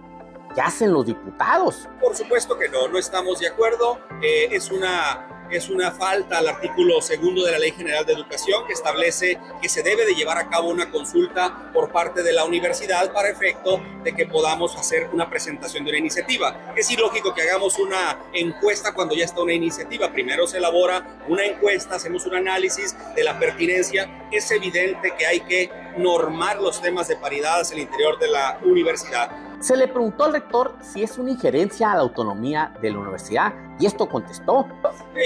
que 0.55 0.61
hacen 0.61 0.93
los 0.93 1.07
diputados. 1.07 1.89
Por 2.01 2.15
supuesto 2.17 2.59
que 2.59 2.69
no, 2.69 2.89
no 2.89 2.99
estamos 2.99 3.41
de 3.41 3.49
acuerdo. 3.49 3.99
Eh, 4.23 4.49
es 4.51 4.71
una 4.71 5.29
es 5.53 5.69
una 5.69 5.91
falta 5.91 6.39
al 6.39 6.49
artículo 6.49 7.03
segundo 7.03 7.45
de 7.45 7.53
la 7.53 7.59
Ley 7.59 7.73
General 7.73 8.07
de 8.07 8.15
Educación 8.15 8.67
que 8.67 8.73
establece 8.73 9.39
que 9.61 9.69
se 9.69 9.83
debe 9.83 10.07
de 10.07 10.15
llevar 10.15 10.39
a 10.39 10.49
cabo 10.49 10.71
una 10.71 10.91
consulta 10.91 11.71
por 11.75 11.93
parte 11.93 12.23
de 12.23 12.33
la 12.33 12.45
universidad 12.45 13.13
para 13.13 13.29
efecto 13.29 13.83
de 14.03 14.15
que 14.15 14.25
podamos 14.25 14.75
hacer 14.77 15.11
una 15.13 15.29
presentación 15.29 15.85
de 15.85 15.91
una 15.91 15.99
iniciativa. 15.99 16.73
Es 16.75 16.91
ilógico 16.91 17.35
que 17.35 17.43
hagamos 17.43 17.79
una 17.79 18.19
encuesta 18.33 18.95
cuando 18.95 19.15
ya 19.15 19.27
está 19.27 19.43
una 19.43 19.53
iniciativa. 19.53 20.11
Primero 20.11 20.47
se 20.47 20.57
elabora 20.57 21.19
una 21.29 21.45
encuesta, 21.45 21.97
hacemos 21.97 22.25
un 22.25 22.35
análisis 22.35 22.97
de 23.15 23.23
la 23.23 23.39
pertinencia. 23.39 24.29
Es 24.33 24.51
evidente 24.51 25.13
que 25.19 25.27
hay 25.27 25.41
que 25.41 25.71
normar 25.99 26.63
los 26.63 26.81
temas 26.81 27.09
de 27.09 27.17
paridad 27.17 27.61
hacia 27.61 27.75
el 27.75 27.83
interior 27.83 28.19
de 28.19 28.29
la 28.29 28.59
universidad 28.65 29.52
se 29.63 29.77
le 29.77 29.87
preguntó 29.87 30.25
al 30.25 30.33
rector 30.33 30.75
si 30.81 31.05
es 31.05 31.17
una 31.19 31.31
injerencia 31.31 31.93
a 31.93 31.95
la 31.95 32.01
autonomía 32.01 32.75
de 32.83 32.91
la 32.91 32.99
universidad 32.99 33.53
y 33.79 33.87
esto 33.87 34.09
contestó. 34.09 34.67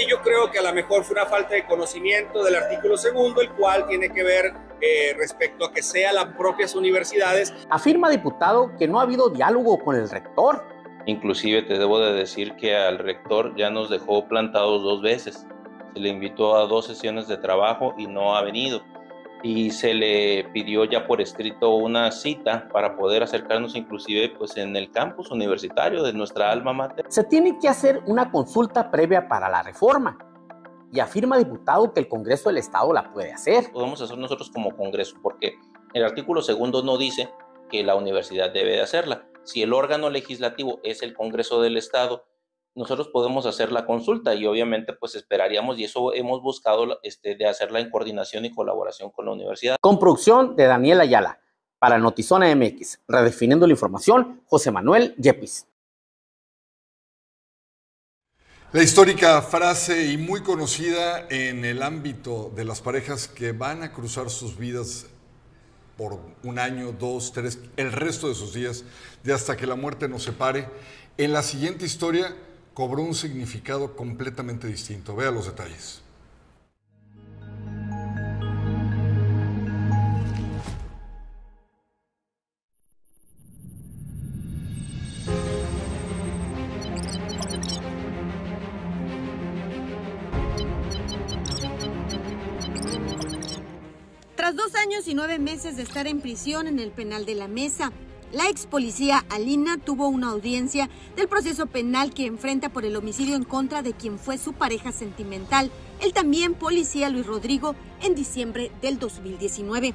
Yo 0.07 0.21
creo 0.21 0.51
que 0.51 0.59
a 0.59 0.61
lo 0.61 0.73
mejor 0.73 1.03
fue 1.03 1.15
una 1.15 1.25
falta 1.25 1.55
de 1.55 1.65
conocimiento 1.65 2.43
del 2.43 2.55
artículo 2.55 2.97
segundo, 2.97 3.41
el 3.41 3.49
cual 3.53 3.87
tiene 3.87 4.09
que 4.11 4.23
ver 4.23 4.53
eh, 4.79 5.15
respecto 5.17 5.65
a 5.65 5.71
que 5.71 5.81
sea 5.81 6.13
las 6.13 6.25
propias 6.35 6.75
universidades. 6.75 7.51
Afirma 7.71 8.11
diputado 8.11 8.71
que 8.77 8.87
no 8.87 8.99
ha 8.99 9.03
habido 9.03 9.29
diálogo 9.29 9.79
con 9.79 9.95
el 9.95 10.07
rector. 10.07 10.63
Inclusive 11.07 11.63
te 11.63 11.79
debo 11.79 11.99
de 11.99 12.13
decir 12.13 12.55
que 12.57 12.75
al 12.75 12.99
rector 12.99 13.55
ya 13.55 13.71
nos 13.71 13.89
dejó 13.89 14.27
plantados 14.27 14.83
dos 14.83 15.01
veces. 15.01 15.47
Se 15.93 15.99
le 15.99 16.09
invitó 16.09 16.57
a 16.57 16.67
dos 16.67 16.85
sesiones 16.85 17.27
de 17.27 17.37
trabajo 17.37 17.95
y 17.97 18.05
no 18.05 18.35
ha 18.35 18.43
venido 18.43 18.83
y 19.43 19.71
se 19.71 19.93
le 19.93 20.45
pidió 20.53 20.85
ya 20.85 21.05
por 21.05 21.21
escrito 21.21 21.75
una 21.75 22.11
cita 22.11 22.67
para 22.71 22.95
poder 22.95 23.23
acercarnos 23.23 23.75
inclusive 23.75 24.33
pues 24.37 24.57
en 24.57 24.75
el 24.75 24.91
campus 24.91 25.31
universitario 25.31 26.03
de 26.03 26.13
nuestra 26.13 26.51
alma 26.51 26.73
mater. 26.73 27.05
Se 27.09 27.23
tiene 27.23 27.57
que 27.59 27.67
hacer 27.67 28.01
una 28.05 28.31
consulta 28.31 28.89
previa 28.89 29.27
para 29.27 29.49
la 29.49 29.63
reforma 29.63 30.17
y 30.91 30.99
afirma 30.99 31.37
diputado 31.37 31.93
que 31.93 31.99
el 31.99 32.07
Congreso 32.07 32.49
del 32.49 32.57
Estado 32.57 32.91
la 32.93 33.11
puede 33.11 33.33
hacer. 33.33 33.71
Podemos 33.71 34.01
hacer 34.01 34.17
nosotros 34.17 34.49
como 34.49 34.75
Congreso 34.75 35.17
porque 35.21 35.55
el 35.93 36.03
artículo 36.03 36.41
segundo 36.41 36.83
no 36.83 36.97
dice 36.97 37.29
que 37.69 37.83
la 37.83 37.95
universidad 37.95 38.51
debe 38.51 38.71
de 38.71 38.81
hacerla. 38.81 39.27
Si 39.43 39.61
el 39.61 39.73
órgano 39.73 40.09
legislativo 40.09 40.79
es 40.83 41.03
el 41.03 41.13
Congreso 41.13 41.61
del 41.61 41.77
Estado, 41.77 42.25
nosotros 42.77 43.09
podemos 43.09 43.45
hacer 43.47 43.71
la 43.71 43.85
consulta 43.85 44.35
y 44.35 44.45
obviamente 44.45 44.93
pues 44.93 45.15
esperaríamos 45.15 45.79
y 45.79 45.85
eso 45.85 46.13
hemos 46.13 46.41
buscado 46.41 46.99
este, 47.01 47.35
de 47.35 47.47
hacerla 47.47 47.79
en 47.79 47.89
coordinación 47.89 48.45
y 48.45 48.53
colaboración 48.53 49.09
con 49.09 49.25
la 49.25 49.31
universidad. 49.31 49.77
Con 49.81 49.99
producción 49.99 50.55
de 50.55 50.65
Daniel 50.65 51.01
Ayala. 51.01 51.39
Para 51.79 51.99
Notizona 51.99 52.55
MX, 52.55 53.01
redefiniendo 53.07 53.67
la 53.67 53.73
información, 53.73 54.41
José 54.47 54.71
Manuel 54.71 55.13
Yepis. 55.17 55.67
La 58.73 58.81
histórica 58.81 59.41
frase 59.43 60.11
y 60.11 60.17
muy 60.17 60.41
conocida 60.41 61.27
en 61.29 61.65
el 61.65 61.83
ámbito 61.83 62.51
de 62.55 62.65
las 62.65 62.81
parejas 62.81 63.27
que 63.27 63.51
van 63.51 63.83
a 63.83 63.93
cruzar 63.93 64.31
sus 64.31 64.57
vidas 64.57 65.05
por 65.97 66.19
un 66.43 66.59
año, 66.59 66.91
dos, 66.91 67.31
tres, 67.31 67.59
el 67.75 67.91
resto 67.91 68.27
de 68.27 68.35
sus 68.35 68.53
días, 68.53 68.83
de 69.23 69.33
hasta 69.33 69.55
que 69.55 69.67
la 69.67 69.75
muerte 69.75 70.07
nos 70.07 70.23
separe. 70.23 70.67
En 71.17 71.31
la 71.31 71.43
siguiente 71.43 71.85
historia 71.85 72.35
cobró 72.77 73.01
un 73.01 73.15
significado 73.15 73.95
completamente 73.95 74.67
distinto. 74.67 75.15
Vea 75.15 75.31
los 75.31 75.47
detalles. 75.47 76.03
Tras 94.35 94.55
dos 94.55 94.75
años 94.75 95.07
y 95.07 95.15
nueve 95.15 95.39
meses 95.39 95.77
de 95.77 95.81
estar 95.81 96.05
en 96.05 96.21
prisión 96.21 96.67
en 96.67 96.77
el 96.77 96.91
penal 96.91 97.25
de 97.25 97.33
la 97.33 97.47
mesa, 97.47 97.91
la 98.31 98.49
ex 98.49 98.65
policía 98.65 99.23
Alina 99.29 99.77
tuvo 99.77 100.09
una 100.09 100.31
audiencia 100.31 100.89
del 101.15 101.29
proceso 101.29 101.65
penal 101.65 102.13
que 102.13 102.25
enfrenta 102.25 102.69
por 102.69 102.83
el 102.83 102.95
homicidio 102.97 103.35
en 103.35 103.45
contra 103.45 103.81
de 103.81 103.93
quien 103.93 104.19
fue 104.19 104.37
su 104.37 104.53
pareja 104.53 104.91
sentimental, 104.91 105.71
el 106.01 106.13
también 106.13 106.53
policía 106.53 107.09
Luis 107.09 107.25
Rodrigo, 107.25 107.75
en 108.01 108.15
diciembre 108.15 108.69
del 108.81 108.99
2019. 108.99 109.93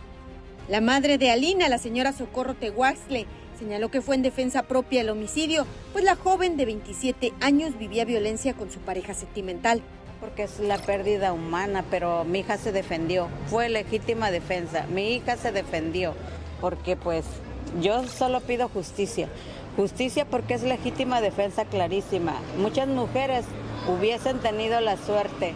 La 0.68 0.80
madre 0.80 1.18
de 1.18 1.30
Alina, 1.30 1.68
la 1.68 1.76
señora 1.76 2.12
Socorro 2.12 2.54
Tehuaxle, 2.54 3.26
señaló 3.58 3.90
que 3.90 4.00
fue 4.00 4.14
en 4.14 4.22
defensa 4.22 4.62
propia 4.62 5.02
el 5.02 5.10
homicidio, 5.10 5.66
pues 5.92 6.04
la 6.04 6.16
joven 6.16 6.56
de 6.56 6.64
27 6.64 7.34
años 7.40 7.78
vivía 7.78 8.04
violencia 8.04 8.54
con 8.54 8.70
su 8.70 8.80
pareja 8.80 9.12
sentimental. 9.14 9.82
Porque 10.20 10.44
es 10.44 10.60
la 10.60 10.78
pérdida 10.78 11.32
humana, 11.32 11.84
pero 11.90 12.24
mi 12.24 12.40
hija 12.40 12.56
se 12.56 12.70
defendió. 12.70 13.28
Fue 13.48 13.68
legítima 13.68 14.30
defensa. 14.30 14.86
Mi 14.86 15.14
hija 15.14 15.36
se 15.36 15.50
defendió 15.50 16.14
porque 16.60 16.94
pues 16.96 17.24
yo 17.80 18.06
solo 18.08 18.40
pido 18.40 18.68
justicia. 18.68 19.28
Justicia 19.76 20.26
porque 20.26 20.54
es 20.54 20.62
legítima 20.62 21.20
defensa 21.20 21.64
clarísima. 21.64 22.34
Muchas 22.58 22.88
mujeres 22.88 23.44
hubiesen 23.88 24.38
tenido 24.38 24.80
la 24.80 24.96
suerte 24.96 25.54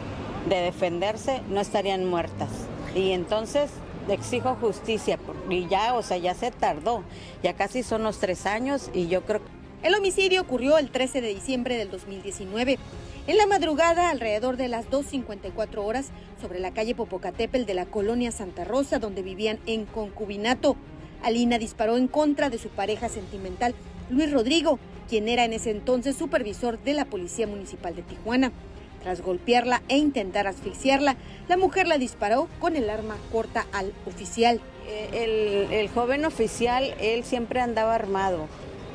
de 0.49 0.57
defenderse, 0.57 1.43
no 1.49 1.61
estarían 1.61 2.05
muertas. 2.07 2.49
Y 2.95 3.13
entonces 3.13 3.71
exijo 4.09 4.57
justicia. 4.61 5.19
Y 5.51 5.67
ya, 5.69 5.95
o 5.95 6.03
sea, 6.03 6.17
ya 6.17 6.35
se 6.35 6.51
tardó. 6.51 7.03
Ya 7.43 7.55
casi 7.55 7.83
son 7.83 8.03
los 8.03 8.19
tres 8.19 8.47
años 8.47 8.91
y 8.95 9.09
yo 9.09 9.23
creo 9.23 9.41
que... 9.41 9.57
El 9.83 9.95
homicidio 9.95 10.41
ocurrió 10.41 10.79
el 10.79 10.91
13 10.91 11.21
de 11.21 11.35
diciembre 11.35 11.77
del 11.77 11.91
2019. 11.91 12.79
En 13.27 13.37
la 13.37 13.47
madrugada, 13.47 14.11
alrededor 14.11 14.57
de 14.57 14.69
las 14.69 14.89
2.54 14.89 15.79
horas, 15.79 16.11
sobre 16.41 16.61
la 16.61 16.73
calle 16.73 16.95
Popocatépetl 16.95 17.67
de 17.67 17.75
la 17.75 17.87
colonia 17.87 18.31
Santa 18.31 18.65
Rosa, 18.65 18.99
donde 18.99 19.23
vivían 19.23 19.59
en 19.67 19.85
concubinato, 19.85 20.77
Alina 21.23 21.59
disparó 21.59 21.97
en 21.97 22.09
contra 22.09 22.51
de 22.51 22.59
su 22.59 22.69
pareja 22.69 23.09
sentimental, 23.09 23.75
Luis 24.11 24.31
Rodrigo, 24.31 24.79
quien 25.09 25.29
era 25.29 25.45
en 25.45 25.53
ese 25.53 25.71
entonces 25.71 26.17
supervisor 26.17 26.79
de 26.83 26.95
la 26.95 27.05
Policía 27.05 27.47
Municipal 27.47 27.95
de 27.95 28.03
Tijuana. 28.03 28.53
Tras 29.03 29.21
golpearla 29.21 29.83
e 29.89 29.99
intentar 29.99 30.47
asfixiarla, 30.47 31.17
la 31.49 31.57
mujer 31.57 31.87
la 31.87 31.99
disparó 31.99 32.49
con 32.59 32.75
el 32.75 32.91
arma 32.91 33.17
corta 33.31 33.67
al 33.73 33.93
oficial. 34.07 34.61
El, 35.13 35.73
el, 35.73 35.89
joven 35.89 36.25
oficial, 36.25 36.95
él 37.01 37.25
siempre 37.25 37.61
andaba 37.61 37.95
armado. 37.95 38.49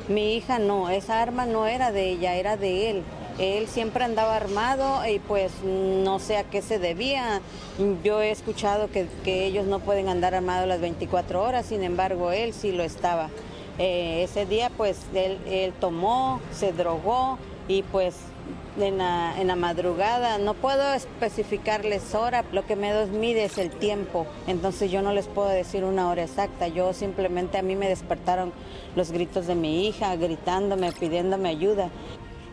Mi 0.08 0.34
hija 0.34 0.58
no, 0.58 0.90
esa 0.90 1.22
arma 1.22 1.46
no 1.46 1.66
era 1.66 1.92
de 1.92 2.10
ella, 2.10 2.34
era 2.34 2.56
de 2.56 2.90
él. 2.90 3.02
Él 3.38 3.66
siempre 3.66 4.04
andaba 4.04 4.36
armado 4.36 5.06
y 5.06 5.18
pues 5.18 5.52
no 5.64 6.18
sé 6.18 6.36
a 6.36 6.44
qué 6.44 6.62
se 6.62 6.78
debía. 6.78 7.40
Yo 8.04 8.20
he 8.20 8.30
escuchado 8.30 8.88
que, 8.90 9.08
ellos 9.24 9.66
no 9.66 9.80
pueden 9.80 10.08
andar 10.08 10.34
armados 10.34 10.68
las 10.68 10.80
24 10.80 11.42
horas, 11.42 11.66
sin 11.66 11.82
embargo 11.82 12.32
él 12.32 12.52
sí 12.52 12.72
lo 12.72 12.82
estaba. 12.82 13.30
Eh, 13.78 14.22
ese 14.22 14.44
día 14.44 14.70
pues 14.76 14.98
él, 15.14 15.38
él, 15.46 15.72
tomó, 15.72 16.40
se 16.52 16.72
drogó 16.72 17.38
y 17.68 17.82
pues 17.84 18.16
en 18.78 18.98
la, 18.98 19.34
en 19.38 19.46
la, 19.48 19.56
madrugada 19.56 20.38
no 20.38 20.54
puedo 20.54 20.94
especificarles 20.94 22.14
hora, 22.14 22.44
lo 22.52 22.64
que 22.64 22.76
me 22.76 23.06
mide 23.06 23.44
es 23.44 23.58
el 23.58 23.70
tiempo, 23.70 24.26
entonces 24.46 24.90
yo 24.90 25.02
no 25.02 25.12
les 25.12 25.26
puedo 25.26 25.48
decir 25.48 25.84
una 25.84 26.08
hora 26.08 26.22
exacta, 26.22 26.68
yo 26.68 26.92
simplemente 26.92 27.58
a 27.58 27.62
mí 27.62 27.76
me 27.76 27.88
despertaron 27.88 28.52
los 28.96 29.10
gritos 29.10 29.46
de 29.46 29.54
mi 29.54 29.86
hija, 29.86 30.16
gritándome, 30.16 30.92
pidiéndome 30.92 31.50
ayuda. 31.50 31.90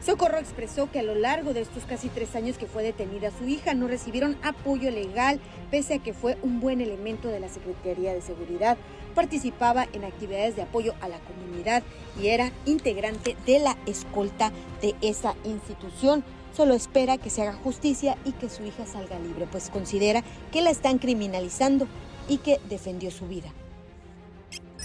Socorro 0.05 0.37
expresó 0.37 0.89
que 0.89 0.99
a 0.99 1.03
lo 1.03 1.13
largo 1.13 1.53
de 1.53 1.61
estos 1.61 1.83
casi 1.83 2.07
tres 2.07 2.33
años 2.33 2.57
que 2.57 2.67
fue 2.67 2.83
detenida 2.83 3.31
su 3.37 3.45
hija 3.45 3.73
no 3.73 3.87
recibieron 3.87 4.37
apoyo 4.43 4.89
legal, 4.91 5.41
pese 5.71 5.95
a 5.95 5.99
que 5.99 6.13
fue 6.13 6.37
un 6.41 6.61
buen 6.61 6.79
elemento 6.79 7.27
de 7.27 7.41
la 7.41 7.49
Secretaría 7.49 8.13
de 8.13 8.21
Seguridad. 8.21 8.77
Participaba 9.13 9.87
en 9.91 10.05
actividades 10.05 10.55
de 10.55 10.61
apoyo 10.61 10.93
a 11.01 11.09
la 11.09 11.19
comunidad 11.19 11.83
y 12.21 12.27
era 12.27 12.51
integrante 12.65 13.35
de 13.45 13.59
la 13.59 13.77
escolta 13.85 14.51
de 14.81 14.95
esa 15.01 15.35
institución. 15.43 16.23
solo 16.55 16.73
espera 16.73 17.17
que 17.17 17.29
se 17.29 17.43
haga 17.43 17.53
justicia 17.53 18.17
y 18.25 18.31
que 18.31 18.49
su 18.49 18.63
hija 18.65 18.85
salga 18.85 19.19
libre, 19.19 19.47
pues 19.51 19.69
considera 19.69 20.23
que 20.51 20.61
la 20.61 20.71
están 20.71 20.97
criminalizando 20.97 21.87
y 22.27 22.37
que 22.37 22.59
defendió 22.69 23.11
su 23.11 23.27
vida. 23.27 23.53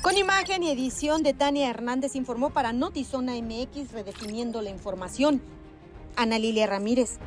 Con 0.05 0.19
imagen 0.19 0.63
y 0.63 0.71
edición 0.71 1.23
de 1.23 1.33
Tania 1.33 1.71
Hernández 1.71 2.15
informó 2.15 2.51
para 2.51 2.75
Notizona 2.75 3.33
MX 3.41 3.93
redefiniendo 3.93 4.61
la 4.61 4.69
información. 4.69 5.41
Ana 6.15 6.39
Lilia 6.39 6.67
Ramírez. 6.67 7.19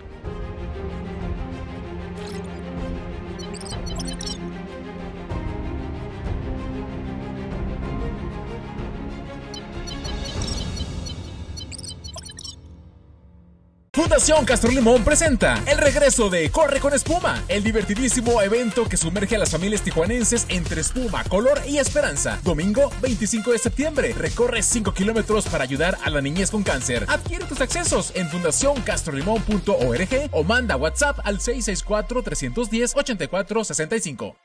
Fundación 14.17 14.45
Castro 14.45 14.71
Limón 14.71 15.03
presenta 15.03 15.61
el 15.67 15.77
regreso 15.77 16.31
de 16.31 16.49
Corre 16.49 16.79
con 16.79 16.91
Espuma, 16.91 17.43
el 17.49 17.63
divertidísimo 17.63 18.41
evento 18.41 18.89
que 18.89 18.97
sumerge 18.97 19.35
a 19.35 19.37
las 19.37 19.51
familias 19.51 19.83
tijuanenses 19.83 20.47
entre 20.49 20.81
espuma, 20.81 21.23
color 21.25 21.61
y 21.67 21.77
esperanza. 21.77 22.39
Domingo 22.41 22.89
25 22.99 23.51
de 23.51 23.59
septiembre, 23.59 24.13
recorre 24.13 24.63
5 24.63 24.91
kilómetros 24.91 25.45
para 25.45 25.65
ayudar 25.65 25.99
a 26.03 26.09
la 26.09 26.19
niñez 26.19 26.49
con 26.49 26.63
cáncer. 26.63 27.05
Adquiere 27.07 27.45
tus 27.45 27.61
accesos 27.61 28.11
en 28.15 28.27
fundacioncastrolimón.org 28.29 30.29
o 30.31 30.43
manda 30.43 30.77
WhatsApp 30.77 31.19
al 31.23 31.37
664-310-8465. 31.37 34.35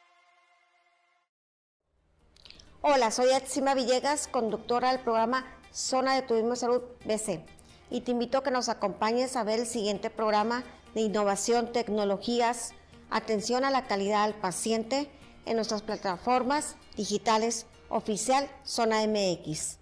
Hola, 2.82 3.10
soy 3.10 3.32
Atsima 3.32 3.74
Villegas, 3.74 4.28
conductora 4.28 4.90
del 4.90 5.00
programa 5.00 5.46
Zona 5.72 6.14
de 6.14 6.20
Turismo 6.20 6.52
y 6.52 6.56
Salud 6.58 6.82
BC 7.06 7.61
y 7.92 8.00
te 8.00 8.10
invito 8.10 8.38
a 8.38 8.42
que 8.42 8.50
nos 8.50 8.70
acompañes 8.70 9.36
a 9.36 9.44
ver 9.44 9.60
el 9.60 9.66
siguiente 9.66 10.08
programa 10.08 10.64
de 10.94 11.02
innovación, 11.02 11.72
tecnologías, 11.72 12.72
atención 13.10 13.64
a 13.64 13.70
la 13.70 13.86
calidad 13.86 14.24
al 14.24 14.34
paciente 14.34 15.10
en 15.44 15.56
nuestras 15.56 15.82
plataformas 15.82 16.76
digitales 16.96 17.66
oficial 17.90 18.48
Zona 18.64 19.06
MX. 19.06 19.81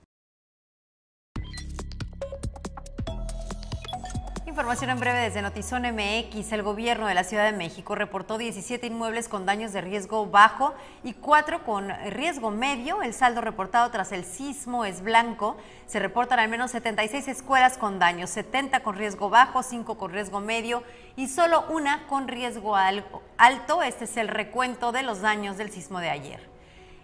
Información 4.51 4.91
en 4.91 4.99
breve 4.99 5.21
desde 5.21 5.43
Notizón 5.43 5.83
MX. 5.83 6.51
El 6.51 6.65
gobierno 6.65 7.07
de 7.07 7.15
la 7.15 7.23
Ciudad 7.23 7.45
de 7.45 7.57
México 7.57 7.95
reportó 7.95 8.37
17 8.37 8.85
inmuebles 8.85 9.29
con 9.29 9.47
daños 9.47 9.73
de 9.73 9.81
riesgo 9.81 10.27
bajo 10.27 10.75
y 11.05 11.13
4 11.13 11.63
con 11.63 11.89
riesgo 12.11 12.51
medio. 12.51 13.01
El 13.01 13.15
saldo 13.15 13.43
reportado 13.43 13.89
tras 13.93 14.11
el 14.11 14.25
sismo 14.25 14.85
es 14.85 15.03
blanco. 15.03 15.57
Se 15.87 16.01
reportan 16.01 16.41
al 16.41 16.49
menos 16.49 16.73
76 16.73 17.29
escuelas 17.29 17.79
con 17.79 18.01
daños, 18.01 18.31
70 18.31 18.81
con 18.81 18.97
riesgo 18.97 19.31
bajo, 19.31 19.63
5 19.63 19.97
con 19.97 20.11
riesgo 20.11 20.41
medio 20.41 20.83
y 21.15 21.29
solo 21.29 21.65
una 21.69 22.09
con 22.09 22.27
riesgo 22.27 22.75
alto. 22.75 23.83
Este 23.85 24.05
es 24.05 24.17
el 24.17 24.27
recuento 24.27 24.91
de 24.91 25.05
los 25.05 25.21
daños 25.21 25.59
del 25.59 25.71
sismo 25.71 26.01
de 26.01 26.11
ayer 26.11 26.50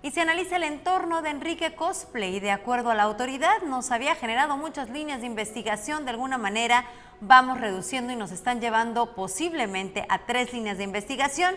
y 0.06 0.12
se 0.12 0.20
analiza 0.20 0.54
el 0.54 0.62
entorno 0.62 1.20
de 1.20 1.30
Enrique 1.30 1.74
Cosplay. 1.74 2.38
De 2.38 2.52
acuerdo 2.52 2.90
a 2.90 2.94
la 2.94 3.02
autoridad, 3.02 3.62
nos 3.62 3.90
había 3.90 4.14
generado 4.14 4.56
muchas 4.56 4.88
líneas 4.88 5.20
de 5.20 5.26
investigación. 5.26 6.04
De 6.04 6.12
alguna 6.12 6.38
manera 6.38 6.84
vamos 7.20 7.60
reduciendo 7.60 8.12
y 8.12 8.16
nos 8.16 8.30
están 8.30 8.60
llevando 8.60 9.16
posiblemente 9.16 10.06
a 10.08 10.24
tres 10.24 10.52
líneas 10.52 10.78
de 10.78 10.84
investigación. 10.84 11.56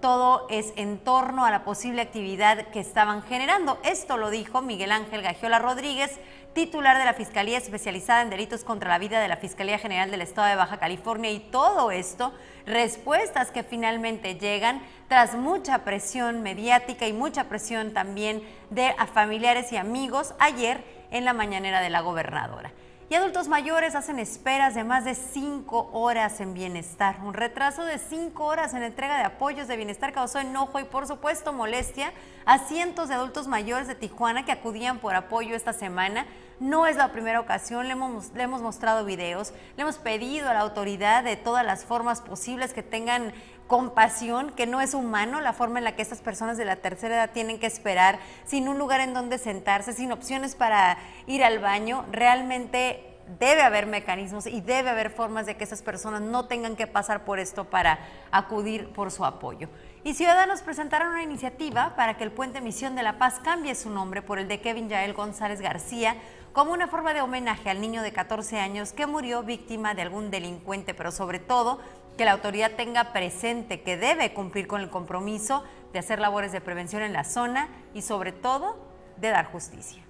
Todo 0.00 0.46
es 0.48 0.72
en 0.76 0.98
torno 0.98 1.44
a 1.44 1.50
la 1.50 1.64
posible 1.64 2.00
actividad 2.00 2.68
que 2.68 2.78
estaban 2.78 3.20
generando. 3.24 3.80
Esto 3.82 4.16
lo 4.16 4.30
dijo 4.30 4.62
Miguel 4.62 4.92
Ángel 4.92 5.22
Gagiola 5.22 5.58
Rodríguez, 5.58 6.20
titular 6.54 6.98
de 6.98 7.04
la 7.04 7.14
Fiscalía 7.14 7.58
Especializada 7.58 8.22
en 8.22 8.30
Delitos 8.30 8.64
contra 8.64 8.88
la 8.88 8.98
Vida 8.98 9.20
de 9.20 9.28
la 9.28 9.36
Fiscalía 9.36 9.78
General 9.78 10.10
del 10.10 10.22
Estado 10.22 10.48
de 10.48 10.56
Baja 10.56 10.78
California. 10.78 11.30
Y 11.30 11.40
todo 11.40 11.90
esto, 11.90 12.32
respuestas 12.66 13.50
que 13.50 13.62
finalmente 13.62 14.34
llegan 14.34 14.82
tras 15.08 15.34
mucha 15.34 15.84
presión 15.84 16.42
mediática 16.42 17.06
y 17.06 17.12
mucha 17.12 17.44
presión 17.44 17.92
también 17.92 18.42
de 18.70 18.94
familiares 19.12 19.72
y 19.72 19.76
amigos 19.76 20.34
ayer 20.38 20.82
en 21.10 21.24
la 21.24 21.32
mañanera 21.32 21.80
de 21.80 21.90
la 21.90 22.00
gobernadora. 22.00 22.72
Y 23.10 23.14
adultos 23.14 23.48
mayores 23.48 23.94
hacen 23.94 24.18
esperas 24.18 24.74
de 24.74 24.84
más 24.84 25.02
de 25.06 25.14
cinco 25.14 25.88
horas 25.94 26.42
en 26.42 26.52
bienestar. 26.52 27.16
Un 27.24 27.32
retraso 27.32 27.82
de 27.86 27.96
cinco 27.96 28.44
horas 28.44 28.74
en 28.74 28.82
entrega 28.82 29.16
de 29.16 29.24
apoyos 29.24 29.66
de 29.66 29.78
bienestar 29.78 30.12
causó 30.12 30.40
enojo 30.40 30.78
y 30.78 30.84
por 30.84 31.06
supuesto 31.06 31.54
molestia 31.54 32.12
a 32.44 32.58
cientos 32.58 33.08
de 33.08 33.14
adultos 33.14 33.48
mayores 33.48 33.88
de 33.88 33.94
Tijuana 33.94 34.44
que 34.44 34.52
acudían 34.52 34.98
por 34.98 35.14
apoyo 35.14 35.56
esta 35.56 35.72
semana. 35.72 36.26
No 36.60 36.86
es 36.86 36.96
la 36.96 37.12
primera 37.12 37.38
ocasión, 37.38 37.86
le 37.86 37.92
hemos, 37.92 38.32
le 38.34 38.42
hemos 38.42 38.62
mostrado 38.62 39.04
videos, 39.04 39.52
le 39.76 39.82
hemos 39.82 39.98
pedido 39.98 40.48
a 40.48 40.54
la 40.54 40.60
autoridad 40.60 41.22
de 41.22 41.36
todas 41.36 41.64
las 41.64 41.84
formas 41.84 42.20
posibles 42.20 42.72
que 42.72 42.82
tengan 42.82 43.32
compasión, 43.68 44.50
que 44.50 44.66
no 44.66 44.80
es 44.80 44.94
humano 44.94 45.40
la 45.40 45.52
forma 45.52 45.78
en 45.78 45.84
la 45.84 45.94
que 45.94 46.02
estas 46.02 46.20
personas 46.20 46.56
de 46.56 46.64
la 46.64 46.76
tercera 46.76 47.14
edad 47.14 47.30
tienen 47.30 47.60
que 47.60 47.66
esperar, 47.66 48.18
sin 48.44 48.68
un 48.68 48.76
lugar 48.76 49.00
en 49.00 49.14
donde 49.14 49.38
sentarse, 49.38 49.92
sin 49.92 50.10
opciones 50.10 50.56
para 50.56 50.98
ir 51.28 51.44
al 51.44 51.60
baño. 51.60 52.04
Realmente 52.10 53.08
debe 53.38 53.62
haber 53.62 53.86
mecanismos 53.86 54.46
y 54.46 54.60
debe 54.60 54.88
haber 54.88 55.10
formas 55.10 55.46
de 55.46 55.56
que 55.56 55.64
esas 55.64 55.82
personas 55.82 56.22
no 56.22 56.46
tengan 56.46 56.76
que 56.76 56.86
pasar 56.86 57.24
por 57.24 57.38
esto 57.38 57.66
para 57.66 57.98
acudir 58.30 58.92
por 58.92 59.10
su 59.10 59.24
apoyo. 59.24 59.68
Y 60.02 60.14
Ciudadanos 60.14 60.62
presentaron 60.62 61.08
una 61.08 61.22
iniciativa 61.22 61.94
para 61.94 62.16
que 62.16 62.24
el 62.24 62.32
puente 62.32 62.60
Misión 62.60 62.94
de 62.94 63.02
la 63.02 63.18
Paz 63.18 63.40
cambie 63.44 63.74
su 63.74 63.90
nombre 63.90 64.22
por 64.22 64.38
el 64.38 64.48
de 64.48 64.60
Kevin 64.60 64.88
Yael 64.88 65.12
González 65.12 65.60
García 65.60 66.16
como 66.52 66.72
una 66.72 66.88
forma 66.88 67.14
de 67.14 67.20
homenaje 67.20 67.70
al 67.70 67.80
niño 67.80 68.02
de 68.02 68.12
14 68.12 68.58
años 68.58 68.92
que 68.92 69.06
murió 69.06 69.42
víctima 69.42 69.94
de 69.94 70.02
algún 70.02 70.30
delincuente, 70.30 70.94
pero 70.94 71.12
sobre 71.12 71.38
todo 71.38 71.78
que 72.16 72.24
la 72.24 72.32
autoridad 72.32 72.72
tenga 72.76 73.12
presente 73.12 73.82
que 73.82 73.96
debe 73.96 74.34
cumplir 74.34 74.66
con 74.66 74.80
el 74.80 74.90
compromiso 74.90 75.62
de 75.92 76.00
hacer 76.00 76.18
labores 76.18 76.52
de 76.52 76.60
prevención 76.60 77.02
en 77.02 77.12
la 77.12 77.24
zona 77.24 77.68
y 77.94 78.02
sobre 78.02 78.32
todo 78.32 78.76
de 79.18 79.28
dar 79.28 79.46
justicia. 79.46 80.02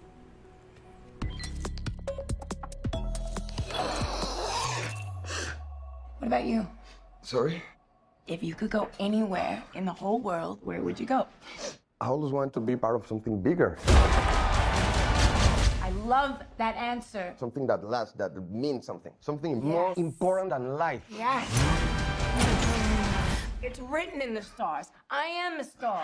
What 6.21 6.29
about 6.29 6.47
you? 6.47 6.67
Sorry? 7.23 7.63
If 8.27 8.43
you 8.43 8.55
could 8.55 8.71
go 8.71 8.89
anywhere 8.99 9.63
in 9.75 9.85
the 9.85 9.93
whole 9.93 10.21
world, 10.21 10.59
where 10.63 10.83
would 10.83 10.99
you 10.99 11.07
go? 11.07 11.27
I 12.01 12.07
always 12.07 12.33
wanted 12.33 12.53
to 12.55 12.61
be 12.61 12.77
part 12.77 12.97
of 12.97 13.07
something 13.07 13.41
bigger. 13.41 13.77
Love 16.09 16.41
that 16.57 16.75
answer. 16.77 17.35
Something 17.37 17.67
that 17.67 17.85
lasts, 17.85 18.15
that 18.15 18.33
means 18.51 18.87
something. 18.87 19.13
Something 19.21 19.63
more 19.63 19.93
important 19.99 20.49
than 20.49 20.79
life. 20.79 21.03
Yes. 21.11 21.47
It's 23.63 23.79
written 23.79 24.23
in 24.23 24.33
the 24.33 24.41
stars. 24.41 24.87
I 25.11 25.27
am 25.27 25.61
a 25.61 25.65
star. 25.65 26.03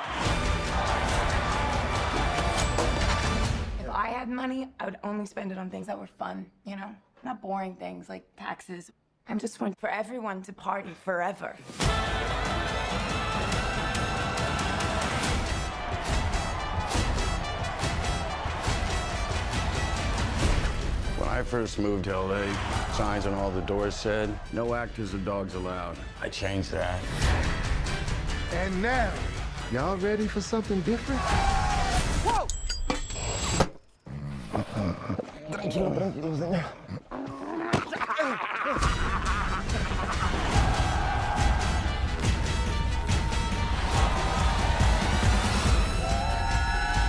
If 3.80 3.88
I 3.88 4.08
had 4.08 4.28
money, 4.28 4.68
I 4.78 4.84
would 4.84 4.98
only 5.02 5.24
spend 5.24 5.52
it 5.52 5.56
on 5.56 5.70
things 5.70 5.86
that 5.86 5.98
were 5.98 6.06
fun, 6.18 6.50
you 6.66 6.76
know? 6.76 6.94
Not 7.24 7.40
boring 7.40 7.74
things 7.74 8.10
like 8.10 8.26
taxes. 8.36 8.92
I'm 9.26 9.38
just 9.38 9.58
one 9.58 9.72
for 9.72 9.88
everyone 9.88 10.42
to 10.42 10.52
party 10.52 10.92
forever. 11.02 11.56
First 21.54 21.78
moved 21.78 22.02
to 22.02 22.18
LA, 22.18 22.52
signs 22.94 23.26
on 23.26 23.34
all 23.34 23.48
the 23.48 23.60
doors 23.60 23.94
said, 23.94 24.28
no 24.52 24.74
actors 24.74 25.14
or 25.14 25.18
dogs 25.18 25.54
allowed. 25.54 25.96
I 26.20 26.28
changed 26.28 26.72
that. 26.72 27.00
And 28.52 28.82
now, 28.82 29.12
y'all 29.70 29.96
ready 29.98 30.26
for 30.26 30.40
something 30.40 30.80
different? 30.80 31.20
Whoa! 32.24 32.48
Tranquilo, 35.52 35.94
tranquilo, 35.96 36.36
señor. 36.36 36.64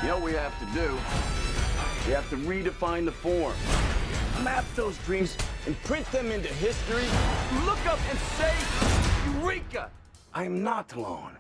You 0.03 0.07
know 0.07 0.17
what 0.17 0.23
we 0.23 0.33
have 0.33 0.53
to 0.59 0.65
do? 0.75 0.99
We 2.05 2.13
have 2.13 2.29
to 2.29 2.37
redefine 2.37 3.05
the 3.05 3.11
form. 3.11 3.55
Map 4.43 4.65
those 4.75 4.97
dreams 4.99 5.37
and 5.65 5.81
print 5.83 6.05
them 6.11 6.31
into 6.31 6.49
history. 6.49 7.05
Look 7.65 7.85
up 7.87 7.99
and 8.09 8.19
say, 8.19 8.53
Eureka! 9.39 9.89
I 10.33 10.43
am 10.43 10.63
not 10.63 10.93
alone. 10.93 11.37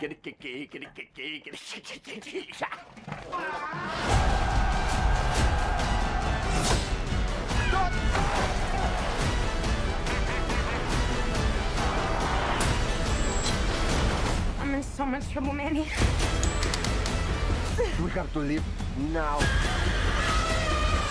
Get 0.00 0.10
a 0.10 0.14
kick 0.14 0.36
eye 0.44 0.68
kiddy 0.70 0.88
kicky. 0.96 1.44
I'm 14.60 14.74
in 14.74 14.82
so 14.82 15.06
much 15.06 15.30
trouble, 15.30 15.52
Manny. 15.52 15.86
We 18.02 18.10
have 18.10 18.32
to 18.32 18.40
leave 18.40 18.64
now. 18.98 19.38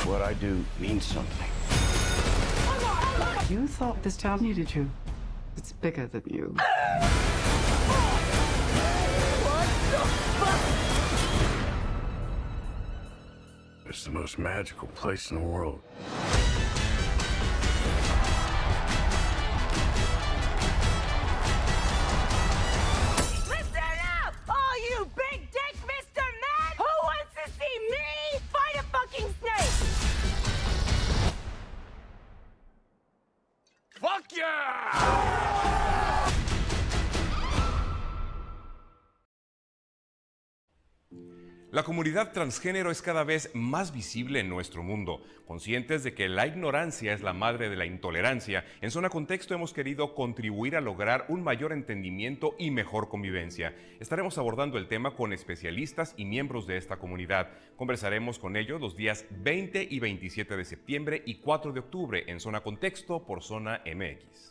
What 0.06 0.22
I 0.22 0.34
do 0.34 0.64
means 0.80 1.06
something. 1.06 1.48
You 3.50 3.68
thought 3.68 4.02
this 4.04 4.18
town 4.18 4.42
needed 4.42 4.74
you. 4.74 4.90
It's 5.58 5.74
bigger 5.74 6.08
than 6.08 6.24
you. 6.26 6.56
It's 13.86 14.06
the 14.06 14.12
most 14.12 14.40
magical 14.40 14.88
place 14.90 15.32
in 15.32 15.38
the 15.38 15.44
world. 15.44 15.82
Comunidad 42.02 42.32
transgénero 42.32 42.90
es 42.90 43.04
cada 43.04 43.24
vez 43.24 43.52
más 43.54 43.94
visible 43.94 44.40
en 44.40 44.50
nuestro 44.50 44.82
mundo. 44.82 45.22
Conscientes 45.46 46.04
de 46.04 46.16
que 46.16 46.30
la 46.30 46.48
ignorancia 46.48 47.14
es 47.14 47.22
la 47.22 47.32
madre 47.32 47.70
de 47.70 47.76
la 47.76 47.86
intolerancia, 47.86 48.66
en 48.82 48.90
Zona 48.90 49.10
Contexto 49.10 49.54
hemos 49.54 49.72
querido 49.72 50.16
contribuir 50.16 50.76
a 50.76 50.82
lograr 50.82 51.26
un 51.28 51.44
mayor 51.44 51.72
entendimiento 51.72 52.56
y 52.58 52.72
mejor 52.72 53.08
convivencia. 53.08 53.76
Estaremos 54.00 54.40
abordando 54.40 54.80
el 54.80 54.88
tema 54.88 55.14
con 55.14 55.32
especialistas 55.32 56.16
y 56.18 56.26
miembros 56.26 56.66
de 56.66 56.78
esta 56.78 56.98
comunidad. 56.98 57.52
Conversaremos 57.76 58.40
con 58.40 58.58
ellos 58.58 58.82
los 58.82 58.98
días 58.98 59.28
20 59.30 59.88
y 59.88 60.00
27 60.00 60.58
de 60.58 60.66
septiembre 60.66 61.22
y 61.28 61.36
4 61.36 61.72
de 61.72 61.82
octubre 61.82 62.24
en 62.26 62.40
Zona 62.40 62.62
Contexto 62.62 63.28
por 63.28 63.44
Zona 63.44 63.84
MX. 63.86 64.51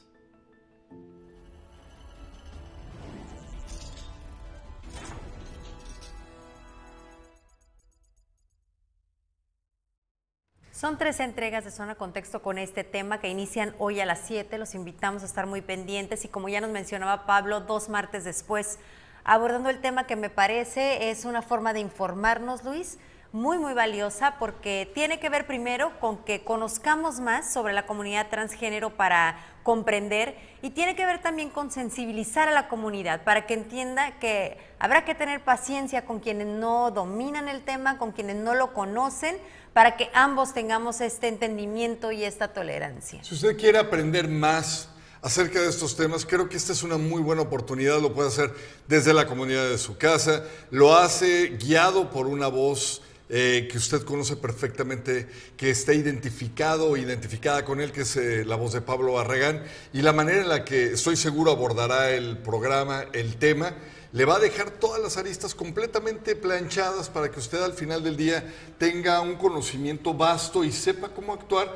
Son 10.80 10.96
tres 10.96 11.20
entregas 11.20 11.62
de 11.66 11.70
Zona 11.70 11.94
Contexto 11.94 12.40
con 12.40 12.56
este 12.56 12.84
tema 12.84 13.20
que 13.20 13.28
inician 13.28 13.74
hoy 13.78 14.00
a 14.00 14.06
las 14.06 14.20
7. 14.20 14.56
Los 14.56 14.74
invitamos 14.74 15.22
a 15.22 15.26
estar 15.26 15.44
muy 15.44 15.60
pendientes 15.60 16.24
y 16.24 16.28
como 16.28 16.48
ya 16.48 16.62
nos 16.62 16.70
mencionaba 16.70 17.26
Pablo, 17.26 17.60
dos 17.60 17.90
martes 17.90 18.24
después, 18.24 18.78
abordando 19.22 19.68
el 19.68 19.82
tema 19.82 20.06
que 20.06 20.16
me 20.16 20.30
parece 20.30 21.10
es 21.10 21.26
una 21.26 21.42
forma 21.42 21.74
de 21.74 21.80
informarnos, 21.80 22.64
Luis, 22.64 22.96
muy, 23.32 23.58
muy 23.58 23.74
valiosa 23.74 24.36
porque 24.38 24.90
tiene 24.92 25.20
que 25.20 25.28
ver 25.28 25.46
primero 25.46 25.98
con 26.00 26.18
que 26.24 26.42
conozcamos 26.42 27.20
más 27.20 27.52
sobre 27.52 27.72
la 27.72 27.86
comunidad 27.86 28.28
transgénero 28.28 28.96
para 28.96 29.38
comprender 29.62 30.36
y 30.62 30.70
tiene 30.70 30.96
que 30.96 31.06
ver 31.06 31.22
también 31.22 31.50
con 31.50 31.70
sensibilizar 31.70 32.48
a 32.48 32.52
la 32.52 32.68
comunidad 32.68 33.22
para 33.22 33.46
que 33.46 33.54
entienda 33.54 34.18
que 34.18 34.58
habrá 34.78 35.04
que 35.04 35.14
tener 35.14 35.44
paciencia 35.44 36.04
con 36.04 36.18
quienes 36.18 36.48
no 36.48 36.90
dominan 36.90 37.48
el 37.48 37.62
tema, 37.62 37.98
con 37.98 38.12
quienes 38.12 38.36
no 38.36 38.54
lo 38.54 38.72
conocen, 38.72 39.36
para 39.72 39.96
que 39.96 40.10
ambos 40.12 40.52
tengamos 40.52 41.00
este 41.00 41.28
entendimiento 41.28 42.10
y 42.10 42.24
esta 42.24 42.52
tolerancia. 42.52 43.22
Si 43.22 43.34
usted 43.34 43.56
quiere 43.56 43.78
aprender 43.78 44.26
más 44.26 44.88
acerca 45.22 45.60
de 45.60 45.68
estos 45.68 45.94
temas, 45.94 46.26
creo 46.26 46.48
que 46.48 46.56
esta 46.56 46.72
es 46.72 46.82
una 46.82 46.96
muy 46.96 47.22
buena 47.22 47.42
oportunidad. 47.42 48.00
Lo 48.00 48.12
puede 48.12 48.28
hacer 48.28 48.52
desde 48.88 49.14
la 49.14 49.26
comunidad 49.26 49.68
de 49.68 49.78
su 49.78 49.96
casa. 49.96 50.42
Lo 50.70 50.96
hace 50.96 51.56
guiado 51.58 52.10
por 52.10 52.26
una 52.26 52.48
voz 52.48 53.02
eh, 53.32 53.68
que 53.70 53.78
usted 53.78 54.02
conoce 54.02 54.34
perfectamente, 54.34 55.28
que 55.56 55.70
está 55.70 55.94
identificado 55.94 56.96
identificada 56.96 57.64
con 57.64 57.80
él, 57.80 57.92
que 57.92 58.00
es 58.00 58.16
eh, 58.16 58.44
la 58.44 58.56
voz 58.56 58.72
de 58.72 58.80
Pablo 58.80 59.12
Barragán. 59.12 59.62
Y 59.92 60.02
la 60.02 60.12
manera 60.12 60.40
en 60.40 60.48
la 60.48 60.64
que 60.64 60.94
estoy 60.94 61.16
seguro 61.16 61.52
abordará 61.52 62.10
el 62.10 62.38
programa, 62.38 63.04
el 63.12 63.36
tema 63.36 63.76
le 64.12 64.24
va 64.24 64.36
a 64.36 64.38
dejar 64.40 64.70
todas 64.70 65.00
las 65.00 65.16
aristas 65.16 65.54
completamente 65.54 66.34
planchadas 66.34 67.08
para 67.08 67.30
que 67.30 67.38
usted 67.38 67.62
al 67.62 67.74
final 67.74 68.02
del 68.02 68.16
día 68.16 68.44
tenga 68.78 69.20
un 69.20 69.36
conocimiento 69.36 70.12
vasto 70.12 70.64
y 70.64 70.72
sepa 70.72 71.10
cómo 71.10 71.32
actuar 71.32 71.72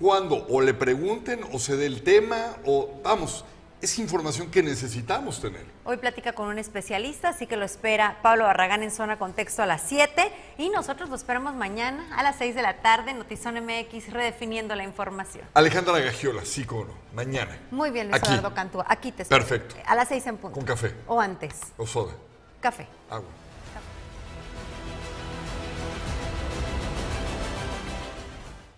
cuando 0.00 0.46
o 0.48 0.60
le 0.60 0.74
pregunten 0.74 1.40
o 1.52 1.58
se 1.58 1.76
dé 1.76 1.86
el 1.86 2.02
tema 2.02 2.58
o 2.64 3.00
vamos, 3.02 3.44
es 3.82 3.98
información 3.98 4.48
que 4.50 4.62
necesitamos 4.62 5.40
tener. 5.40 5.64
Hoy 5.84 5.96
platica 5.96 6.32
con 6.32 6.46
un 6.48 6.58
especialista, 6.58 7.30
así 7.30 7.46
que 7.48 7.56
lo 7.56 7.64
espera 7.64 8.18
Pablo 8.22 8.44
Barragán 8.44 8.82
en 8.84 8.92
Zona 8.92 9.18
Contexto 9.18 9.62
a 9.62 9.66
las 9.66 9.82
7 9.82 10.32
y 10.58 10.70
nosotros 10.70 11.08
lo 11.10 11.16
esperamos 11.16 11.54
mañana 11.56 12.06
a 12.16 12.22
las 12.22 12.36
6 12.36 12.54
de 12.54 12.62
la 12.62 12.80
tarde, 12.80 13.12
Notizón 13.12 13.56
MX, 13.56 14.12
redefiniendo 14.12 14.76
la 14.76 14.84
información. 14.84 15.44
Alejandra 15.54 15.98
Gagiola, 15.98 16.44
sí, 16.44 16.64
cómo 16.64 16.84
no, 16.84 16.94
mañana. 17.12 17.58
Muy 17.72 17.90
bien, 17.90 18.08
Luis. 18.10 18.22
Eduardo 18.22 18.54
Cantúa, 18.54 18.86
aquí 18.88 19.10
te 19.10 19.24
espero. 19.24 19.44
Perfecto. 19.44 19.74
A 19.84 19.94
las 19.96 20.08
6 20.08 20.26
en 20.28 20.36
punto. 20.36 20.54
Con 20.54 20.64
café 20.64 20.94
O 21.08 21.20
antes. 21.20 21.50
o 21.76 21.86
soda, 21.86 22.12
Café. 22.60 22.86
agua. 23.10 23.26